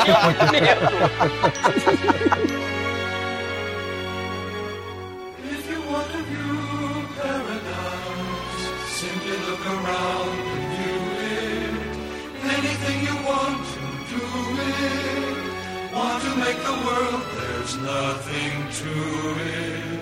[0.04, 0.86] Tenho medo.
[5.50, 10.45] If you want to view paradise, simply look around
[16.96, 18.94] world, there's nothing to
[19.54, 19.96] it.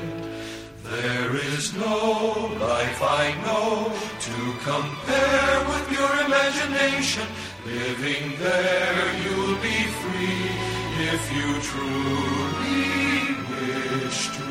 [0.84, 1.96] There is no
[2.60, 3.92] life I know
[4.26, 4.36] to
[4.70, 7.26] compare with your imagination.
[7.66, 10.44] Living there, you'll be free
[11.12, 12.84] if you truly
[13.50, 14.44] wish to.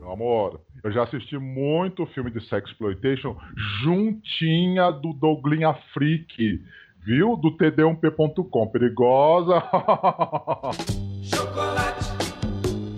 [0.00, 0.50] Meu amor,
[0.82, 3.36] eu já assisti muito filme de sexploitation
[3.82, 6.60] juntinha do Douglinha Freak.
[7.04, 7.36] Viu?
[7.36, 8.66] Do td1p.com.
[8.68, 9.60] Perigosa.
[11.22, 12.04] Chocolate,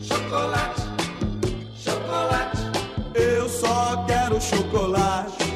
[0.00, 0.82] chocolate,
[1.74, 2.58] chocolate.
[3.14, 5.53] Eu só quero chocolate.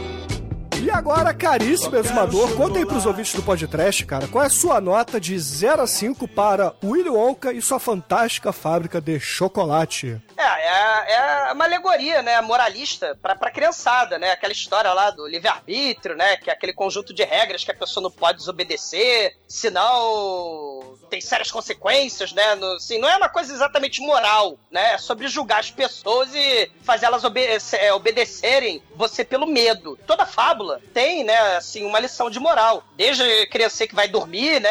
[0.89, 4.81] E agora, caríssimo exumador, conta aí pros ouvintes do podcast, cara, qual é a sua
[4.81, 10.19] nota de 0 a 5 para Willy Wonka e sua fantástica fábrica de chocolate?
[10.35, 14.31] É, é, é uma alegoria, né, moralista pra, pra criançada, né?
[14.31, 16.39] Aquela história lá do livre-arbítrio, né?
[16.39, 21.51] Que é aquele conjunto de regras que a pessoa não pode desobedecer, senão tem sérias
[21.51, 22.55] consequências, né?
[22.55, 24.95] No, assim, não é uma coisa exatamente moral, né?
[24.95, 29.99] É sobre julgar as pessoas e fazer elas obede é, obedecerem você pelo medo.
[30.07, 32.85] Toda fábula tem, né, assim, uma lição de moral.
[32.97, 34.71] Desde criança que vai dormir, né?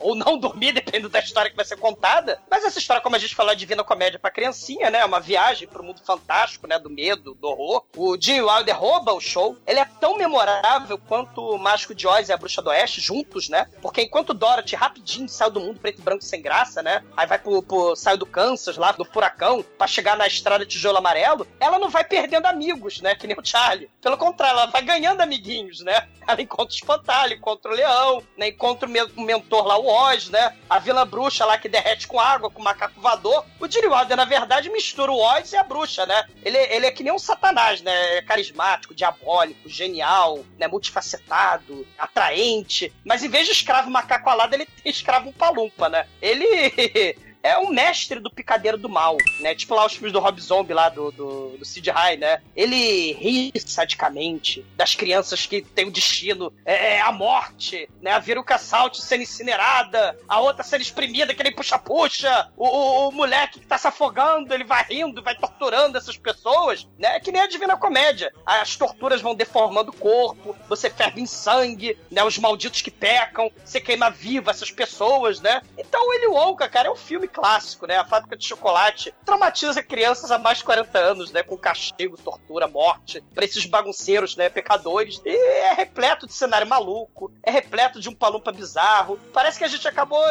[0.00, 2.40] Ou não dormir, dependendo da história que vai ser contada.
[2.50, 5.00] Mas essa história, como a gente falou, é divina comédia pra criancinha, né?
[5.00, 6.78] É uma viagem pro mundo fantástico, né?
[6.78, 7.84] Do medo, do horror.
[7.96, 9.56] O Gene Wilder rouba o show.
[9.66, 13.48] Ele é tão memorável quanto o Mágico de Oz e a Bruxa do Oeste juntos,
[13.48, 13.66] né?
[13.80, 17.04] Porque enquanto Dorothy rapidinho saiu do mundo preto e branco sem graça, né?
[17.16, 21.46] Aí vai pro, pro do Kansas, lá do furacão, pra chegar na estrada tijolo amarelo,
[21.60, 23.14] ela não vai perdendo amigos, né?
[23.14, 23.90] Que nem o Charlie.
[24.00, 26.08] Pelo contrário, ela vai ganhando amiguinhos, né?
[26.26, 28.48] Ela encontra o espantalho, encontra o leão, né?
[28.48, 30.54] Encontra o mentor lá, o Oz, né?
[30.68, 33.44] A Vila Bruxa lá que derrete com água, com macaco voador.
[33.60, 36.24] O Gene Wilder, na verdade, mistura o Oz e a bruxa, né?
[36.42, 38.18] Ele, ele é que nem um satanás, né?
[38.18, 40.66] É carismático, diabólico, genial, né?
[40.66, 42.92] Multifacetado, atraente.
[43.04, 46.06] Mas em vez de escravo macaco alado, ele tem escravo palumpa, né?
[46.20, 47.27] Ele...
[47.48, 49.54] É um mestre do picadeiro do mal, né?
[49.54, 52.42] Tipo lá os filmes do Rob Zombie lá do, do, do Sid High, né?
[52.54, 58.12] Ele ri sadicamente das crianças que têm o destino, é, é a morte, né?
[58.12, 63.12] A Viruca Salt sendo incinerada, a outra sendo exprimida, que nem puxa-puxa, o, o, o
[63.12, 67.16] moleque que tá se afogando, ele vai rindo, vai torturando essas pessoas, né?
[67.16, 68.30] É que nem a Divina Comédia.
[68.44, 72.22] As torturas vão deformando o corpo, você ferve em sangue, né?
[72.22, 75.62] Os malditos que pecam, você queima viva essas pessoas, né?
[75.78, 77.96] Então Willy Wonka, cara, é um filme clássico, né?
[77.96, 81.42] A fábrica de chocolate traumatiza crianças há mais de 40 anos, né?
[81.42, 84.48] Com castigo, tortura, morte, pra esses bagunceiros, né?
[84.48, 85.22] Pecadores.
[85.24, 89.18] E é repleto de cenário maluco, é repleto de um palumpa bizarro.
[89.32, 90.22] Parece que a gente acabou,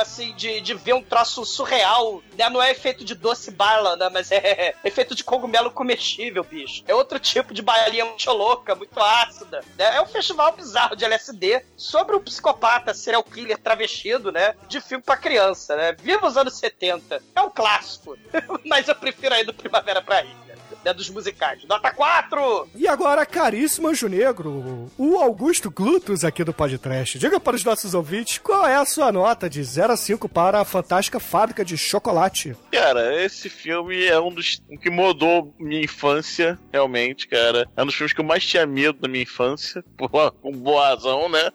[0.00, 2.48] assim, de, de ver um troço surreal, né?
[2.50, 4.08] Não é efeito de doce bala, né?
[4.12, 6.82] Mas é efeito de cogumelo comestível, bicho.
[6.88, 9.62] É outro tipo de balinha muito louca, muito ácida.
[9.76, 9.96] Né?
[9.96, 14.54] É um festival bizarro de LSD sobre um psicopata serial killer travestido, né?
[14.66, 15.92] De filme pra criança, né?
[15.92, 17.22] Viva os anos 70.
[17.34, 18.16] É um clássico.
[18.64, 20.48] Mas eu prefiro aí do Primavera pra Ilha.
[20.84, 21.64] Né, dos musicais.
[21.64, 22.68] Nota 4!
[22.74, 27.18] E agora, caríssimo Anjo Negro, o Augusto Glutus aqui do Podcast.
[27.18, 30.60] Diga para os nossos ouvintes qual é a sua nota de 0 a 5 para
[30.60, 32.56] a fantástica fábrica de chocolate.
[32.70, 37.68] Cara, esse filme é um dos um que mudou minha infância, realmente, cara.
[37.76, 40.90] É um dos filmes que eu mais tinha medo na minha infância, por com boa
[40.90, 41.50] razão, né?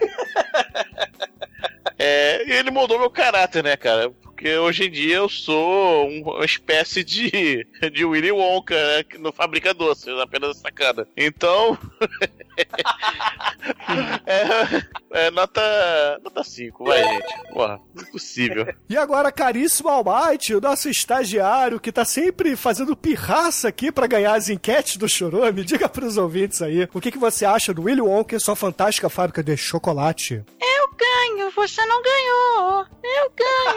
[1.98, 4.10] É, e ele mudou meu caráter, né, cara?
[4.22, 9.18] Porque hoje em dia eu sou um- uma espécie de, de Willy Wonka, né, que
[9.18, 11.06] no fabrica doces, apenas sacana.
[11.16, 11.78] Então.
[14.26, 15.60] é, é nota,
[16.24, 17.34] nota 5, vai, gente.
[17.52, 18.74] Porra, impossível.
[18.88, 24.34] E agora, caríssimo Almighty, o nosso estagiário que tá sempre fazendo pirraça aqui para ganhar
[24.34, 28.00] as enquetes do Chorume, diga pros ouvintes aí, o que, que você acha do Willy
[28.00, 30.42] Wonka e sua fantástica fábrica de chocolate?
[30.82, 32.86] Eu ganho, você não ganhou.
[33.04, 33.71] Eu ganho.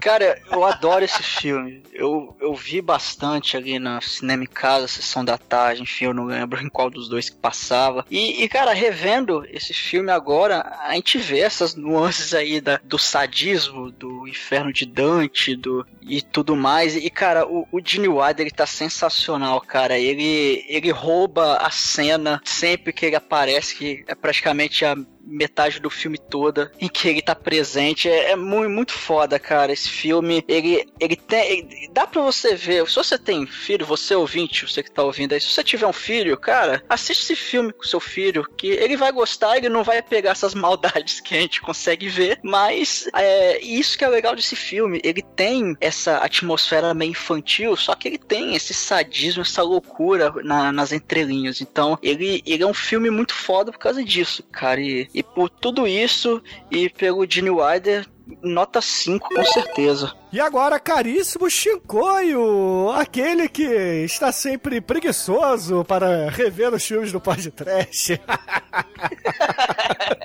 [0.00, 1.82] Cara, eu adoro esse filme.
[1.92, 6.24] Eu, eu vi bastante ali na Cinema em Casa, Sessão da Tarde, enfim, eu não
[6.24, 8.04] lembro em qual dos dois que passava.
[8.10, 12.98] E, e, cara, revendo esse filme agora, a gente vê essas nuances aí da, do
[12.98, 16.96] sadismo, do inferno de Dante, do, e tudo mais.
[16.96, 19.98] E, cara, o, o Gene Wilder, ele tá sensacional, cara.
[19.98, 24.96] Ele, ele rouba a cena sempre que ele aparece, que é praticamente a
[25.28, 28.08] metade do filme toda em que ele tá presente.
[28.08, 29.72] É, é muito, muito foda, cara.
[29.72, 31.50] Esse filme, ele, ele tem.
[31.58, 32.88] ele- dá pra você ver.
[32.88, 35.92] Se você tem filho, você ouvinte, você que tá ouvindo aí, se você tiver um
[35.92, 40.02] filho, cara, assiste esse filme com seu filho, que ele vai gostar, ele não vai
[40.02, 44.56] pegar essas maldades que a gente consegue ver, mas é isso que é legal desse
[44.56, 45.00] filme.
[45.04, 50.72] Ele tem essa atmosfera meio infantil, só que ele tem esse sadismo, essa loucura na-
[50.72, 51.60] nas entrelinhas.
[51.60, 54.80] Então, ele, ele é um filme muito foda por causa disso, cara.
[54.80, 56.40] E, e por tudo isso,
[56.70, 58.06] e pelo Gene Wilder,
[58.42, 60.12] nota 5, com certeza.
[60.32, 68.20] E agora, caríssimo Shinkoio, aquele que está sempre preguiçoso para rever os filmes do podcast.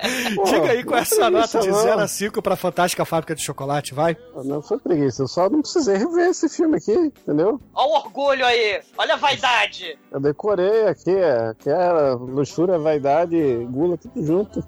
[0.44, 3.42] Diga aí qual é a sua nota de 0 a 5 para Fantástica Fábrica de
[3.42, 4.16] Chocolate, vai?
[4.44, 7.60] Não foi preguiça, eu só não precisei rever esse filme aqui, entendeu?
[7.74, 9.98] Olha o orgulho aí, olha a vaidade.
[10.10, 13.36] Eu decorei aqui, é, que era luxúria, vaidade,
[13.70, 14.60] gula, tudo junto.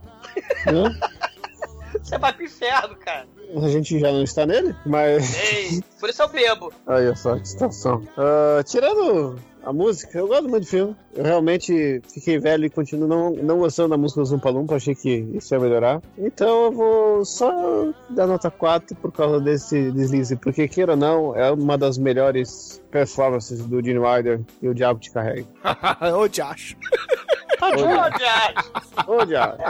[0.67, 0.99] né?
[2.07, 3.27] Você vai pro inferno, cara.
[3.61, 5.35] A gente já não está nele, mas.
[5.35, 6.73] Ei, por isso eu bebo.
[6.87, 8.01] Olha só que situação.
[8.17, 10.97] Ah, tirando a música, eu gosto muito do filme.
[11.17, 14.95] Eu realmente fiquei velho e continuo não, não gostando da música do Zumpa Lumpa, achei
[14.95, 16.01] que isso ia melhorar.
[16.17, 21.35] Então eu vou só dar nota 4 por causa desse deslize, porque queira ou não,
[21.35, 25.45] é uma das melhores performances do Gene Wilder e o Diabo te carrega.
[26.17, 26.77] Ô, Josh.
[29.07, 29.63] Ô, Diabo.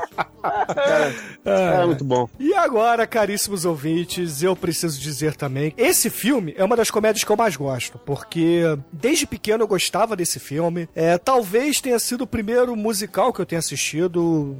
[1.45, 2.29] É muito bom.
[2.39, 7.31] E agora, caríssimos ouvintes, eu preciso dizer também: esse filme é uma das comédias que
[7.31, 10.89] eu mais gosto, porque desde pequeno eu gostava desse filme.
[10.95, 14.57] É, talvez tenha sido o primeiro musical que eu tenha assistido.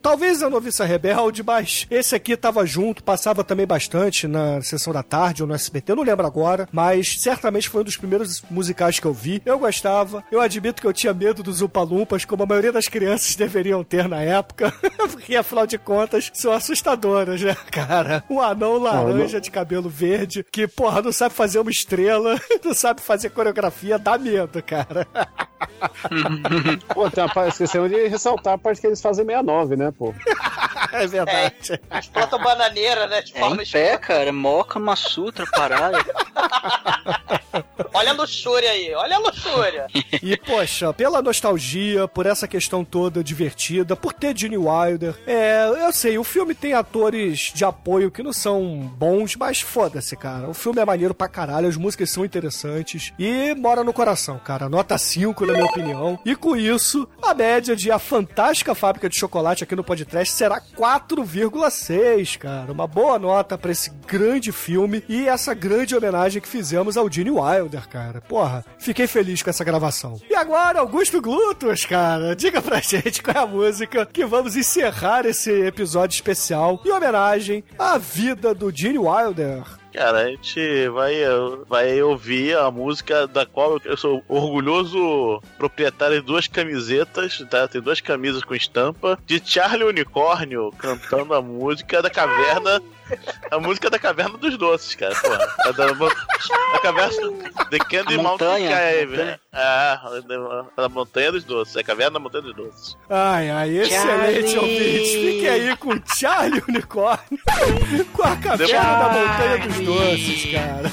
[0.00, 5.02] Talvez a Noviça Rebelde, mas esse aqui tava junto, passava também bastante na sessão da
[5.02, 8.98] tarde ou no SBT, eu não lembro agora, mas certamente foi um dos primeiros musicais
[8.98, 9.42] que eu vi.
[9.44, 13.34] Eu gostava, eu admito que eu tinha medo dos Upalumpas, como a maioria das crianças
[13.34, 14.72] deveriam ter na época,
[15.10, 18.22] porque afinal de contas são assustadoras, né, cara?
[18.30, 23.00] Um anão laranja de cabelo verde que, porra, não sabe fazer uma estrela, não sabe
[23.00, 25.06] fazer coreografia, dá medo, cara.
[26.92, 30.12] Pô, tem uma parte, esquecemos de ressaltar a parte que eles fazem 69, né, pô?
[30.92, 31.80] é verdade.
[31.88, 33.22] As plantas bananeiras, né?
[33.22, 34.32] De É forma em pé, cara.
[34.32, 35.98] Moca, Massutra, parada.
[37.94, 39.86] Olha a luxúria aí, olha a luxúria.
[40.22, 45.92] E, poxa, pela nostalgia, por essa questão toda divertida, por ter Gene Wilder, é, eu
[45.92, 50.48] sei, o filme tem atores de apoio que não são bons, mas foda-se, cara.
[50.48, 54.68] O filme é maneiro pra caralho, as músicas são interessantes e mora no coração, cara.
[54.68, 56.18] Nota 5, na minha opinião.
[56.24, 60.60] E com isso, a média de A Fantástica Fábrica de Chocolate aqui no podcast será
[60.60, 62.72] 4,6, cara.
[62.72, 67.30] Uma boa nota pra esse grande filme e essa grande homenagem que fizemos ao Gene
[67.30, 68.20] Wilder, cara.
[68.20, 70.20] Porra, fiquei feliz com essa gravação.
[70.28, 75.26] E agora, Augusto Glutos, cara, diga pra gente qual é a música que vamos encerrar
[75.26, 79.62] esse episódio especial em homenagem à vida do Gene Wilder.
[79.92, 81.14] Cara, a gente vai,
[81.68, 87.68] vai ouvir a música da qual eu sou orgulhoso proprietário de duas camisetas, tá?
[87.68, 92.80] Tem duas camisas com estampa, de Charlie Unicórnio cantando a música da caverna.
[93.50, 95.14] A música da Caverna dos Doces, cara.
[95.14, 95.46] Porra.
[95.66, 97.32] A da, a caverna.
[97.70, 99.06] The Candy A Mountain montanha, Cave.
[99.16, 99.40] montanha.
[99.52, 100.00] Ah,
[100.76, 101.76] a, a Montanha dos Doces.
[101.76, 102.96] É a Caverna da Montanha dos Doces.
[103.10, 105.10] Ai, ai, excelente ouvinte.
[105.10, 107.38] Fique aí com o Charlie Unicórnio,
[108.14, 110.92] com a caverna da Montanha dos Doces, cara.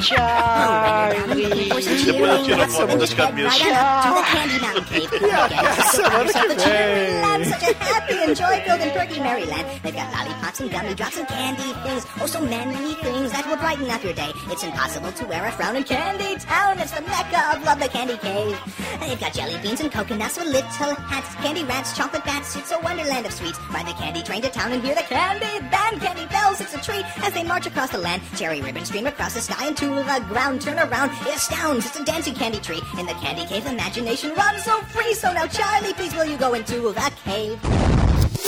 [0.00, 1.68] Charlie.
[1.68, 3.60] Depois eu tiro a foto das camisas.
[5.38, 7.44] Até semana que vem.
[7.44, 9.64] Such a happy and joy-filled and perky Maryland.
[9.82, 12.06] They've got lollipops and gummy drops and candy things.
[12.20, 14.32] Oh, so many things that will brighten up your day.
[14.48, 16.78] It's impossible to wear a frown in Candy Town.
[16.78, 18.58] It's the mecca of love, the Candy Cave.
[19.00, 22.56] They've got jelly beans and coconuts with little hats, candy rats, chocolate bats.
[22.56, 23.58] It's a wonderland of sweets.
[23.70, 26.60] Ride the candy train to town and hear the candy band, candy bells.
[26.60, 28.22] It's a treat as they march across the land.
[28.36, 30.60] Cherry ribbons stream across the sky and to the ground.
[30.60, 31.86] Turn around, it astounds.
[31.86, 32.80] It's a dancing candy tree.
[32.98, 35.14] In the candy cave, imagination runs so free.
[35.14, 38.47] So now, Charlie, please will you go into the cave?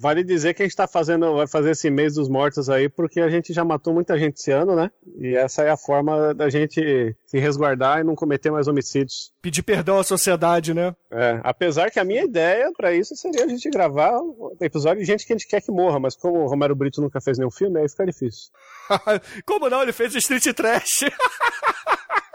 [0.00, 3.20] Vale dizer que a gente tá fazendo, vai fazer esse mês dos mortos aí, porque
[3.20, 4.90] a gente já matou muita gente esse ano, né?
[5.18, 9.30] E essa é a forma da gente se resguardar e não cometer mais homicídios.
[9.42, 10.96] Pedir perdão à sociedade, né?
[11.10, 15.04] É, apesar que a minha ideia pra isso seria a gente gravar um episódio de
[15.04, 17.50] gente que a gente quer que morra, mas como o Romero Brito nunca fez nenhum
[17.50, 18.50] filme, aí fica difícil.
[19.44, 19.82] Como não?
[19.82, 21.04] Ele fez Street Trash.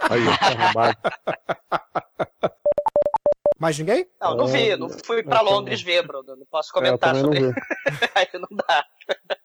[0.02, 0.98] Aí, tá arrombado.
[3.58, 4.06] Mais ninguém?
[4.20, 6.36] Não, não vi, não fui pra Londres ver, Bruno.
[6.36, 7.62] Não posso comentar É, eu também sobre.
[7.62, 8.86] não Aí não dá.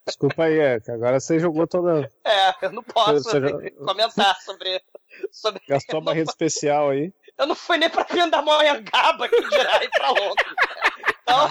[0.06, 2.10] Desculpa aí, é, que agora você jogou toda.
[2.24, 3.50] É, eu não posso Você já-
[3.86, 4.82] comentar sobre.
[5.30, 5.62] sobre...
[5.68, 7.12] Gastou a barreira especial aí.
[7.38, 10.54] Eu não fui nem pra Pindamonhangaba que dirá ir pra Londres.
[11.22, 11.46] Então,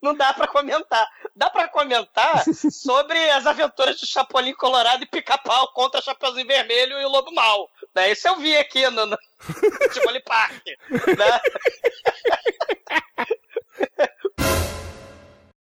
[0.00, 1.06] não dá pra comentar.
[1.34, 7.04] Dá pra comentar sobre as aventuras de Chapolin Colorado e Pica-Pau contra Chapeuzinho Vermelho e
[7.04, 7.70] o Lobo Mal.
[7.94, 8.12] Né?
[8.12, 9.18] Isso eu vi aqui no, no
[9.92, 10.64] Tivoli Park.
[10.90, 11.40] Né?